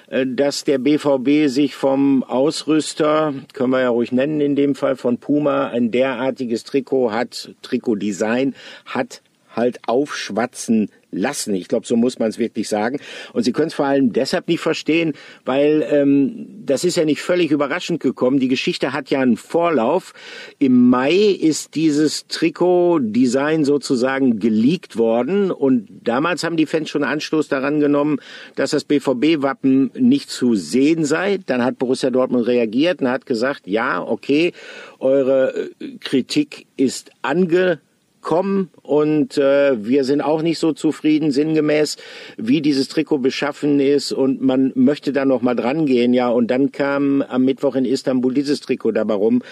dass 0.10 0.64
der 0.64 0.78
BVB 0.78 1.50
sich 1.50 1.76
vom 1.76 2.24
Ausrüster, 2.24 3.34
können 3.54 3.72
wir 3.72 3.82
ja 3.82 3.90
ruhig 3.90 4.12
nennen 4.12 4.42
in 4.42 4.56
dem 4.56 4.76
Fall 4.76 4.96
von 4.96 5.18
Puma, 5.18 5.68
ein 5.68 5.92
derartiges 5.92 6.64
Trikot 6.64 7.12
hat, 7.12 7.56
Trikotdesign 7.62 8.56
hat 8.86 9.22
halt 9.56 9.80
aufschwatzen 9.88 10.92
lassen. 11.16 11.54
Ich 11.56 11.68
glaube, 11.68 11.86
so 11.86 11.96
muss 11.96 12.20
man 12.20 12.30
es 12.30 12.40
wirklich 12.40 12.70
sagen. 12.70 13.00
Und 13.34 13.44
Sie 13.44 13.52
können 13.52 13.68
es 13.68 13.74
vor 13.74 13.86
allem 13.86 14.14
deshalb 14.14 14.48
nicht 14.48 14.60
verstehen, 14.60 15.14
weil 15.44 15.86
ähm, 15.90 16.48
das 16.66 16.84
ist 16.84 16.98
ja 16.98 17.06
nicht 17.06 17.22
völlig 17.22 17.52
überraschend 17.52 18.00
gekommen. 18.00 18.40
Die 18.40 18.48
Geschichte 18.48 18.94
hat 18.94 19.10
ja 19.10 19.20
einen 19.20 19.38
Vorlauf. 19.38 20.14
Im 20.60 20.90
Mai 20.90 21.14
ist 21.14 21.76
dieses 21.76 22.28
Trikot-Design 22.28 23.66
sozusagen 23.66 24.40
geleakt 24.40 24.98
worden 24.98 25.52
und 25.52 25.88
damals 26.04 26.44
haben 26.44 26.58
die 26.58 26.66
Fans 26.66 26.90
schon 26.90 27.04
Anstoß 27.04 27.48
daran 27.48 27.80
genommen, 27.80 28.20
dass 28.56 28.72
das 28.72 28.84
BVB-Wappen 28.84 29.92
nicht 29.98 30.30
zu 30.30 30.56
sehen 30.56 31.06
sei. 31.06 31.40
Dann 31.46 31.64
hat 31.64 31.78
Borussia 31.78 32.10
Dortmund 32.10 32.48
reagiert 32.48 33.02
und 33.02 33.10
hat 33.10 33.26
gesagt, 33.26 33.68
ja, 33.68 34.02
okay, 34.02 34.54
eure 35.00 35.70
äh, 35.80 35.98
Kritik 36.00 36.68
ist 36.78 37.12
ange 37.22 37.80
kommen 38.26 38.70
und 38.82 39.38
äh, 39.38 39.86
wir 39.86 40.04
sind 40.04 40.20
auch 40.20 40.42
nicht 40.42 40.58
so 40.58 40.74
zufrieden, 40.74 41.32
sinngemäß, 41.32 41.96
wie 42.38 42.60
dieses 42.60 42.90
Trikot 42.90 43.20
beschaffen 43.20 43.80
ist 43.80 44.12
und 44.12 44.42
man 44.42 44.74
möchte 44.76 45.14
da 45.14 45.26
noch 45.26 45.44
mal 45.44 45.56
dran 45.56 45.86
gehen, 45.86 46.14
ja. 46.14 46.28
Und 46.28 46.48
dann 46.50 46.72
kam 46.72 47.22
am 47.22 47.46
Mittwoch 47.46 47.76
in 47.76 47.86
Istanbul 47.86 48.34
dieses 48.34 48.60
Trikot 48.60 48.92
dabei 48.92 49.14
rum. 49.14 49.44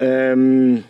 Ähm, 0.00 0.82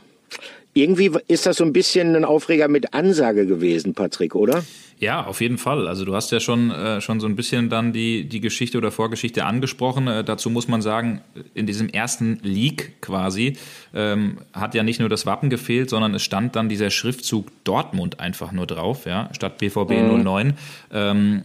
irgendwie 0.75 1.11
ist 1.29 1.47
das 1.47 1.57
so 1.57 1.65
ein 1.65 1.73
bisschen 1.73 2.17
ein 2.17 2.25
Aufreger 2.25 2.69
mit 2.69 2.95
Ansage 2.95 3.47
gewesen, 3.47 3.95
Patrick, 3.95 4.35
oder? 4.35 4.65
Ja, 4.99 5.27
auf 5.27 5.41
jeden 5.41 5.59
Fall. 5.59 5.89
Also 5.89 6.05
du 6.05 6.15
hast 6.15 6.31
ja 6.31 6.39
schon, 6.39 6.71
äh, 6.71 7.01
schon 7.01 7.19
so 7.19 7.27
ein 7.27 7.35
bisschen 7.35 7.69
dann 7.69 7.93
die, 7.93 8.25
die 8.29 8.41
Geschichte 8.41 8.79
oder 8.79 8.93
Vorgeschichte 8.93 9.45
angesprochen. 9.45 10.07
Äh, 10.07 10.23
dazu 10.23 10.49
muss 10.49 10.69
man 10.69 10.81
sagen, 10.81 11.23
in 11.55 11.67
diesem 11.67 11.89
ersten 11.89 12.39
Leak 12.43 13.01
quasi 13.01 13.55
ähm, 13.93 14.39
hat 14.53 14.77
ja 14.77 14.85
nicht 14.85 15.01
nur 15.01 15.09
das 15.09 15.27
Wappen 15.27 15.51
gefehlt, 15.51 15.91
sondern 15.91 16.15
es 16.15 16.23
stand 16.23 16.55
dann 16.55 16.69
dieser 16.69 16.91
Schriftzug 16.91 17.49
Dortmund 17.65 18.21
einfach 18.21 18.53
nur 18.53 18.67
drauf, 18.67 19.05
ja, 19.05 19.29
statt 19.33 19.59
BVB 19.59 19.91
mhm. 19.91 20.23
09. 20.23 20.55
Ähm, 20.93 21.43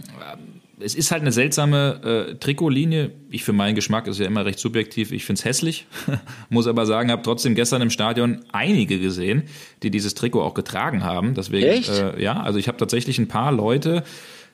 es 0.80 0.94
ist 0.94 1.12
halt 1.12 1.22
eine 1.22 1.32
seltsame 1.32 2.30
äh, 2.30 2.36
Trikotlinie. 2.36 3.12
Ich 3.30 3.44
für 3.44 3.54
meinen 3.54 3.76
Geschmack 3.76 4.08
ist 4.08 4.20
ja 4.20 4.28
immer 4.28 4.46
recht 4.46 4.60
subjektiv. 4.60 5.12
Ich 5.12 5.26
finde 5.26 5.40
es 5.40 5.46
hässlich, 5.46 5.88
muss 6.50 6.68
aber 6.68 6.86
sagen, 6.86 7.12
habe 7.12 7.24
trotzdem 7.24 7.56
gestern 7.56 7.82
im 7.82 7.90
Stadion 7.90 8.46
einige 8.52 9.00
gesehen, 9.00 9.44
die 9.84 9.90
dieses 9.90 10.14
Trikot 10.14 10.42
auch 10.42 10.54
getragen 10.54 11.04
haben. 11.04 11.34
Deswegen, 11.34 11.68
Echt? 11.68 11.90
Äh, 11.90 12.22
ja, 12.22 12.42
also 12.42 12.60
ich 12.60 12.68
habe 12.68 12.78
tatsächlich 12.78 13.18
ein 13.18 13.28
paar 13.28 13.52
Leute 13.52 14.04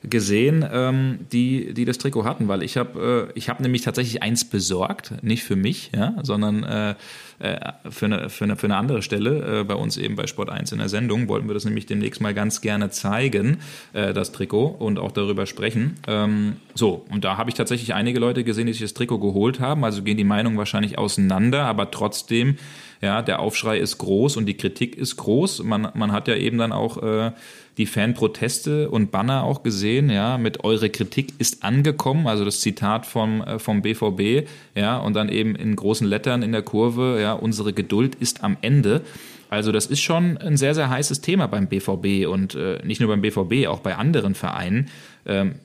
gesehen, 0.08 0.64
ähm, 0.70 1.20
die, 1.32 1.74
die 1.74 1.84
das 1.84 1.98
Trikot 1.98 2.24
hatten, 2.24 2.48
weil 2.48 2.62
ich 2.62 2.76
habe 2.76 3.30
äh, 3.34 3.38
ich 3.38 3.48
hab 3.48 3.60
nämlich 3.60 3.82
tatsächlich 3.82 4.22
eins 4.22 4.44
besorgt, 4.44 5.14
nicht 5.22 5.44
für 5.44 5.56
mich, 5.56 5.90
ja, 5.94 6.14
sondern 6.22 6.62
äh, 6.64 6.94
äh, 7.38 7.72
für, 7.90 8.06
eine, 8.06 8.30
für, 8.30 8.44
eine, 8.44 8.56
für 8.56 8.66
eine 8.66 8.76
andere 8.76 9.02
Stelle. 9.02 9.60
Äh, 9.60 9.64
bei 9.64 9.74
uns 9.74 9.96
eben 9.96 10.16
bei 10.16 10.26
Sport 10.26 10.50
1 10.50 10.72
in 10.72 10.78
der 10.78 10.88
Sendung 10.88 11.28
wollten 11.28 11.48
wir 11.48 11.54
das 11.54 11.64
nämlich 11.64 11.86
demnächst 11.86 12.20
mal 12.20 12.34
ganz 12.34 12.60
gerne 12.60 12.90
zeigen, 12.90 13.58
äh, 13.92 14.12
das 14.12 14.32
Trikot, 14.32 14.76
und 14.78 14.98
auch 14.98 15.12
darüber 15.12 15.46
sprechen. 15.46 15.94
Ähm, 16.06 16.56
so, 16.74 17.04
und 17.10 17.24
da 17.24 17.36
habe 17.36 17.50
ich 17.50 17.56
tatsächlich 17.56 17.94
einige 17.94 18.18
Leute 18.18 18.44
gesehen, 18.44 18.66
die 18.66 18.72
sich 18.72 18.82
das 18.82 18.94
Trikot 18.94 19.18
geholt 19.18 19.60
haben, 19.60 19.84
also 19.84 20.02
gehen 20.02 20.16
die 20.16 20.24
Meinungen 20.24 20.58
wahrscheinlich 20.58 20.98
auseinander, 20.98 21.64
aber 21.64 21.90
trotzdem 21.90 22.56
ja, 23.04 23.20
der 23.20 23.40
Aufschrei 23.40 23.78
ist 23.78 23.98
groß 23.98 24.38
und 24.38 24.46
die 24.46 24.56
Kritik 24.56 24.96
ist 24.96 25.16
groß. 25.16 25.62
Man, 25.62 25.88
man 25.94 26.12
hat 26.12 26.26
ja 26.26 26.36
eben 26.36 26.56
dann 26.56 26.72
auch 26.72 27.02
äh, 27.02 27.32
die 27.76 27.86
Fanproteste 27.86 28.88
und 28.90 29.10
Banner 29.10 29.44
auch 29.44 29.62
gesehen, 29.62 30.10
ja, 30.10 30.38
mit 30.38 30.62
eure 30.62 30.90
Kritik 30.90 31.32
ist 31.38 31.64
angekommen, 31.64 32.26
also 32.26 32.44
das 32.44 32.60
Zitat 32.60 33.06
vom, 33.06 33.42
äh, 33.42 33.58
vom 33.58 33.82
BVB, 33.82 34.48
ja, 34.74 34.96
und 34.98 35.14
dann 35.14 35.28
eben 35.28 35.56
in 35.56 35.74
großen 35.74 36.06
Lettern 36.06 36.42
in 36.42 36.52
der 36.52 36.62
Kurve, 36.62 37.18
ja, 37.20 37.32
unsere 37.32 37.72
Geduld 37.72 38.14
ist 38.14 38.44
am 38.44 38.56
Ende. 38.60 39.02
Also 39.50 39.72
das 39.72 39.86
ist 39.86 40.00
schon 40.00 40.38
ein 40.38 40.56
sehr, 40.56 40.74
sehr 40.74 40.88
heißes 40.90 41.20
Thema 41.20 41.46
beim 41.46 41.68
BVB 41.68 42.26
und 42.26 42.54
äh, 42.54 42.80
nicht 42.84 43.00
nur 43.00 43.08
beim 43.08 43.20
BVB, 43.22 43.68
auch 43.68 43.80
bei 43.80 43.96
anderen 43.96 44.34
Vereinen. 44.34 44.88
Ähm, 45.26 45.56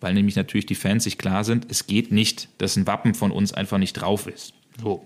weil 0.00 0.12
nämlich 0.12 0.36
natürlich 0.36 0.66
die 0.66 0.74
Fans 0.74 1.04
sich 1.04 1.16
klar 1.16 1.44
sind, 1.44 1.66
es 1.70 1.86
geht 1.86 2.12
nicht, 2.12 2.48
dass 2.58 2.76
ein 2.76 2.86
Wappen 2.86 3.14
von 3.14 3.30
uns 3.30 3.54
einfach 3.54 3.78
nicht 3.78 3.94
drauf 3.94 4.26
ist. 4.26 4.52
So. 4.82 5.02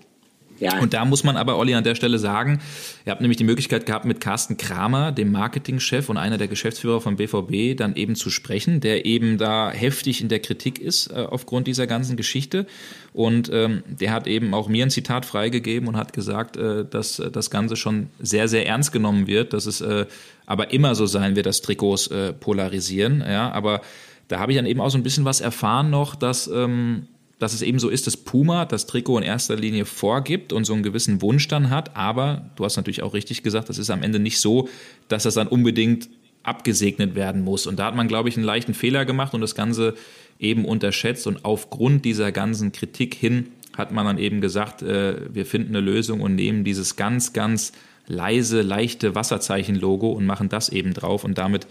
Ja. 0.61 0.81
Und 0.81 0.95
da 0.95 1.05
muss 1.05 1.25
man 1.25 1.37
aber, 1.37 1.57
Olli, 1.57 1.75
an 1.75 1.85
der 1.85 1.95
Stelle 1.95 2.19
sagen, 2.19 2.61
ihr 3.05 3.13
habt 3.13 3.21
nämlich 3.21 3.37
die 3.37 3.45
Möglichkeit 3.45 3.87
gehabt, 3.87 4.05
mit 4.05 4.21
Carsten 4.21 4.57
Kramer, 4.57 5.13
dem 5.13 5.31
Marketingchef 5.31 6.09
und 6.09 6.17
einer 6.17 6.39
der 6.39 6.49
Geschäftsführer 6.49 7.01
von 7.01 7.17
BVB, 7.17 7.77
dann 7.77 7.95
eben 7.97 8.15
zu 8.15 8.31
sprechen, 8.31 8.81
der 8.81 9.05
eben 9.07 9.39
da 9.39 9.71
heftig 9.71 10.21
in 10.21 10.29
der 10.29 10.41
Kritik 10.41 10.79
ist 10.79 11.09
äh, 11.09 11.27
aufgrund 11.29 11.67
dieser 11.67 11.87
ganzen 11.87 12.17
Geschichte. 12.17 12.67
Und 13.13 13.51
ähm, 13.53 13.83
der 13.87 14.13
hat 14.13 14.27
eben 14.27 14.55
auch 14.55 14.69
mir 14.69 14.85
ein 14.85 14.91
Zitat 14.91 15.25
freigegeben 15.25 15.89
und 15.89 15.97
hat 15.97 16.13
gesagt, 16.13 16.57
äh, 16.57 16.85
dass 16.85 17.19
äh, 17.19 17.31
das 17.31 17.51
Ganze 17.51 17.77
schon 17.77 18.11
sehr, 18.19 18.49
sehr 18.49 18.67
ernst 18.67 18.93
genommen 18.93 19.27
wird, 19.27 19.53
dass 19.53 19.67
es 19.67 19.81
äh, 19.81 20.07
aber 20.47 20.73
immer 20.73 20.95
so 20.95 21.07
sein 21.07 21.37
wird, 21.37 21.47
dass 21.47 21.61
Trikots 21.61 22.07
äh, 22.09 22.33
polarisieren. 22.33 23.21
Ja, 23.27 23.53
aber 23.53 23.83
da 24.29 24.39
habe 24.39 24.53
ich 24.53 24.57
dann 24.57 24.67
eben 24.67 24.81
auch 24.81 24.91
so 24.91 24.99
ein 24.99 25.03
bisschen 25.03 25.25
was 25.25 25.41
erfahren 25.41 25.91
noch, 25.91 26.15
dass 26.15 26.49
ähm, 26.49 27.07
dass 27.39 27.55
es 27.55 27.62
eben 27.62 27.78
so 27.78 27.89
ist, 27.89 28.07
dass 28.07 28.16
Puma 28.16 28.64
das 28.64 28.86
Trikot 28.86 29.18
in 29.18 29.24
erster 29.24 29.57
Linie 29.57 29.84
vorgibt 29.84 30.53
und 30.53 30.64
so 30.64 30.72
einen 30.74 30.82
gewissen 30.82 31.22
Wunsch 31.22 31.47
dann 31.49 31.70
hat. 31.70 31.97
Aber 31.97 32.51
du 32.57 32.64
hast 32.64 32.76
natürlich 32.76 33.03
auch 33.03 33.14
richtig 33.14 33.43
gesagt, 33.43 33.68
das 33.68 33.78
ist 33.78 33.91
am 33.91 34.03
Ende 34.03 34.18
nicht 34.18 34.41
so, 34.41 34.68
dass 35.09 35.22
das 35.22 35.34
dann 35.34 35.47
unbedingt 35.47 36.09
abgesegnet 36.43 37.14
werden 37.14 37.43
muss. 37.43 37.66
Und 37.66 37.78
da 37.78 37.86
hat 37.86 37.95
man, 37.95 38.09
glaube 38.09 38.28
ich, 38.28 38.36
einen 38.36 38.45
leichten 38.45 38.74
Fehler 38.74 39.05
gemacht 39.05 39.34
und 39.34 39.41
das 39.41 39.55
Ganze 39.55 39.95
eben 40.39 40.64
unterschätzt. 40.64 41.26
Und 41.26 41.45
aufgrund 41.45 42.05
dieser 42.05 42.32
ganzen 42.32 42.72
Kritik 42.72 43.14
hin 43.14 43.49
hat 43.76 43.93
man 43.93 44.07
dann 44.07 44.18
eben 44.18 44.41
gesagt, 44.41 44.82
äh, 44.82 45.32
wir 45.32 45.47
finden 45.47 45.76
eine 45.76 45.84
Lösung 45.84 46.20
und 46.20 46.34
nehmen 46.34 46.64
dieses 46.64 46.97
ganz, 46.97 47.32
ganz 47.32 47.72
leise, 48.07 48.62
leichte 48.62 49.14
Wasserzeichen-Logo 49.14 50.11
und 50.11 50.26
machen 50.26 50.49
das 50.49 50.70
eben 50.70 50.95
drauf. 50.95 51.22
Und 51.22 51.39
damit 51.39 51.66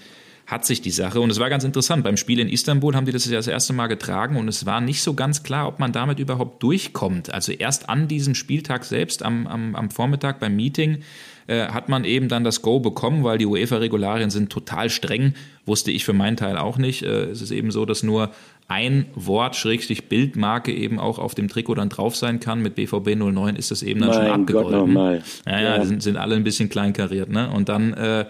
hat 0.48 0.66
sich 0.66 0.82
die 0.82 0.91
Sache. 0.91 1.20
Und 1.20 1.30
es 1.30 1.39
war 1.39 1.50
ganz 1.50 1.66
interessant. 1.66 2.06
Beim 2.06 2.16
Spiel 2.16 2.39
in 2.39 2.48
Istanbul 2.48 2.95
haben 2.95 3.06
die 3.06 3.12
das 3.12 3.26
ja 3.26 3.34
das 3.34 3.48
erste 3.48 3.74
Mal 3.74 3.88
getragen 3.88 4.38
und 4.38 4.48
es 4.48 4.66
war 4.66 4.80
nicht 4.80 5.02
so 5.02 5.14
ganz 5.14 5.43
klar, 5.43 5.68
ob 5.68 5.80
man 5.80 5.91
damit 5.91 6.20
überhaupt 6.20 6.64
durchkommt. 6.64 7.34
Also 7.34 7.52
erst 7.52 7.89
an 7.89 8.08
diesem 8.08 8.34
Spieltag 8.34 8.86
selbst, 8.86 9.24
am, 9.24 9.45
am, 9.45 9.76
am 9.76 9.91
Vormittag 9.91 10.39
beim 10.39 10.56
Meeting, 10.56 11.00
äh, 11.48 11.68
hat 11.68 11.89
man 11.89 12.06
eben 12.06 12.30
dann 12.30 12.45
das 12.45 12.62
Go 12.62 12.80
bekommen, 12.80 13.26
weil 13.26 13.38
die 13.38 13.45
UEFA-Regularien 13.45 14.30
sind 14.30 14.50
total 14.50 14.89
streng. 14.89 15.34
Wusste 15.66 15.91
ich 15.91 16.06
für 16.06 16.14
meinen 16.14 16.38
Teil 16.38 16.58
auch 16.58 16.78
nicht. 16.78 17.04
Äh, 17.04 17.26
es 17.26 17.41
ist 17.41 17.52
eben 17.52 17.72
so, 17.72 17.86
dass 17.86 18.02
nur 18.02 18.32
ein 18.70 19.06
Wort, 19.16 19.56
Schrägstrich 19.58 20.08
Bildmarke 20.08 20.74
eben 20.74 21.00
auch 21.00 21.20
auf 21.20 21.36
dem 21.36 21.50
Trikot 21.50 21.76
dann 21.76 21.89
drauf 21.89 22.16
sein 22.16 22.39
kann. 22.39 22.62
Mit 22.62 22.76
BVB 22.76 23.16
09 23.16 23.56
ist 23.58 23.72
das 23.72 23.84
eben 23.84 24.02
dann 24.02 24.10
mein 24.10 24.18
schon 24.18 24.41
abgegolten. 24.41 24.95
Ja, 24.95 25.22
ja, 25.45 25.62
ja, 25.62 25.80
die 25.80 25.88
sind, 25.88 26.04
sind 26.04 26.18
alle 26.18 26.36
ein 26.36 26.43
bisschen 26.43 26.70
kleinkariert. 26.70 27.30
Ne? 27.30 27.50
Und 27.50 27.70
dann 27.70 27.93
äh, 27.93 28.26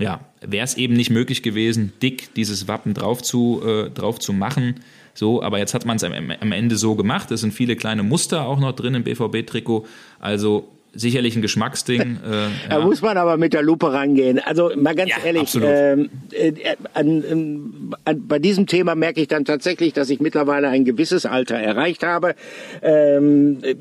ja, 0.00 0.20
wäre 0.40 0.64
es 0.64 0.76
eben 0.76 0.94
nicht 0.94 1.10
möglich 1.10 1.42
gewesen, 1.42 1.92
dick 2.02 2.34
dieses 2.34 2.66
Wappen 2.68 2.94
drauf 2.94 3.22
zu, 3.22 3.62
äh, 3.64 3.90
drauf 3.90 4.18
zu 4.18 4.32
machen. 4.32 4.76
So, 5.14 5.42
aber 5.42 5.58
jetzt 5.58 5.74
hat 5.74 5.84
man 5.84 5.96
es 5.96 6.04
am, 6.04 6.12
am, 6.12 6.52
Ende 6.52 6.76
so 6.76 6.94
gemacht. 6.94 7.30
Es 7.30 7.42
sind 7.42 7.52
viele 7.52 7.76
kleine 7.76 8.02
Muster 8.02 8.46
auch 8.46 8.58
noch 8.58 8.72
drin 8.72 8.94
im 8.94 9.04
BVB-Trikot. 9.04 9.86
Also 10.18 10.68
sicherlich 10.94 11.36
ein 11.36 11.42
Geschmacksding. 11.42 12.00
Äh, 12.20 12.48
da 12.68 12.78
ja. 12.78 12.84
muss 12.84 13.02
man 13.02 13.16
aber 13.16 13.36
mit 13.36 13.52
der 13.52 13.62
Lupe 13.62 13.92
rangehen. 13.92 14.38
Also 14.38 14.70
mal 14.76 14.94
ganz 14.94 15.10
ja, 15.10 15.16
ehrlich, 15.24 15.54
ähm, 15.60 16.10
äh, 16.30 16.52
an, 16.94 17.24
an, 17.30 17.94
an, 18.04 18.28
bei 18.28 18.38
diesem 18.38 18.66
Thema 18.66 18.94
merke 18.94 19.20
ich 19.20 19.28
dann 19.28 19.44
tatsächlich, 19.44 19.92
dass 19.92 20.10
ich 20.10 20.20
mittlerweile 20.20 20.68
ein 20.68 20.84
gewisses 20.84 21.26
Alter 21.26 21.56
erreicht 21.56 22.02
habe. 22.02 22.34
Ähm, 22.82 23.58
äh, 23.62 23.74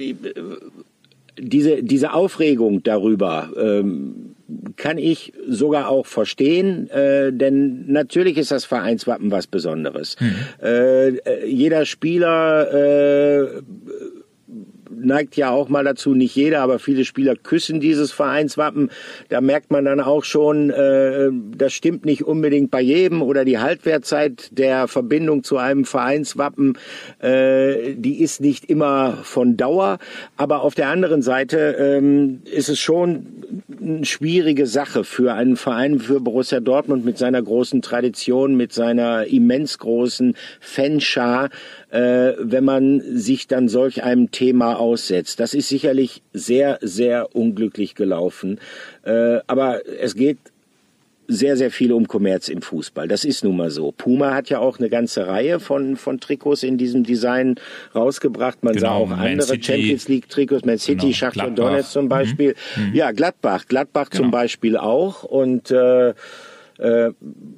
diese, 1.38 1.84
diese 1.84 2.14
Aufregung 2.14 2.84
darüber, 2.84 3.50
ähm, 3.58 4.36
kann 4.76 4.98
ich 4.98 5.34
sogar 5.48 5.90
auch 5.90 6.06
verstehen, 6.06 6.90
äh, 6.90 7.32
denn 7.32 7.86
natürlich 7.88 8.38
ist 8.38 8.52
das 8.52 8.66
Vereinswappen 8.66 9.32
was 9.32 9.48
Besonderes. 9.48 10.16
Mhm. 10.20 10.36
Äh, 10.62 11.46
jeder 11.46 11.86
Spieler 11.86 12.74
äh, 12.74 13.62
neigt 14.90 15.36
ja 15.36 15.52
auch 15.52 15.70
mal 15.70 15.84
dazu, 15.84 16.14
nicht 16.14 16.36
jeder, 16.36 16.62
aber 16.62 16.80
viele 16.80 17.06
Spieler 17.06 17.36
küssen 17.36 17.80
dieses 17.80 18.12
Vereinswappen. 18.12 18.90
Da 19.30 19.42
merkt 19.42 19.72
man 19.72 19.86
dann 19.86 20.00
auch 20.00 20.24
schon, 20.24 20.70
äh, 20.70 21.30
das 21.56 21.74
stimmt 21.74 22.06
nicht 22.06 22.24
unbedingt 22.24 22.72
bei 22.72 22.82
jedem 22.82 23.22
oder 23.22 23.46
die 23.46 23.60
Haltwertzeit 23.60 24.50
der 24.52 24.88
Verbindung 24.88 25.44
zu 25.44 25.58
einem 25.58 25.86
Vereinswappen, 25.86 26.78
äh, 27.20 27.94
die 27.96 28.22
ist 28.22 28.42
nicht 28.42 28.66
immer 28.66 29.18
von 29.24 29.58
Dauer. 29.58 30.00
Aber 30.38 30.62
auf 30.62 30.76
der 30.76 30.90
anderen 30.90 31.22
Seite 31.22 31.76
ähm, 31.80 32.42
ist 32.46 32.70
es 32.70 32.80
schon 32.80 33.26
eine 33.82 34.06
schwierige 34.06 34.68
Sache 34.68 35.04
für 35.04 35.34
einen 35.34 35.56
Verein, 35.56 36.00
für 36.00 36.20
Borussia 36.20 36.60
Dortmund 36.60 37.06
mit 37.06 37.18
seiner 37.18 37.42
großen 37.42 37.82
Tradition, 37.82 38.56
mit 38.56 38.74
seiner 38.74 39.26
immens 39.26 39.78
großen 39.78 40.36
Fanschar, 40.60 41.50
äh, 41.92 42.34
wenn 42.40 42.64
man 42.64 43.02
sich 43.02 43.48
dann 43.48 43.68
solch 43.68 44.04
einem 44.04 44.32
Thema 44.32 44.80
aussetzt. 44.80 45.40
Das 45.40 45.54
ist 45.54 45.70
sicherlich 45.70 46.22
sehr, 46.34 46.78
sehr 46.82 47.36
unglücklich 47.36 47.96
gelaufen. 47.96 48.60
Äh, 49.04 49.40
aber 49.48 49.82
es 50.00 50.16
geht 50.16 50.38
sehr, 51.30 51.56
sehr 51.58 51.70
viel 51.70 51.94
um 51.94 52.08
Kommerz 52.08 52.50
im 52.50 52.64
Fußball. 52.64 53.08
Das 53.08 53.24
ist 53.24 53.44
nun 53.44 53.56
mal 53.56 53.70
so. 53.70 53.92
Puma 53.92 54.34
hat 54.34 54.50
ja 54.50 54.58
auch 54.60 54.80
eine 54.80 54.90
ganze 54.90 55.28
Reihe 55.28 55.60
von, 55.60 55.96
von 55.96 56.20
Trikots 56.20 56.64
in 56.64 56.80
diesem 56.80 57.04
Design 57.04 57.56
rausgebracht. 57.94 58.64
Man 58.64 58.74
genau, 58.74 58.88
sah 58.88 58.94
auch 58.96 59.08
Man 59.08 59.20
andere 59.20 59.48
City. 59.48 59.64
Champions 59.64 60.08
League 60.08 60.28
Trikots, 60.28 60.66
Man 60.66 60.80
City, 60.80 60.96
genau, 60.96 61.14
Schachtel 61.14 61.52
Donetsk 61.52 61.92
zum 61.92 62.10
Beispiel. 62.10 62.56
Mhm. 62.76 62.90
mhm. 62.90 62.96
Ja, 62.96 63.12
Gladbach, 63.12 63.68
Gladbach 63.68 64.10
genau. 64.10 64.24
zum 64.24 64.32
Beispiel 64.32 64.76
auch. 64.76 65.24
Und 65.24 65.70
äh, 65.70 66.14
äh, 66.80 67.12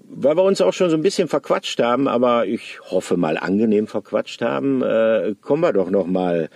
weil 0.09 0.36
wir 0.36 0.43
uns 0.43 0.61
auch 0.61 0.74
schon 0.74 0.89
so 0.89 0.95
ein 0.95 1.01
bisschen 1.01 1.28
verquatscht 1.28 1.80
haben, 1.82 2.07
aber 2.07 2.45
ich 2.45 2.80
hoffe 2.89 3.17
mal 3.17 3.38
angenehm 3.38 3.88
verquatscht 3.88 4.41
haben, 4.41 4.82
äh, 4.82 5.36
kommen 5.41 5.61
wir 5.61 5.74
doch 5.74 5.89
noch 5.89 6.07
mal 6.07 6.49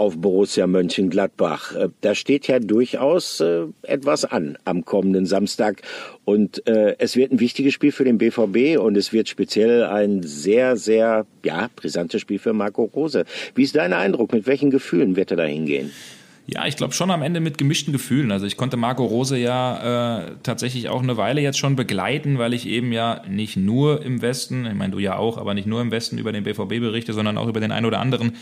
auf 0.00 0.16
Borussia 0.16 0.66
Mönchengladbach. 0.66 1.74
Äh, 1.76 1.88
da 2.00 2.14
steht 2.14 2.48
ja 2.48 2.58
durchaus 2.58 3.40
äh, 3.40 3.66
etwas 3.82 4.24
an 4.24 4.56
am 4.64 4.84
kommenden 4.84 5.26
Samstag 5.26 5.82
und 6.24 6.66
äh, 6.66 6.96
es 6.98 7.16
wird 7.16 7.32
ein 7.32 7.40
wichtiges 7.40 7.74
Spiel 7.74 7.92
für 7.92 8.04
den 8.04 8.18
BVB 8.18 8.80
und 8.80 8.96
es 8.96 9.12
wird 9.12 9.28
speziell 9.28 9.84
ein 9.84 10.22
sehr, 10.22 10.76
sehr 10.76 11.26
ja 11.44 11.68
brisantes 11.76 12.22
Spiel 12.22 12.38
für 12.38 12.54
Marco 12.54 12.84
Rose. 12.84 13.24
Wie 13.54 13.62
ist 13.62 13.76
dein 13.76 13.92
Eindruck? 13.92 14.32
Mit 14.32 14.46
welchen 14.46 14.70
Gefühlen 14.70 15.16
wird 15.16 15.32
er 15.32 15.36
da 15.36 15.44
hingehen? 15.44 15.92
Ja, 16.52 16.66
ich 16.66 16.76
glaube 16.76 16.94
schon 16.94 17.10
am 17.12 17.22
Ende 17.22 17.38
mit 17.38 17.58
gemischten 17.58 17.92
Gefühlen. 17.92 18.32
Also 18.32 18.44
ich 18.44 18.56
konnte 18.56 18.76
Marco 18.76 19.04
Rose 19.04 19.36
ja 19.36 20.18
äh, 20.18 20.32
tatsächlich 20.42 20.88
auch 20.88 21.02
eine 21.02 21.16
Weile 21.16 21.40
jetzt 21.40 21.58
schon 21.58 21.76
begleiten, 21.76 22.38
weil 22.38 22.54
ich 22.54 22.66
eben 22.66 22.92
ja 22.92 23.22
nicht 23.28 23.56
nur 23.56 24.02
im 24.02 24.20
Westen, 24.20 24.66
ich 24.66 24.74
meine 24.74 24.92
du 24.92 24.98
ja 24.98 25.16
auch, 25.16 25.38
aber 25.38 25.54
nicht 25.54 25.66
nur 25.66 25.80
im 25.80 25.92
Westen 25.92 26.18
über 26.18 26.32
den 26.32 26.42
BVB 26.42 26.80
berichte, 26.80 27.12
sondern 27.12 27.38
auch 27.38 27.46
über 27.46 27.60
den 27.60 27.70
ein 27.70 27.84
oder 27.84 28.00
anderen 28.00 28.32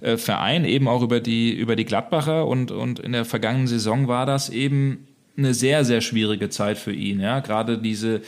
äh, 0.00 0.16
Verein, 0.16 0.64
eben 0.64 0.88
auch 0.88 1.02
über 1.02 1.20
die, 1.20 1.52
über 1.52 1.76
die 1.76 1.84
Gladbacher 1.84 2.48
und, 2.48 2.72
und 2.72 2.98
in 2.98 3.12
der 3.12 3.24
vergangenen 3.24 3.68
Saison 3.68 4.08
war 4.08 4.26
das 4.26 4.50
eben 4.50 5.06
eine 5.36 5.54
sehr, 5.54 5.84
sehr 5.84 6.00
schwierige 6.00 6.50
Zeit 6.50 6.78
für 6.78 6.92
ihn. 6.92 7.20
Ja, 7.20 7.40
gerade 7.40 7.78
diese 7.78 8.22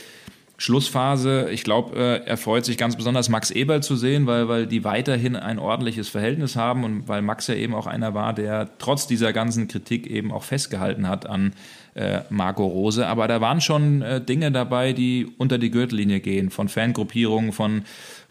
Schlussphase, 0.57 1.49
ich 1.51 1.63
glaube, 1.63 1.97
äh, 1.97 2.25
er 2.25 2.37
freut 2.37 2.63
sich 2.63 2.77
ganz 2.77 2.95
besonders, 2.95 3.27
Max 3.27 3.51
Eberl 3.51 3.83
zu 3.83 3.95
sehen, 3.97 4.25
weil, 4.25 4.47
weil 4.47 4.67
die 4.67 4.83
weiterhin 4.85 5.35
ein 5.35 5.59
ordentliches 5.59 6.07
Verhältnis 6.07 6.55
haben 6.55 6.85
und 6.85 7.07
weil 7.09 7.21
Max 7.21 7.47
ja 7.47 7.55
eben 7.55 7.75
auch 7.75 7.87
einer 7.87 8.13
war, 8.13 8.33
der 8.33 8.69
trotz 8.77 9.05
dieser 9.05 9.33
ganzen 9.33 9.67
Kritik 9.67 10.07
eben 10.07 10.31
auch 10.31 10.43
festgehalten 10.43 11.09
hat 11.09 11.25
an 11.25 11.53
äh, 11.95 12.21
Marco 12.29 12.65
Rose. 12.65 13.05
Aber 13.05 13.27
da 13.27 13.41
waren 13.41 13.59
schon 13.59 14.01
äh, 14.01 14.21
Dinge 14.21 14.51
dabei, 14.51 14.93
die 14.93 15.27
unter 15.37 15.57
die 15.57 15.71
Gürtellinie 15.71 16.21
gehen, 16.21 16.49
von 16.49 16.69
Fangruppierungen, 16.69 17.51
von, 17.51 17.83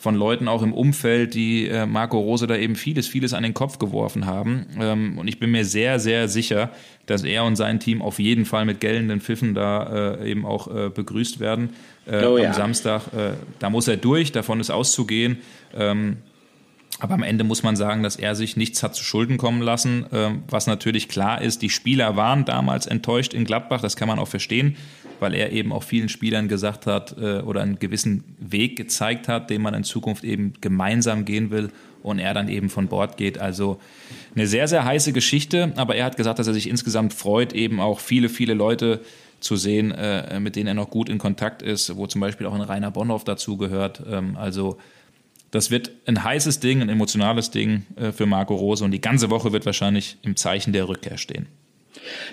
von 0.05 0.15
Leuten 0.17 0.49
auch 0.49 0.63
im 0.63 0.75
Umfeld, 0.75 1.33
die 1.33 1.67
äh, 1.67 1.87
Marco 1.87 2.19
Rose 2.19 2.47
da 2.47 2.57
eben 2.57 2.77
vieles, 2.77 3.09
vieles 3.09 3.33
an 3.33 3.43
den 3.43 3.55
Kopf 3.55 3.79
geworfen 3.79 4.27
haben. 4.27 4.67
Ähm, 4.79 5.17
und 5.17 5.29
ich 5.29 5.41
bin 5.41 5.51
mir 5.51 5.65
sehr, 5.65 5.99
sehr 5.99 6.29
sicher, 6.29 6.71
dass 7.07 7.25
er 7.25 7.45
und 7.45 7.57
sein 7.57 7.81
Team 7.81 8.03
auf 8.03 8.19
jeden 8.19 8.45
Fall 8.45 8.67
mit 8.67 8.83
gellenden 8.83 9.23
Pfiffen 9.23 9.55
da 9.55 10.19
äh, 10.21 10.31
eben 10.31 10.45
auch 10.45 10.69
äh, 10.69 10.91
begrüßt 10.91 11.41
werden 11.41 11.71
äh, 12.07 12.23
oh, 12.27 12.37
am 12.37 12.43
ja. 12.43 12.53
Samstag. 12.53 13.15
Äh, 13.15 13.33
da 13.61 13.71
muss 13.71 13.89
er 13.89 13.97
durch, 13.97 14.31
davon 14.31 14.61
ist 14.61 14.69
auszugehen. 14.69 15.39
Ähm, 15.75 16.19
aber 17.01 17.15
am 17.15 17.23
Ende 17.23 17.45
muss 17.45 17.63
man 17.63 17.77
sagen, 17.77 18.03
dass 18.03 18.17
er 18.17 18.35
sich 18.35 18.57
nichts 18.57 18.83
hat 18.83 18.95
zu 18.95 19.03
Schulden 19.03 19.37
kommen 19.37 19.63
lassen. 19.63 20.07
Ähm, 20.13 20.43
was 20.49 20.67
natürlich 20.67 21.09
klar 21.09 21.43
ist, 21.43 21.63
die 21.63 21.71
Spieler 21.71 22.17
waren 22.17 22.45
damals 22.45 22.87
enttäuscht 22.87 23.35
in 23.35 23.45
Gladbach, 23.45 23.81
das 23.81 23.97
kann 23.97 24.09
man 24.09 24.19
auch 24.19 24.29
verstehen, 24.29 24.77
weil 25.19 25.35
er 25.35 25.53
eben 25.53 25.73
auch 25.73 25.83
vielen 25.83 26.09
Spielern 26.09 26.49
gesagt 26.49 26.87
hat 26.87 27.17
äh, 27.19 27.41
oder 27.41 27.63
einen 27.63 27.79
gewissen 27.79 28.25
Weg 28.39 28.77
gezeigt 28.77 29.27
hat, 29.27 29.51
den 29.51 29.63
man 29.63 29.75
in 29.75 29.85
Zukunft 29.85 30.23
eben 30.25 30.55
gemeinsam 30.61 31.25
gehen 31.25 31.51
will 31.51 31.71
und 32.03 32.21
er 32.21 32.33
dann 32.33 32.49
eben 32.49 32.71
von 32.71 32.87
Bord 32.87 33.17
geht. 33.17 33.39
Also 33.39 33.81
eine 34.37 34.47
sehr, 34.47 34.69
sehr 34.69 34.85
heiße 34.85 35.13
Geschichte, 35.13 35.73
aber 35.77 35.97
er 35.97 36.05
hat 36.05 36.17
gesagt, 36.17 36.39
dass 36.39 36.47
er 36.47 36.55
sich 36.55 36.69
insgesamt 36.69 37.13
freut, 37.13 37.53
eben 37.53 37.81
auch 37.81 37.99
viele, 37.99 38.29
viele 38.29 38.55
Leute 38.55 39.01
zu 39.41 39.57
sehen, 39.57 39.91
äh, 39.91 40.39
mit 40.39 40.55
denen 40.55 40.69
er 40.69 40.75
noch 40.75 40.91
gut 40.91 41.09
in 41.09 41.19
Kontakt 41.19 41.61
ist, 41.61 41.97
wo 41.97 42.07
zum 42.07 42.21
Beispiel 42.21 42.47
auch 42.47 42.55
ein 42.55 42.61
Rainer 42.61 42.91
Bonhoff 42.91 43.25
dazugehört. 43.25 44.03
Ähm, 44.09 44.37
also 44.37 44.79
das 45.55 45.71
wird 45.71 45.93
ein 46.07 46.25
heißes 46.25 46.59
Ding, 46.59 46.83
ein 46.83 46.89
emotionales 46.89 47.53
Ding 47.53 47.85
äh, 47.95 48.11
für 48.11 48.27
Marco 48.27 48.57
Rose 48.57 48.85
und 48.85 48.91
die 48.91 49.01
ganze 49.01 49.31
Woche 49.31 49.53
wird 49.53 49.65
wahrscheinlich 49.67 50.17
im 50.23 50.35
Zeichen 50.35 50.73
der 50.73 50.89
Rückkehr 50.89 51.17
stehen. 51.17 51.47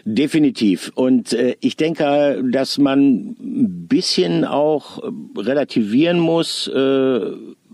Definitiv. 0.05 0.91
Und 0.95 1.33
äh, 1.33 1.55
ich 1.59 1.77
denke, 1.77 2.43
dass 2.51 2.79
man 2.79 3.35
ein 3.39 3.87
bisschen 3.87 4.43
auch 4.43 5.03
relativieren 5.37 6.19
muss, 6.19 6.67
äh, 6.67 7.31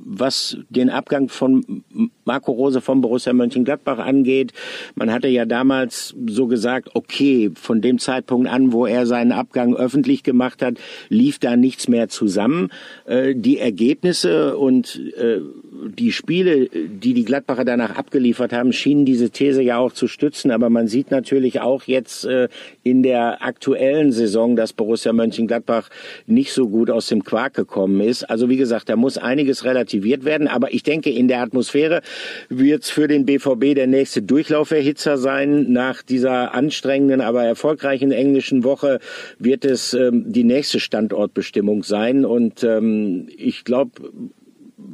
was 0.08 0.58
den 0.70 0.90
Abgang 0.90 1.28
von 1.28 1.84
Marco 2.24 2.52
Rose 2.52 2.82
vom 2.82 3.02
Borussia 3.02 3.34
Mönchengladbach 3.34 4.00
angeht. 4.00 4.54
Man 4.96 5.12
hatte 5.12 5.28
ja 5.28 5.46
damals 5.46 6.16
so 6.28 6.48
gesagt, 6.48 6.90
okay, 6.94 7.52
von 7.56 7.82
dem 7.82 8.00
Zeitpunkt 8.00 8.50
an, 8.50 8.72
wo 8.72 8.86
er 8.86 9.06
seinen 9.06 9.34
Abgang 9.34 9.76
öffentlich 9.76 10.24
gemacht 10.24 10.62
hat, 10.62 10.76
lief 11.10 11.40
da 11.40 11.56
nichts 11.58 11.88
mehr 11.88 12.08
zusammen. 12.08 12.70
Äh, 13.06 13.36
die 13.36 13.60
Ergebnisse 13.60 14.58
und 14.58 15.02
äh, 15.18 15.42
die 15.86 16.12
Spiele, 16.12 16.70
die 16.70 17.14
die 17.14 17.26
Gladbacher 17.26 17.66
danach 17.66 17.96
abgeliefert 17.96 18.54
haben, 18.54 18.74
schienen 18.74 19.06
diese 19.06 19.30
These 19.30 19.62
ja 19.62 19.78
auch 19.78 19.92
zu 19.92 20.08
stützen. 20.08 20.52
Aber 20.52 20.70
man 20.70 20.88
sieht 20.88 21.12
natürlich 21.12 21.62
auch 21.62 21.84
jetzt 21.84 22.26
äh, 22.26 22.48
in 22.84 23.04
der 23.04 23.44
aktuellen 23.44 24.12
Saison, 24.12 24.56
dass 24.56 24.74
Borussia 24.74 25.14
Mönchengladbach 25.14 25.90
nicht 26.26 26.54
so 26.54 26.68
gut 26.70 26.90
aus 26.90 27.08
dem 27.08 27.24
Quark 27.24 27.54
gekommen 27.54 28.02
ist. 28.02 28.24
Also 28.24 28.50
wie 28.50 28.58
gesagt, 28.58 28.90
da 28.90 28.96
muss 28.96 29.18
einiges 29.18 29.64
relativiert 29.64 30.26
werden. 30.26 30.48
Aber 30.48 30.74
ich 30.74 30.84
denke, 30.84 31.10
in 31.10 31.28
der 31.28 31.42
Atmosphäre 31.42 32.02
wird 32.50 32.84
es 32.84 32.90
für 32.90 33.08
den 33.08 33.26
BVB 33.26 33.76
der 33.76 33.88
nächste 33.88 34.22
Durchlauferhitzer 34.22 35.18
sein. 35.18 35.72
Nach 35.72 36.02
dieser 36.02 36.54
anstrengenden, 36.54 37.22
aber 37.22 37.44
erfolgreichen 37.44 38.12
englischen 38.12 38.64
Woche 38.64 39.00
wird 39.40 39.66
es 39.66 39.94
ähm, 39.94 40.32
die 40.32 40.44
nächste 40.44 40.80
Standortbestimmung 40.80 41.84
sein. 41.84 42.26
Und 42.26 42.64
ähm, 42.64 43.28
ich 43.38 43.64
glaube, 43.64 43.92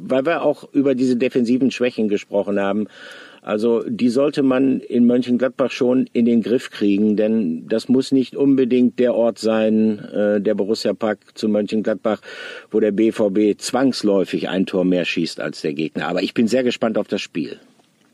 weil 0.08 0.26
wir 0.26 0.42
auch 0.42 0.68
über 0.72 0.94
diese 0.94 1.16
defensiven 1.16 1.70
Schwächen 1.70 2.08
gesprochen 2.08 2.60
haben, 2.60 2.86
also 3.44 3.82
die 3.86 4.08
sollte 4.08 4.42
man 4.42 4.80
in 4.80 5.06
Mönchengladbach 5.06 5.70
schon 5.70 6.08
in 6.14 6.24
den 6.24 6.42
Griff 6.42 6.70
kriegen, 6.70 7.14
denn 7.14 7.68
das 7.68 7.90
muss 7.90 8.10
nicht 8.10 8.34
unbedingt 8.36 8.98
der 8.98 9.14
Ort 9.14 9.38
sein, 9.38 9.98
äh, 9.98 10.40
der 10.40 10.54
Borussia 10.54 10.94
Park 10.94 11.18
zu 11.34 11.50
Mönchengladbach, 11.50 12.22
wo 12.70 12.80
der 12.80 12.92
BVB 12.92 13.60
zwangsläufig 13.60 14.48
ein 14.48 14.64
Tor 14.64 14.86
mehr 14.86 15.04
schießt 15.04 15.40
als 15.40 15.60
der 15.60 15.74
Gegner. 15.74 16.08
Aber 16.08 16.22
ich 16.22 16.32
bin 16.32 16.48
sehr 16.48 16.62
gespannt 16.62 16.96
auf 16.96 17.06
das 17.06 17.20
Spiel. 17.20 17.60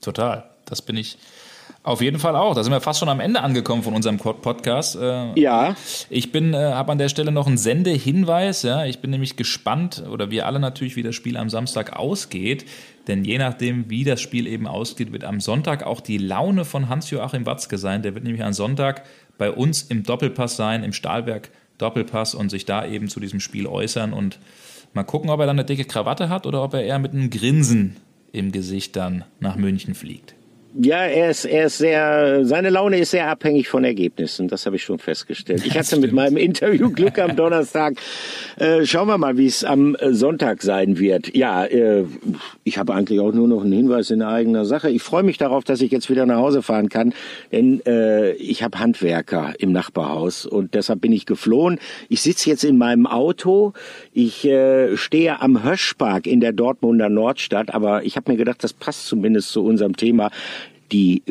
Total, 0.01 0.51
das 0.67 0.83
bin 0.83 0.97
ich 0.97 1.17
auf 1.83 2.03
jeden 2.03 2.19
Fall 2.19 2.37
auch. 2.37 2.55
Da 2.55 2.63
sind 2.63 2.73
wir 2.73 2.81
fast 2.81 3.01
schon 3.01 3.09
am 3.09 3.21
Ende 3.21 3.41
angekommen 3.41 3.83
von 3.83 3.95
unserem 3.95 4.19
Podcast. 4.19 4.97
Äh, 4.97 5.39
ja. 5.41 5.75
Ich 6.11 6.31
bin, 6.31 6.53
äh, 6.53 6.59
habe 6.59 6.93
an 6.93 6.99
der 6.99 7.09
Stelle 7.09 7.33
noch 7.33 7.47
einen 7.47 7.57
Sendehinweis. 7.57 8.63
Ja, 8.63 8.85
ich 8.85 8.99
bin 9.01 9.11
nämlich 9.11 9.37
gespannt 9.37 10.05
oder 10.11 10.31
wir 10.31 10.47
alle 10.47 10.61
natürlich, 10.61 10.97
wie 10.97 11.03
das 11.03 11.15
Spiel 11.15 11.39
am 11.39 11.49
Samstag 11.49 11.97
ausgeht. 11.97 12.67
Denn 13.09 13.25
je 13.25 13.39
nachdem, 13.39 13.89
wie 13.89 14.05
das 14.05 14.21
Spiel 14.21 14.47
eben 14.47 14.67
ausgeht, 14.67 15.11
wird 15.13 15.25
am 15.25 15.41
Sonntag 15.41 15.83
auch 15.83 16.03
die 16.03 16.19
Laune 16.19 16.67
von 16.67 16.91
Hans-Joachim 16.91 17.47
Watzke 17.47 17.79
sein. 17.79 18.03
Der 18.03 18.15
wird 18.15 18.25
nämlich 18.25 18.45
am 18.45 18.53
Sonntag 18.53 19.05
bei 19.39 19.51
uns 19.51 19.83
im 19.83 20.03
Doppelpass 20.03 20.57
sein, 20.57 20.85
im 20.85 20.93
Stahlwerk 20.93 21.51
Doppelpass 21.79 22.35
und 22.35 22.51
sich 22.51 22.67
da 22.67 22.85
eben 22.85 23.09
zu 23.09 23.21
diesem 23.21 23.41
Spiel 23.41 23.67
äußern 23.67 24.13
und 24.13 24.39
mal 24.93 25.05
gucken, 25.05 25.31
ob 25.31 25.41
er 25.41 25.47
dann 25.47 25.59
eine 25.59 25.65
dicke 25.65 25.87
Krawatte 25.87 26.29
hat 26.29 26.47
oder 26.47 26.63
ob 26.63 26.75
er 26.75 26.83
eher 26.83 26.99
mit 26.99 27.13
einem 27.13 27.31
Grinsen 27.31 27.97
im 28.33 28.53
Gesicht 28.53 28.97
dann 28.97 29.25
nach 29.41 29.57
München 29.57 29.95
fliegt. 29.95 30.35
Ja, 30.79 30.99
er 30.99 31.31
ist, 31.31 31.47
er 31.47 31.67
ist 31.67 31.79
sehr, 31.79 32.45
seine 32.45 32.71
Laune 32.71 32.99
ist 32.99 33.11
sehr 33.11 33.29
abhängig 33.29 33.69
von 33.69 33.83
Ergebnissen. 33.83 34.47
Das 34.47 34.67
habe 34.67 34.77
ich 34.77 34.85
schon 34.85 35.01
festgestellt. 35.01 35.67
Ich 35.67 35.77
hatte 35.77 35.99
mit 35.99 36.13
meinem 36.13 36.37
Interview 36.37 36.91
Glück 36.91 37.19
am 37.19 37.35
Donnerstag. 37.35 37.95
Äh, 38.57 38.87
schauen 38.87 39.09
wir 39.09 39.19
mal, 39.19 39.37
wie 39.37 39.47
es 39.47 39.65
am 39.65 39.97
äh, 39.97 40.13
Sonntag 40.13 40.63
sein 40.63 40.99
wird. 41.01 41.35
Ja, 41.35 41.65
äh, 41.65 42.05
ich 42.63 42.79
habe 42.79 42.95
eigentlich 42.95 43.19
auch 43.19 43.33
nur 43.33 43.49
noch 43.49 43.65
einen 43.65 43.73
Hinweis 43.73 44.11
in 44.11 44.23
eigener 44.23 44.65
Sache. 44.65 44.91
Ich 44.91 45.03
freue 45.03 45.25
mich 45.25 45.39
darauf, 45.39 45.65
dass 45.65 45.81
ich 45.81 45.91
jetzt 45.91 46.09
wieder 46.09 46.25
nach 46.25 46.37
Hause 46.37 46.63
fahren 46.63 46.89
kann, 46.89 47.15
denn 47.51 47.85
äh, 47.85 48.33
ich 48.35 48.63
habe 48.63 48.79
Handwerker 48.79 49.55
im 49.59 49.73
Nachbarhaus 49.73 50.47
und 50.47 50.75
deshalb 50.75 51.01
bin 51.01 51.11
ich 51.11 51.27
geflohen. 51.27 51.81
Ich 52.09 52.23
sitze 52.23 52.49
jetzt 52.49 52.63
in 52.63 52.79
meinem 52.79 53.09
Auto. 53.09 53.73
Ich 54.13 54.45
äh, 54.45 54.97
stehe 54.97 55.41
am 55.41 55.65
Höschpark 55.65 56.29
in 56.29 56.39
der 56.39 56.53
Dortmunder 56.53 57.09
Nordstadt, 57.09 57.75
aber 57.75 58.05
ich 58.05 58.15
habe 58.15 58.31
mir 58.31 58.39
gedacht, 58.39 58.63
das 58.63 58.73
passt 58.73 59.07
zumindest 59.07 59.51
zu 59.51 59.65
unserem 59.65 59.97
Thema 59.97 60.31
die 60.93 61.23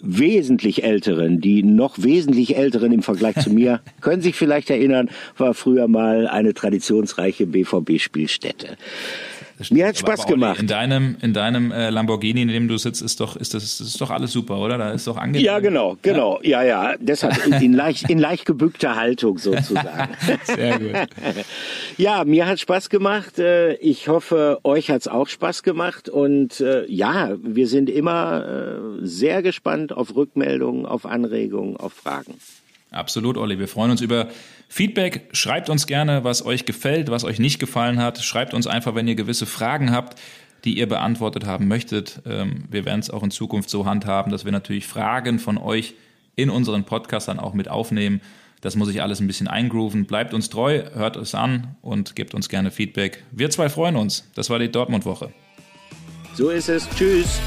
wesentlich 0.00 0.84
älteren, 0.84 1.40
die 1.40 1.62
noch 1.62 2.02
wesentlich 2.02 2.56
älteren 2.56 2.92
im 2.92 3.02
Vergleich 3.02 3.36
zu 3.36 3.50
mir, 3.50 3.80
können 4.00 4.22
sich 4.22 4.36
vielleicht 4.36 4.70
erinnern, 4.70 5.10
war 5.36 5.54
früher 5.54 5.88
mal 5.88 6.26
eine 6.28 6.54
traditionsreiche 6.54 7.46
BVB-Spielstätte. 7.46 8.76
Mir 9.70 9.88
hat 9.88 9.96
Spaß 9.96 10.26
gemacht. 10.26 10.60
In 10.60 10.66
deinem, 10.66 11.16
in 11.22 11.32
deinem 11.32 11.72
äh, 11.72 11.88
Lamborghini, 11.90 12.42
in 12.42 12.48
dem 12.48 12.68
du 12.68 12.76
sitzt, 12.76 13.00
ist 13.00 13.20
doch, 13.20 13.36
ist 13.36 13.54
das, 13.54 13.80
ist 13.80 14.00
doch 14.00 14.10
alles 14.10 14.32
super, 14.32 14.58
oder? 14.58 14.76
Da 14.76 14.90
ist 14.90 15.06
doch 15.06 15.16
angenehm. 15.16 15.44
Ja, 15.44 15.60
genau, 15.60 15.96
genau. 16.02 16.40
Ja, 16.42 16.62
ja. 16.62 16.92
ja. 16.92 16.96
Deshalb 16.98 17.46
in 17.62 17.72
leicht, 17.72 18.10
in 18.10 18.18
leicht 18.18 18.44
gebückter 18.44 18.96
Haltung 18.96 19.38
sozusagen. 19.38 20.14
Sehr 20.44 20.78
gut. 20.78 20.92
Ja, 21.98 22.24
mir 22.24 22.46
hat 22.46 22.60
Spaß 22.60 22.90
gemacht. 22.90 23.38
Äh, 23.38 23.74
ich 23.76 24.08
hoffe, 24.08 24.60
euch 24.64 24.90
hat's 24.90 25.08
auch 25.08 25.28
Spaß 25.28 25.62
gemacht. 25.62 26.08
Und 26.08 26.60
äh, 26.60 26.84
ja, 26.90 27.36
wir 27.42 27.68
sind 27.68 27.88
immer 27.88 28.78
sehr 29.00 29.42
gespannt 29.42 29.92
auf 29.92 30.14
Rückmeldungen, 30.14 30.84
auf 30.84 31.06
Anregungen, 31.06 31.76
auf 31.76 31.94
Fragen. 31.94 32.34
Absolut, 32.90 33.36
Olli. 33.36 33.58
Wir 33.58 33.68
freuen 33.68 33.90
uns 33.90 34.00
über 34.00 34.28
Feedback. 34.68 35.28
Schreibt 35.32 35.70
uns 35.70 35.86
gerne, 35.86 36.24
was 36.24 36.44
euch 36.44 36.64
gefällt, 36.64 37.10
was 37.10 37.24
euch 37.24 37.38
nicht 37.38 37.58
gefallen 37.58 37.98
hat. 37.98 38.22
Schreibt 38.22 38.54
uns 38.54 38.66
einfach, 38.66 38.94
wenn 38.94 39.08
ihr 39.08 39.14
gewisse 39.14 39.46
Fragen 39.46 39.90
habt, 39.92 40.18
die 40.64 40.78
ihr 40.78 40.88
beantwortet 40.88 41.46
haben 41.46 41.68
möchtet. 41.68 42.20
Ähm, 42.26 42.64
wir 42.70 42.84
werden 42.84 43.00
es 43.00 43.10
auch 43.10 43.22
in 43.22 43.30
Zukunft 43.30 43.70
so 43.70 43.86
handhaben, 43.86 44.32
dass 44.32 44.44
wir 44.44 44.52
natürlich 44.52 44.86
Fragen 44.86 45.38
von 45.38 45.58
euch 45.58 45.94
in 46.34 46.50
unseren 46.50 46.84
Podcast 46.84 47.28
dann 47.28 47.38
auch 47.38 47.54
mit 47.54 47.68
aufnehmen. 47.68 48.20
Das 48.60 48.74
muss 48.74 48.88
ich 48.88 49.02
alles 49.02 49.20
ein 49.20 49.26
bisschen 49.26 49.48
eingrooven. 49.48 50.06
Bleibt 50.06 50.34
uns 50.34 50.50
treu, 50.50 50.82
hört 50.94 51.16
es 51.16 51.34
an 51.34 51.76
und 51.82 52.16
gebt 52.16 52.34
uns 52.34 52.48
gerne 52.48 52.70
Feedback. 52.70 53.22
Wir 53.30 53.50
zwei 53.50 53.68
freuen 53.68 53.96
uns. 53.96 54.28
Das 54.34 54.50
war 54.50 54.58
die 54.58 54.70
Dortmund-Woche. 54.70 55.32
So 56.34 56.50
ist 56.50 56.68
es. 56.68 56.88
Tschüss. 56.96 57.40